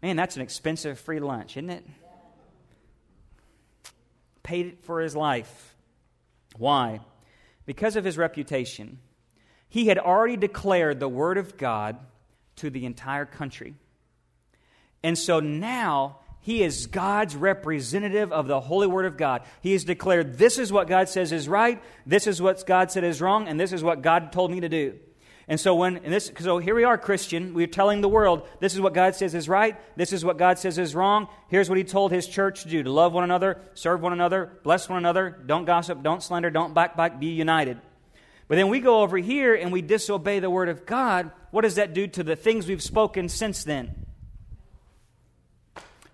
Man, 0.00 0.14
that's 0.14 0.36
an 0.36 0.42
expensive 0.42 1.00
free 1.00 1.18
lunch, 1.18 1.56
isn't 1.56 1.70
it? 1.70 1.84
Paid 4.44 4.66
it 4.66 4.84
for 4.84 5.00
his 5.00 5.16
life. 5.16 5.74
Why? 6.56 7.00
Because 7.66 7.96
of 7.96 8.04
his 8.04 8.16
reputation. 8.16 9.00
He 9.68 9.86
had 9.86 9.98
already 9.98 10.36
declared 10.36 11.00
the 11.00 11.08
word 11.08 11.38
of 11.38 11.56
God 11.56 11.98
to 12.56 12.70
the 12.70 12.86
entire 12.86 13.26
country. 13.26 13.74
And 15.02 15.16
so 15.16 15.40
now 15.40 16.18
he 16.40 16.62
is 16.62 16.86
God's 16.86 17.36
representative 17.36 18.32
of 18.32 18.46
the 18.46 18.60
holy 18.60 18.86
word 18.86 19.04
of 19.04 19.16
God. 19.16 19.42
He 19.60 19.72
has 19.72 19.84
declared 19.84 20.38
this 20.38 20.58
is 20.58 20.72
what 20.72 20.88
God 20.88 21.08
says 21.08 21.30
is 21.30 21.48
right, 21.48 21.82
this 22.06 22.26
is 22.26 22.40
what 22.40 22.64
God 22.66 22.90
said 22.90 23.04
is 23.04 23.20
wrong, 23.20 23.48
and 23.48 23.60
this 23.60 23.72
is 23.72 23.82
what 23.82 24.02
God 24.02 24.32
told 24.32 24.50
me 24.50 24.60
to 24.60 24.68
do. 24.68 24.98
And 25.46 25.58
so 25.58 25.74
when 25.74 25.96
and 25.98 26.12
this 26.12 26.30
so 26.40 26.58
here 26.58 26.74
we 26.74 26.84
are 26.84 26.98
Christian, 26.98 27.54
we're 27.54 27.66
telling 27.66 28.00
the 28.00 28.08
world 28.08 28.46
this 28.60 28.74
is 28.74 28.80
what 28.80 28.92
God 28.92 29.14
says 29.14 29.34
is 29.34 29.48
right, 29.48 29.76
this 29.96 30.12
is 30.12 30.24
what 30.24 30.36
God 30.36 30.58
says 30.58 30.78
is 30.78 30.94
wrong. 30.94 31.28
Here's 31.48 31.68
what 31.68 31.78
he 31.78 31.84
told 31.84 32.12
his 32.12 32.26
church 32.26 32.64
to 32.64 32.68
do: 32.68 32.82
to 32.82 32.92
love 32.92 33.14
one 33.14 33.24
another, 33.24 33.60
serve 33.74 34.02
one 34.02 34.12
another, 34.12 34.58
bless 34.62 34.88
one 34.88 34.98
another, 34.98 35.38
don't 35.46 35.64
gossip, 35.64 36.02
don't 36.02 36.22
slander, 36.22 36.50
don't 36.50 36.74
backbite, 36.74 37.18
be 37.18 37.28
united. 37.28 37.80
But 38.48 38.56
then 38.56 38.68
we 38.68 38.80
go 38.80 39.02
over 39.02 39.18
here 39.18 39.54
and 39.54 39.70
we 39.70 39.82
disobey 39.82 40.40
the 40.40 40.50
word 40.50 40.68
of 40.68 40.86
God. 40.86 41.30
What 41.50 41.62
does 41.62 41.76
that 41.76 41.94
do 41.94 42.06
to 42.08 42.24
the 42.24 42.36
things 42.36 42.66
we've 42.66 42.82
spoken 42.82 43.28
since 43.28 43.62
then? 43.62 44.06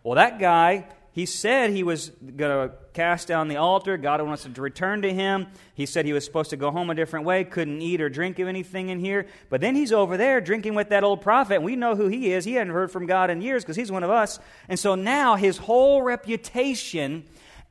Well, 0.03 0.17
that 0.17 0.39
guy 0.39 0.87
he 1.15 1.27
said 1.27 1.71
he 1.71 1.85
was 1.85 2.11
going 2.11 2.69
to 2.69 2.75
cast 2.93 3.29
down 3.29 3.47
the 3.47 3.59
altar. 3.59 3.97
God 3.97 4.21
wants 4.21 4.43
to 4.43 4.61
return 4.61 5.03
to 5.03 5.15
him. 5.15 5.47
He 5.77 5.87
said 5.87 6.07
he 6.07 6.13
was 6.13 6.25
supposed 6.25 6.51
to 6.51 6.57
go 6.57 6.73
home 6.73 6.91
a 6.91 6.95
different 6.97 7.25
way, 7.25 7.45
couldn't 7.45 7.81
eat 7.81 8.01
or 8.01 8.09
drink 8.09 8.41
of 8.41 8.49
anything 8.49 8.89
in 8.89 8.99
here. 8.99 9.27
But 9.49 9.61
then 9.61 9.77
he's 9.77 9.93
over 9.93 10.17
there 10.17 10.41
drinking 10.41 10.75
with 10.75 10.89
that 10.89 11.05
old 11.05 11.21
prophet. 11.21 11.63
We 11.63 11.77
know 11.77 11.95
who 11.95 12.09
he 12.09 12.33
is. 12.33 12.45
He 12.45 12.55
hadn't 12.55 12.73
heard 12.73 12.91
from 12.91 13.07
God 13.07 13.31
in 13.31 13.43
years 13.43 13.63
because 13.63 13.77
he's 13.77 13.93
one 13.93 14.03
of 14.03 14.11
us. 14.11 14.41
And 14.69 14.77
so 14.77 14.97
now 14.97 15.37
his 15.37 15.57
whole 15.57 16.03
reputation 16.03 17.23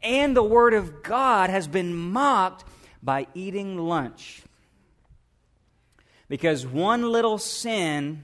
and 0.02 0.38
the 0.38 0.44
word 0.44 0.74
of 0.74 1.04
God 1.04 1.50
has 1.50 1.68
been 1.68 1.94
mocked 1.94 2.64
by 3.04 3.28
eating 3.34 3.78
lunch. 3.78 4.42
Because 6.30 6.66
one 6.66 7.12
little 7.12 7.38
sin 7.38 8.24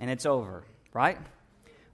and 0.00 0.10
it's 0.10 0.26
over, 0.26 0.64
right? 0.92 1.18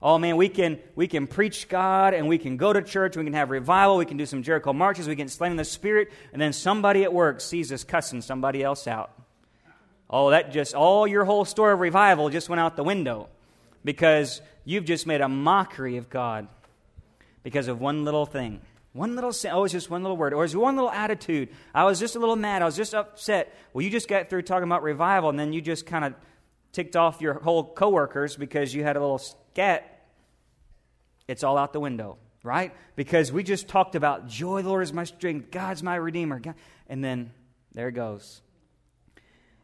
Oh 0.01 0.17
man, 0.17 0.37
we 0.37 0.47
can 0.47 0.79
we 0.95 1.07
can 1.07 1.27
preach 1.27 1.67
God 1.67 2.13
and 2.13 2.27
we 2.27 2.37
can 2.37 2.57
go 2.57 2.71
to 2.71 2.81
church, 2.81 3.17
we 3.17 3.23
can 3.23 3.33
have 3.33 3.49
revival, 3.49 3.97
we 3.97 4.05
can 4.05 4.17
do 4.17 4.25
some 4.25 4.43
Jericho 4.43 4.71
marches, 4.71 5.07
we 5.07 5.15
can 5.15 5.27
slay 5.27 5.49
in 5.49 5.57
the 5.57 5.65
spirit, 5.65 6.11
and 6.31 6.41
then 6.41 6.53
somebody 6.53 7.03
at 7.03 7.11
work 7.11 7.41
sees 7.41 7.71
us 7.71 7.83
cussing 7.83 8.21
somebody 8.21 8.63
else 8.63 8.87
out. 8.87 9.11
Oh, 10.09 10.29
that 10.29 10.51
just 10.51 10.73
all 10.73 11.07
your 11.07 11.25
whole 11.25 11.45
story 11.45 11.73
of 11.73 11.79
revival 11.79 12.29
just 12.29 12.47
went 12.47 12.59
out 12.59 12.75
the 12.75 12.83
window 12.83 13.27
because 13.83 14.41
you've 14.63 14.85
just 14.85 15.07
made 15.07 15.21
a 15.21 15.27
mockery 15.27 15.97
of 15.97 16.09
God 16.09 16.47
because 17.43 17.67
of 17.67 17.81
one 17.81 18.05
little 18.05 18.25
thing. 18.25 18.61
One 18.93 19.15
little 19.15 19.31
sin. 19.31 19.51
Oh, 19.53 19.63
it's 19.63 19.73
just 19.73 19.89
one 19.89 20.01
little 20.01 20.17
word. 20.17 20.33
Or 20.33 20.43
it's 20.43 20.55
one 20.55 20.75
little 20.75 20.91
attitude. 20.91 21.49
I 21.73 21.83
was 21.83 21.99
just 21.99 22.15
a 22.15 22.19
little 22.19 22.35
mad. 22.35 22.61
I 22.61 22.65
was 22.65 22.75
just 22.75 22.95
upset. 22.95 23.55
Well, 23.73 23.83
you 23.83 23.89
just 23.89 24.07
got 24.07 24.29
through 24.29 24.41
talking 24.43 24.63
about 24.63 24.83
revival, 24.83 25.29
and 25.29 25.37
then 25.37 25.53
you 25.53 25.61
just 25.61 25.85
kind 25.85 26.05
of 26.05 26.13
ticked 26.71 26.95
off 26.95 27.21
your 27.21 27.33
whole 27.35 27.63
coworkers 27.63 28.35
because 28.35 28.73
you 28.73 28.83
had 28.83 28.95
a 28.95 28.99
little 28.99 29.17
scat, 29.17 30.05
it's 31.27 31.43
all 31.43 31.57
out 31.57 31.73
the 31.73 31.79
window, 31.79 32.17
right? 32.43 32.73
Because 32.95 33.31
we 33.31 33.43
just 33.43 33.67
talked 33.67 33.95
about 33.95 34.27
joy, 34.27 34.61
the 34.61 34.69
Lord 34.69 34.83
is 34.83 34.93
my 34.93 35.03
strength, 35.03 35.49
God's 35.51 35.81
my 35.81 35.95
redeemer. 35.95 36.39
God, 36.39 36.55
and 36.87 37.03
then 37.03 37.31
there 37.73 37.87
it 37.87 37.93
goes. 37.93 38.41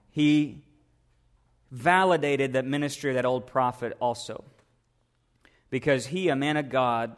He 0.09 0.63
validated 1.71 2.53
that 2.53 2.65
ministry 2.65 3.13
that 3.13 3.25
old 3.25 3.47
prophet 3.47 3.95
also. 3.99 4.43
Because 5.69 6.07
he, 6.07 6.29
a 6.29 6.35
man 6.35 6.57
of 6.57 6.69
God, 6.69 7.15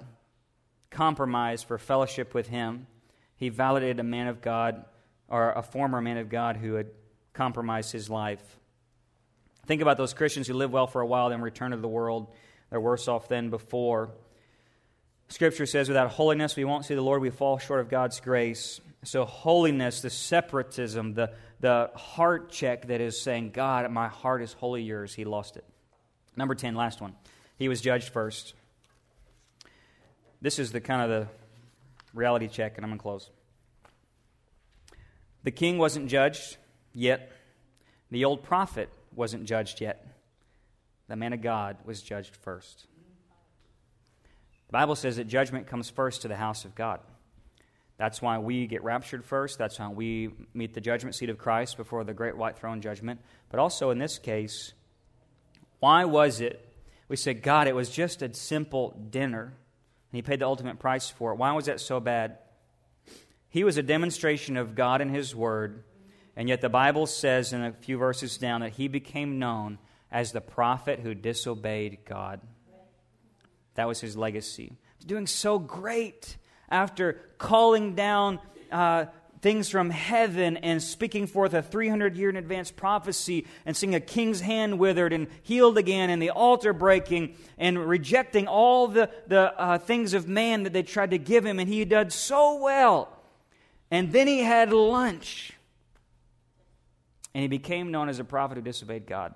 compromised 0.89 1.67
for 1.67 1.77
fellowship 1.77 2.33
with 2.33 2.47
him. 2.47 2.87
He 3.35 3.49
validated 3.49 3.99
a 3.99 4.03
man 4.03 4.27
of 4.27 4.41
God, 4.41 4.85
or 5.27 5.51
a 5.51 5.63
former 5.63 6.01
man 6.01 6.17
of 6.17 6.29
God 6.29 6.57
who 6.57 6.75
had 6.75 6.87
compromised 7.33 7.91
his 7.91 8.09
life. 8.09 8.43
Think 9.65 9.81
about 9.81 9.97
those 9.97 10.13
Christians 10.13 10.47
who 10.47 10.53
live 10.53 10.71
well 10.71 10.87
for 10.87 11.01
a 11.01 11.07
while, 11.07 11.29
then 11.29 11.41
return 11.41 11.71
to 11.71 11.77
the 11.77 11.87
world. 11.87 12.27
They're 12.69 12.79
worse 12.79 13.07
off 13.07 13.27
than 13.27 13.49
before. 13.49 14.11
Scripture 15.27 15.65
says, 15.65 15.87
without 15.87 16.11
holiness, 16.11 16.55
we 16.55 16.65
won't 16.65 16.85
see 16.85 16.93
the 16.93 17.01
Lord. 17.01 17.21
We 17.21 17.31
fall 17.31 17.57
short 17.57 17.79
of 17.79 17.89
God's 17.89 18.19
grace. 18.19 18.79
So, 19.03 19.25
holiness, 19.25 20.01
the 20.01 20.09
separatism, 20.09 21.13
the, 21.13 21.31
the 21.59 21.91
heart 21.95 22.51
check 22.51 22.87
that 22.87 23.01
is 23.01 23.19
saying, 23.21 23.51
God, 23.51 23.89
my 23.91 24.07
heart 24.07 24.41
is 24.41 24.53
wholly 24.53 24.83
yours, 24.83 25.13
he 25.13 25.25
lost 25.25 25.57
it. 25.57 25.65
Number 26.35 26.55
10, 26.55 26.75
last 26.75 27.01
one. 27.01 27.15
He 27.57 27.69
was 27.69 27.81
judged 27.81 28.09
first. 28.09 28.53
This 30.41 30.59
is 30.59 30.71
the 30.71 30.81
kind 30.81 31.01
of 31.01 31.09
the 31.09 31.27
reality 32.13 32.47
check, 32.47 32.77
and 32.77 32.85
I'm 32.85 32.91
going 32.91 32.99
to 32.99 33.03
close. 33.03 33.29
The 35.43 35.51
king 35.51 35.77
wasn't 35.77 36.09
judged 36.09 36.57
yet. 36.93 37.31
The 38.11 38.25
old 38.25 38.43
prophet 38.43 38.89
wasn't 39.15 39.45
judged 39.45 39.81
yet. 39.81 40.05
The 41.07 41.15
man 41.15 41.33
of 41.33 41.41
God 41.41 41.77
was 41.85 42.01
judged 42.01 42.35
first. 42.35 42.87
The 44.67 44.71
Bible 44.71 44.95
says 44.95 45.17
that 45.17 45.27
judgment 45.27 45.67
comes 45.67 45.89
first 45.89 46.23
to 46.23 46.27
the 46.27 46.35
house 46.35 46.65
of 46.65 46.73
God. 46.73 46.99
That's 47.97 48.21
why 48.21 48.39
we 48.39 48.67
get 48.67 48.83
raptured 48.83 49.23
first. 49.23 49.57
That's 49.57 49.79
why 49.79 49.87
we 49.89 50.31
meet 50.53 50.73
the 50.73 50.81
judgment 50.81 51.15
seat 51.15 51.29
of 51.29 51.37
Christ 51.37 51.77
before 51.77 52.03
the 52.03 52.13
great 52.13 52.35
white 52.35 52.57
throne 52.57 52.81
judgment. 52.81 53.21
But 53.49 53.59
also 53.59 53.89
in 53.91 53.99
this 53.99 54.17
case, 54.17 54.73
why 55.79 56.05
was 56.05 56.41
it? 56.41 56.61
We 57.07 57.15
said, 57.15 57.41
God, 57.43 57.67
it 57.67 57.75
was 57.75 57.89
just 57.89 58.21
a 58.21 58.33
simple 58.33 58.99
dinner, 59.11 59.53
and 60.15 60.17
He 60.17 60.21
paid 60.21 60.39
the 60.39 60.45
ultimate 60.45 60.79
price 60.79 61.09
for 61.09 61.33
it. 61.33 61.35
Why 61.35 61.51
was 61.51 61.65
that 61.65 61.79
so 61.79 61.99
bad? 61.99 62.37
He 63.49 63.63
was 63.63 63.77
a 63.77 63.83
demonstration 63.83 64.57
of 64.57 64.75
God 64.75 65.01
and 65.01 65.13
His 65.13 65.35
Word 65.35 65.83
and 66.35 66.49
yet 66.49 66.61
the 66.61 66.69
Bible 66.69 67.05
says 67.05 67.53
in 67.53 67.63
a 67.63 67.71
few 67.71 67.97
verses 67.97 68.37
down 68.37 68.61
that 68.61 68.73
he 68.73 68.87
became 68.87 69.39
known 69.39 69.77
as 70.11 70.31
the 70.31 70.41
prophet 70.41 70.99
who 70.99 71.13
disobeyed 71.13 71.99
God. 72.05 72.41
That 73.75 73.87
was 73.87 74.01
his 74.01 74.17
legacy. 74.17 74.73
Doing 75.05 75.27
so 75.27 75.59
great 75.59 76.37
after 76.69 77.21
calling 77.37 77.95
down 77.95 78.39
uh, 78.71 79.05
things 79.45 79.69
from 79.69 79.91
heaven 79.91 80.57
and 80.57 80.81
speaking 80.81 81.27
forth 81.27 81.53
a 81.53 81.61
300 81.61 82.17
year 82.17 82.31
in 82.31 82.35
advance 82.35 82.71
prophecy 82.71 83.45
and 83.63 83.77
seeing 83.77 83.93
a 83.93 83.99
king's 83.99 84.41
hand 84.41 84.79
withered 84.79 85.13
and 85.13 85.27
healed 85.43 85.77
again 85.77 86.09
and 86.09 86.19
the 86.19 86.31
altar 86.31 86.73
breaking 86.73 87.35
and 87.59 87.77
rejecting 87.87 88.47
all 88.47 88.87
the, 88.87 89.07
the 89.27 89.53
uh, 89.61 89.77
things 89.77 90.15
of 90.15 90.27
man 90.27 90.63
that 90.63 90.73
they 90.73 90.81
tried 90.81 91.11
to 91.11 91.19
give 91.19 91.45
him. 91.45 91.59
And 91.59 91.69
he 91.69 91.85
did 91.85 92.11
so 92.11 92.59
well. 92.59 93.07
And 93.91 94.11
then 94.11 94.25
he 94.25 94.39
had 94.39 94.73
lunch 94.73 95.53
and 97.35 97.43
he 97.43 97.47
became 97.47 97.91
known 97.91 98.09
as 98.09 98.17
a 98.17 98.23
prophet 98.23 98.57
who 98.57 98.63
disobeyed 98.63 99.05
God. 99.05 99.35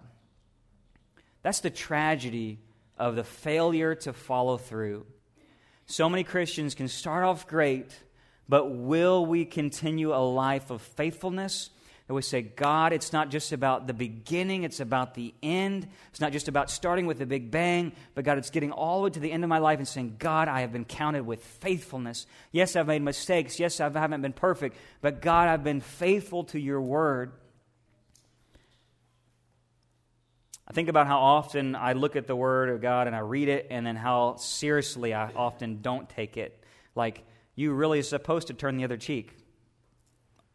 That's 1.44 1.60
the 1.60 1.70
tragedy 1.70 2.58
of 2.98 3.16
the 3.16 3.24
failure 3.24 3.94
to 3.94 4.14
follow 4.14 4.58
through. 4.58 5.06
So 5.86 6.10
many 6.10 6.24
Christians 6.24 6.74
can 6.74 6.88
start 6.88 7.24
off 7.26 7.46
great, 7.46 7.96
but 8.50 8.72
will 8.72 9.26
we 9.26 9.46
continue 9.46 10.14
a 10.14 10.18
life 10.18 10.72
of 10.72 10.82
faithfulness? 10.82 11.70
That 12.08 12.16
we 12.16 12.24
say, 12.24 12.42
God, 12.42 12.92
it's 12.92 13.14
not 13.14 13.30
just 13.30 13.52
about 13.52 13.86
the 13.86 13.94
beginning, 13.94 14.64
it's 14.64 14.80
about 14.80 15.14
the 15.14 15.32
end. 15.44 15.88
It's 16.10 16.20
not 16.20 16.32
just 16.32 16.48
about 16.48 16.72
starting 16.72 17.06
with 17.06 17.20
the 17.20 17.28
big 17.28 17.52
bang, 17.52 17.92
but 18.16 18.26
God, 18.26 18.40
it's 18.40 18.50
getting 18.50 18.72
all 18.72 18.98
the 18.98 19.04
way 19.04 19.10
to 19.12 19.20
the 19.20 19.32
end 19.32 19.44
of 19.44 19.50
my 19.50 19.60
life 19.60 19.78
and 19.78 19.88
saying, 19.88 20.16
God, 20.18 20.48
I 20.48 20.62
have 20.62 20.74
been 20.74 20.86
counted 20.86 21.24
with 21.24 21.44
faithfulness. 21.44 22.26
Yes, 22.52 22.76
I've 22.76 22.88
made 22.88 23.04
mistakes. 23.04 23.60
Yes, 23.60 23.80
I 23.80 23.92
haven't 23.92 24.24
been 24.24 24.34
perfect, 24.34 24.76
but 25.02 25.22
God, 25.22 25.50
I've 25.50 25.64
been 25.64 25.82
faithful 25.82 26.46
to 26.46 26.60
your 26.60 26.82
word. 26.82 27.34
I 30.68 30.74
think 30.74 30.90
about 30.90 31.06
how 31.06 31.20
often 31.20 31.76
I 31.76 31.94
look 31.94 32.16
at 32.16 32.26
the 32.26 32.36
Word 32.36 32.70
of 32.70 32.82
God 32.82 33.06
and 33.06 33.16
I 33.16 33.20
read 33.20 33.50
it, 33.50 33.68
and 33.70 33.86
then 33.86 33.96
how 33.96 34.36
seriously 34.38 35.14
I 35.14 35.32
often 35.34 35.82
don't 35.82 36.10
take 36.10 36.38
it. 36.38 36.64
Like, 36.96 37.24
you 37.60 37.74
really 37.74 38.02
supposed 38.02 38.48
to 38.48 38.54
turn 38.54 38.78
the 38.78 38.86
other 38.86 38.96
cheek. 38.96 39.36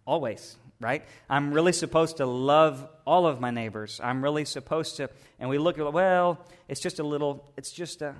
Always, 0.06 0.56
right? 0.80 1.04
I'm 1.28 1.52
really 1.52 1.72
supposed 1.72 2.16
to 2.16 2.24
love 2.24 2.88
all 3.06 3.26
of 3.26 3.42
my 3.42 3.50
neighbors. 3.50 4.00
I'm 4.02 4.24
really 4.24 4.46
supposed 4.46 4.96
to, 4.96 5.10
and 5.38 5.50
we 5.50 5.58
look 5.58 5.78
at, 5.78 5.92
well, 5.92 6.38
it's 6.66 6.80
just 6.80 7.00
a 7.00 7.02
little, 7.02 7.52
it's 7.58 7.72
just 7.72 8.00
a, 8.00 8.14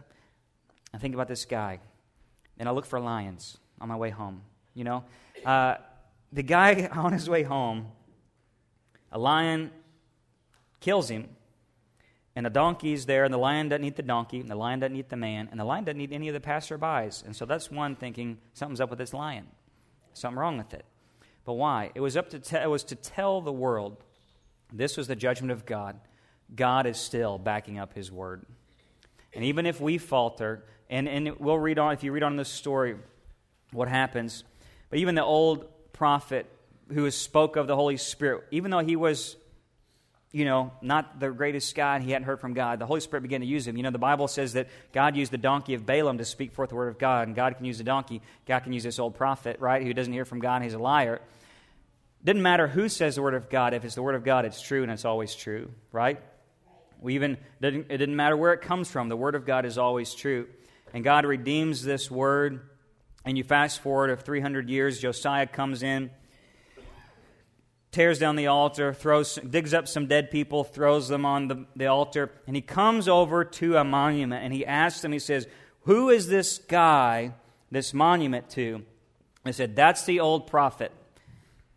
I 0.93 0.99
think 0.99 1.15
about 1.15 1.29
this 1.29 1.47
guy, 1.47 1.81
and 2.59 2.69
I 2.69 2.73
look 2.73 2.85
for 2.85 3.01
lions 3.01 3.57
on 3.81 3.89
my 3.89 3.97
way 3.97 4.11
home, 4.11 4.43
you 4.75 4.85
know? 4.85 5.05
Uh, 5.47 5.77
the 6.31 6.43
guy 6.43 6.87
on 6.93 7.15
his 7.15 7.27
way 7.27 7.43
home, 7.43 7.87
a 9.11 9.19
lion 9.19 9.71
kills 10.81 11.09
him 11.09 11.29
and 12.37 12.45
the 12.45 12.51
donkey's 12.51 13.07
there, 13.07 13.25
and 13.25 13.33
the 13.33 13.39
lion 13.39 13.69
doesn't 13.69 13.85
eat 13.85 13.97
the 13.97 14.03
donkey, 14.03 14.41
and 14.41 14.51
the 14.51 14.57
lion 14.57 14.81
doesn't 14.81 14.97
eat 14.97 15.09
the 15.09 15.17
man, 15.17 15.49
and 15.51 15.61
the 15.61 15.65
lion 15.65 15.85
doesn't 15.85 16.01
eat 16.01 16.13
any 16.13 16.29
of 16.29 16.35
the 16.35 16.41
passerbys. 16.41 17.25
And 17.25 17.35
so 17.35 17.45
that's 17.47 17.71
one 17.71 17.95
thinking 17.95 18.39
something's 18.55 18.81
up 18.81 18.91
with 18.91 18.99
this 18.99 19.15
lion, 19.15 19.47
something 20.15 20.39
wrong 20.39 20.59
with 20.59 20.75
it. 20.75 20.85
But 21.45 21.55
why? 21.55 21.91
It 21.95 22.01
was 22.01 22.17
up 22.17 22.31
to 22.31 22.39
te- 22.39 22.57
it 22.57 22.71
was 22.71 22.85
to 22.85 22.97
tell 22.97 23.41
the 23.41 23.53
world 23.53 23.99
this 24.73 24.97
was 24.97 25.07
the 25.07 25.17
judgment 25.17 25.53
of 25.53 25.65
God. 25.65 26.01
God 26.55 26.87
is 26.87 26.99
still 26.99 27.39
backing 27.39 27.79
up 27.79 27.95
His 27.95 28.11
word, 28.11 28.45
and 29.33 29.45
even 29.45 29.67
if 29.67 29.81
we 29.81 29.99
falter, 29.99 30.65
and 30.91 31.09
and 31.09 31.39
we'll 31.39 31.59
read 31.59 31.79
on 31.79 31.93
if 31.93 32.03
you 32.03 32.11
read 32.13 32.23
on 32.23 32.37
this 32.37 32.49
story, 32.49 32.97
what 33.71 33.89
happens. 33.89 34.43
But 34.91 34.99
even 34.99 35.15
the 35.15 35.25
old 35.25 35.67
prophet 35.93 36.47
who 36.93 37.11
spoke 37.11 37.57
of 37.57 37.67
the 37.67 37.77
Holy 37.77 37.97
Spirit, 37.97 38.45
even 38.51 38.71
though 38.71 38.81
he 38.81 38.97
was 38.97 39.37
you 40.35 40.45
know, 40.45 40.73
not 40.83 41.21
the 41.21 41.31
greatest 41.31 41.77
guy, 41.77 42.01
he 42.01 42.11
hadn't 42.11 42.27
heard 42.27 42.41
from 42.41 42.55
God. 42.55 42.81
The 42.81 42.87
Holy 42.87 43.01
Spirit 43.01 43.23
began 43.23 43.41
to 43.41 43.47
use 43.47 43.69
him. 43.69 43.77
You 43.77 43.85
know, 43.85 43.93
the 43.93 43.99
Bible 43.99 44.27
says 44.27 44.55
that 44.55 44.67
God 44.93 45.15
used 45.15 45.31
the 45.31 45.39
donkey 45.39 45.75
of 45.75 45.87
Balaam 45.87 46.19
to 46.19 46.25
speak 46.25 46.53
forth 46.53 46.71
the 46.71 46.75
word 46.75 46.89
of 46.89 46.99
God, 46.99 47.29
and 47.29 47.37
God 47.37 47.57
can 47.57 47.65
use 47.65 47.79
the 47.79 47.85
donkey. 47.85 48.21
God 48.45 48.65
can 48.65 48.73
use 48.73 48.83
this 48.83 48.99
old 48.99 49.15
prophet, 49.15 49.61
right, 49.61 49.81
who 49.81 49.95
doesn't 49.95 50.13
hear 50.13 50.25
from 50.25 50.41
God, 50.41 50.63
he's 50.63 50.75
a 50.75 50.79
liar. 50.79 51.21
Didn't 52.25 52.43
matter 52.43 52.67
who 52.67 52.89
says 52.89 53.15
the 53.15 53.23
word 53.23 53.35
of 53.35 53.49
God. 53.49 53.75
If 53.75 53.85
it's 53.85 53.95
the 53.95 54.03
word 54.03 54.17
of 54.17 54.25
God, 54.25 54.45
it's 54.45 54.61
true, 54.61 54.83
and 54.83 54.91
it's 54.91 55.05
always 55.05 55.37
true, 55.37 55.71
right? 55.93 56.21
We 57.01 57.15
even 57.15 57.39
didn't, 57.63 57.87
it 57.89 57.99
didn't 57.99 58.17
matter 58.17 58.37
where 58.37 58.53
it 58.55 58.61
comes 58.61 58.91
from. 58.91 59.09
The 59.09 59.17
word 59.17 59.37
of 59.37 59.47
God 59.47 59.65
is 59.65 59.79
always 59.79 60.15
true, 60.15 60.49
and 60.93 61.05
God 61.05 61.27
redeems 61.27 61.85
this 61.85 62.11
word. 62.11 62.61
And 63.25 63.39
you 63.39 63.45
fast 63.45 63.81
forward 63.83 64.11
of 64.11 64.23
300 64.23 64.69
years, 64.69 64.99
Josiah 64.99 65.47
comes 65.47 65.85
in 65.85 66.11
tears 67.95 68.19
down 68.19 68.35
the 68.37 68.49
altar, 68.49 68.93
throws, 68.93 69.37
digs 69.37 69.73
up 69.73 69.87
some 69.87 70.07
dead 70.07 70.31
people, 70.31 70.65
throws 70.65 71.09
them 71.09 71.25
on 71.25 71.49
the, 71.49 71.65
the 71.77 71.87
altar, 71.87 72.33
and 72.47 72.57
he 72.57 72.61
comes 72.61 73.09
over 73.09 73.45
to 73.45 73.77
a 73.77 73.85
monument 73.85 74.45
and 74.45 74.53
he 74.53 74.67
asks 74.67 75.01
them, 75.01 75.13
he 75.13 75.19
says, 75.19 75.47
Who 75.83 76.11
is 76.11 76.27
this 76.27 76.59
guy, 76.59 77.33
this 77.71 77.95
monument 77.95 78.51
to? 78.51 78.83
They 79.45 79.53
said, 79.53 79.77
That's 79.77 80.05
the 80.05 80.21
old 80.21 80.49
prophet, 80.49 80.91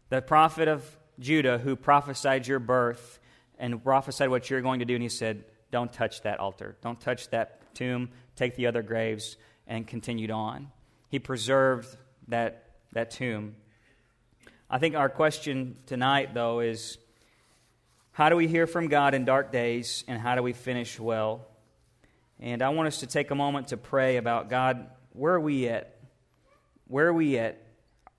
the 0.09 0.21
prophet 0.21 0.67
of 0.67 0.97
Judah 1.19 1.59
who 1.59 1.75
prophesied 1.75 2.47
your 2.47 2.59
birth 2.59 3.19
and 3.59 3.83
prophesied 3.83 4.29
what 4.29 4.49
you're 4.49 4.61
going 4.61 4.79
to 4.79 4.85
do. 4.85 4.95
And 4.95 5.03
he 5.03 5.09
said, 5.09 5.43
Don't 5.71 5.93
touch 5.93 6.23
that 6.23 6.39
altar. 6.39 6.75
Don't 6.81 6.99
touch 6.99 7.29
that 7.29 7.75
tomb. 7.75 8.09
Take 8.35 8.55
the 8.55 8.65
other 8.65 8.81
graves 8.81 9.37
and 9.67 9.85
continued 9.85 10.31
on. 10.31 10.71
He 11.09 11.19
preserved 11.19 11.95
that, 12.27 12.71
that 12.93 13.11
tomb. 13.11 13.55
I 14.69 14.79
think 14.79 14.95
our 14.95 15.07
question 15.07 15.77
tonight, 15.85 16.33
though, 16.33 16.59
is 16.59 16.97
how 18.11 18.27
do 18.27 18.35
we 18.35 18.49
hear 18.49 18.67
from 18.67 18.89
God 18.89 19.13
in 19.13 19.23
dark 19.23 19.49
days 19.49 20.03
and 20.09 20.19
how 20.19 20.35
do 20.35 20.43
we 20.43 20.51
finish 20.51 20.99
well? 20.99 21.47
And 22.41 22.61
I 22.61 22.67
want 22.69 22.87
us 22.87 22.99
to 22.99 23.07
take 23.07 23.31
a 23.31 23.35
moment 23.35 23.69
to 23.69 23.77
pray 23.77 24.17
about 24.17 24.49
God, 24.49 24.89
where 25.13 25.35
are 25.35 25.39
we 25.39 25.69
at? 25.69 25.97
Where 26.89 27.07
are 27.07 27.13
we 27.13 27.37
at? 27.37 27.61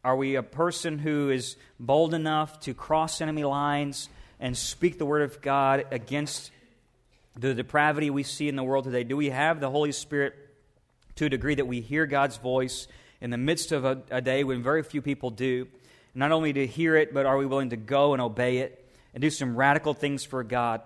Are 0.03 0.17
we 0.17 0.37
a 0.37 0.43
person 0.43 0.99
who 0.99 1.29
is 1.29 1.57
bold 1.79 2.15
enough 2.15 2.61
to 2.61 2.73
cross 2.73 3.21
enemy 3.21 3.45
lines 3.45 4.09
and 4.41 4.57
speak 4.57 4.97
the 4.97 5.05
word 5.05 5.21
of 5.21 5.43
God 5.43 5.85
against 5.91 6.51
the 7.39 7.53
depravity 7.53 8.09
we 8.09 8.23
see 8.23 8.49
in 8.49 8.57
the 8.57 8.65
world 8.65 8.85
today? 8.85 9.05
Do 9.05 9.19
we 9.19 9.29
have 9.29 9.61
the 9.61 9.69
Holy 9.69 9.93
Spirit 9.93 10.35
to 11.17 11.27
a 11.27 11.29
degree 11.29 11.57
that 11.57 11.67
we 11.67 11.83
hear 11.83 12.07
God's 12.07 12.39
voice 12.39 12.89
in 13.21 13.29
the 13.29 13.37
midst 13.37 13.71
of 13.71 13.85
a, 13.85 14.01
a 14.11 14.23
day 14.23 14.45
when 14.45 14.63
very 14.63 14.83
few 14.83 15.03
people 15.03 15.29
do? 15.29 15.69
Not 16.19 16.33
only 16.33 16.53
to 16.53 16.67
hear 16.67 16.97
it, 16.97 17.15
but 17.15 17.27
are 17.27 17.39
we 17.39 17.47
willing 17.47 17.71
to 17.71 17.77
go 17.77 18.13
and 18.13 18.21
obey 18.21 18.59
it 18.59 18.85
and 19.15 19.23
do 19.23 19.31
some 19.31 19.55
radical 19.55 19.95
things 19.95 20.25
for 20.25 20.43
God? 20.43 20.83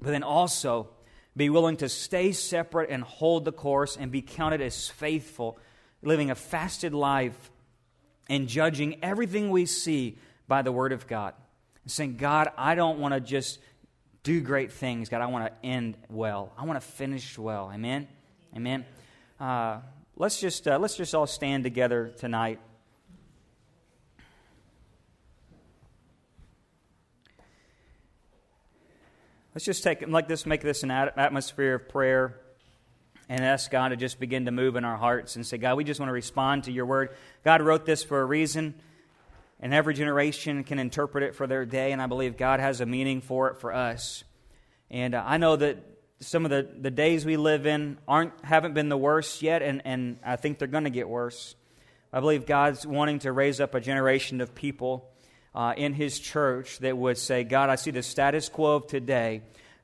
But 0.00 0.12
then 0.12 0.22
also 0.22 0.88
be 1.36 1.50
willing 1.50 1.76
to 1.78 1.88
stay 1.90 2.32
separate 2.32 2.88
and 2.88 3.02
hold 3.02 3.44
the 3.44 3.52
course 3.52 3.94
and 3.94 4.10
be 4.10 4.22
counted 4.22 4.62
as 4.62 4.88
faithful, 4.88 5.58
living 6.00 6.30
a 6.30 6.34
fasted 6.34 6.94
life 6.94 7.50
and 8.30 8.48
judging 8.48 9.04
everything 9.04 9.50
we 9.50 9.66
see 9.66 10.16
by 10.48 10.62
the 10.62 10.72
Word 10.72 10.92
of 10.92 11.06
God. 11.06 11.34
And 11.82 11.92
saying, 11.92 12.16
God, 12.16 12.48
I 12.56 12.74
don't 12.74 12.98
want 12.98 13.12
to 13.12 13.20
just 13.20 13.58
do 14.22 14.40
great 14.40 14.72
things. 14.72 15.10
God, 15.10 15.20
I 15.20 15.26
want 15.26 15.44
to 15.44 15.68
end 15.68 15.98
well. 16.08 16.54
I 16.56 16.64
want 16.64 16.80
to 16.80 16.88
finish 16.88 17.36
well. 17.36 17.70
Amen? 17.70 18.08
Amen. 18.56 18.86
Uh, 19.38 19.80
let's, 20.16 20.40
just, 20.40 20.66
uh, 20.66 20.78
let's 20.78 20.96
just 20.96 21.14
all 21.14 21.26
stand 21.26 21.64
together 21.64 22.14
tonight. 22.16 22.60
Let's 29.54 29.64
just 29.64 29.84
take 29.84 30.04
like 30.08 30.26
this, 30.26 30.46
make 30.46 30.62
this 30.62 30.82
an 30.82 30.90
atmosphere 30.90 31.76
of 31.76 31.88
prayer, 31.88 32.40
and 33.28 33.44
ask 33.44 33.70
God 33.70 33.90
to 33.90 33.96
just 33.96 34.18
begin 34.18 34.46
to 34.46 34.50
move 34.50 34.74
in 34.74 34.84
our 34.84 34.96
hearts 34.96 35.36
and 35.36 35.46
say, 35.46 35.58
God, 35.58 35.76
we 35.76 35.84
just 35.84 36.00
want 36.00 36.08
to 36.08 36.12
respond 36.12 36.64
to 36.64 36.72
your 36.72 36.86
word. 36.86 37.10
God 37.44 37.62
wrote 37.62 37.86
this 37.86 38.02
for 38.02 38.20
a 38.20 38.24
reason, 38.24 38.74
and 39.60 39.72
every 39.72 39.94
generation 39.94 40.64
can 40.64 40.80
interpret 40.80 41.22
it 41.22 41.36
for 41.36 41.46
their 41.46 41.64
day, 41.64 41.92
and 41.92 42.02
I 42.02 42.06
believe 42.08 42.36
God 42.36 42.58
has 42.58 42.80
a 42.80 42.86
meaning 42.86 43.20
for 43.20 43.48
it 43.48 43.58
for 43.58 43.72
us. 43.72 44.24
And 44.90 45.14
uh, 45.14 45.22
I 45.24 45.36
know 45.36 45.54
that 45.54 45.78
some 46.18 46.44
of 46.44 46.50
the, 46.50 46.68
the 46.80 46.90
days 46.90 47.24
we 47.24 47.36
live 47.36 47.64
in 47.64 47.98
aren't 48.08 48.32
haven't 48.44 48.74
been 48.74 48.88
the 48.88 48.98
worst 48.98 49.40
yet, 49.40 49.62
and, 49.62 49.82
and 49.84 50.18
I 50.26 50.34
think 50.34 50.58
they're 50.58 50.66
going 50.66 50.82
to 50.82 50.90
get 50.90 51.08
worse. 51.08 51.54
I 52.12 52.18
believe 52.18 52.44
God's 52.44 52.84
wanting 52.84 53.20
to 53.20 53.30
raise 53.30 53.60
up 53.60 53.76
a 53.76 53.80
generation 53.80 54.40
of 54.40 54.52
people 54.56 55.13
uh, 55.54 55.74
in 55.76 55.92
his 55.92 56.18
church 56.18 56.78
that 56.78 56.96
would 56.96 57.18
say, 57.18 57.44
God, 57.44 57.70
I 57.70 57.76
see 57.76 57.90
the 57.90 58.02
status 58.02 58.48
quo 58.48 58.76
of 58.76 58.86
today. 58.86 59.42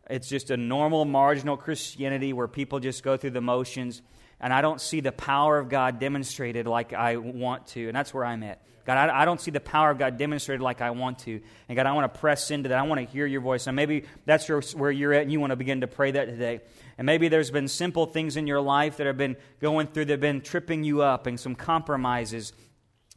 It's 0.08 0.28
just 0.28 0.50
a 0.50 0.56
normal, 0.56 1.04
marginal 1.04 1.56
Christianity 1.56 2.32
where 2.32 2.48
people 2.48 2.80
just 2.80 3.04
go 3.04 3.16
through 3.16 3.30
the 3.30 3.40
motions, 3.40 4.02
and 4.40 4.52
I 4.52 4.60
don't 4.62 4.80
see 4.80 5.00
the 5.00 5.12
power 5.12 5.58
of 5.58 5.68
God 5.68 6.00
demonstrated 6.00 6.66
like 6.66 6.92
I 6.92 7.16
want 7.16 7.68
to. 7.68 7.86
And 7.86 7.94
that's 7.94 8.12
where 8.12 8.24
I'm 8.24 8.42
at. 8.42 8.60
God, 8.86 9.10
I, 9.10 9.22
I 9.22 9.24
don't 9.24 9.40
see 9.40 9.52
the 9.52 9.60
power 9.60 9.90
of 9.90 9.98
God 9.98 10.16
demonstrated 10.16 10.62
like 10.62 10.80
I 10.80 10.90
want 10.90 11.20
to. 11.20 11.40
And 11.68 11.76
God, 11.76 11.86
I 11.86 11.92
want 11.92 12.12
to 12.12 12.18
press 12.18 12.50
into 12.50 12.70
that. 12.70 12.78
I 12.78 12.82
want 12.82 13.06
to 13.06 13.12
hear 13.12 13.26
your 13.26 13.42
voice. 13.42 13.66
And 13.66 13.76
maybe 13.76 14.06
that's 14.24 14.48
your, 14.48 14.62
where 14.74 14.90
you're 14.90 15.12
at, 15.12 15.22
and 15.22 15.30
you 15.30 15.38
want 15.38 15.50
to 15.50 15.56
begin 15.56 15.82
to 15.82 15.86
pray 15.86 16.10
that 16.10 16.24
today. 16.24 16.60
And 16.98 17.06
maybe 17.06 17.28
there's 17.28 17.50
been 17.50 17.68
simple 17.68 18.06
things 18.06 18.36
in 18.36 18.46
your 18.46 18.60
life 18.60 18.96
that 18.96 19.06
have 19.06 19.18
been 19.18 19.36
going 19.60 19.86
through, 19.86 20.06
that 20.06 20.14
have 20.14 20.20
been 20.20 20.40
tripping 20.40 20.82
you 20.82 21.02
up, 21.02 21.26
and 21.26 21.38
some 21.38 21.54
compromises 21.54 22.52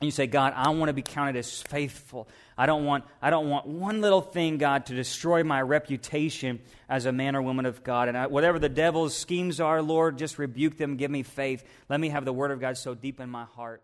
and 0.03 0.07
you 0.07 0.11
say, 0.11 0.27
God, 0.27 0.51
I 0.53 0.67
want 0.71 0.89
to 0.89 0.93
be 0.93 1.01
counted 1.01 1.37
as 1.37 1.61
faithful. 1.61 2.27
I 2.57 2.65
don't 2.65 2.85
want, 2.85 3.05
I 3.21 3.29
don't 3.29 3.49
want 3.49 3.67
one 3.67 4.01
little 4.01 4.21
thing, 4.21 4.57
God, 4.57 4.85
to 4.87 4.95
destroy 4.95 5.43
my 5.43 5.61
reputation 5.61 6.59
as 6.87 7.05
a 7.05 7.11
man 7.11 7.35
or 7.35 7.41
woman 7.41 7.65
of 7.65 7.83
God. 7.83 8.07
And 8.07 8.17
I, 8.17 8.27
whatever 8.27 8.59
the 8.59 8.69
devil's 8.69 9.15
schemes 9.15 9.59
are, 9.59 9.81
Lord, 9.81 10.17
just 10.17 10.37
rebuke 10.37 10.77
them. 10.77 10.97
Give 10.97 11.11
me 11.11 11.23
faith. 11.23 11.63
Let 11.89 11.99
me 11.99 12.09
have 12.09 12.25
the 12.25 12.33
word 12.33 12.51
of 12.51 12.59
God 12.59 12.77
so 12.77 12.93
deep 12.95 13.19
in 13.19 13.29
my 13.29 13.45
heart. 13.45 13.83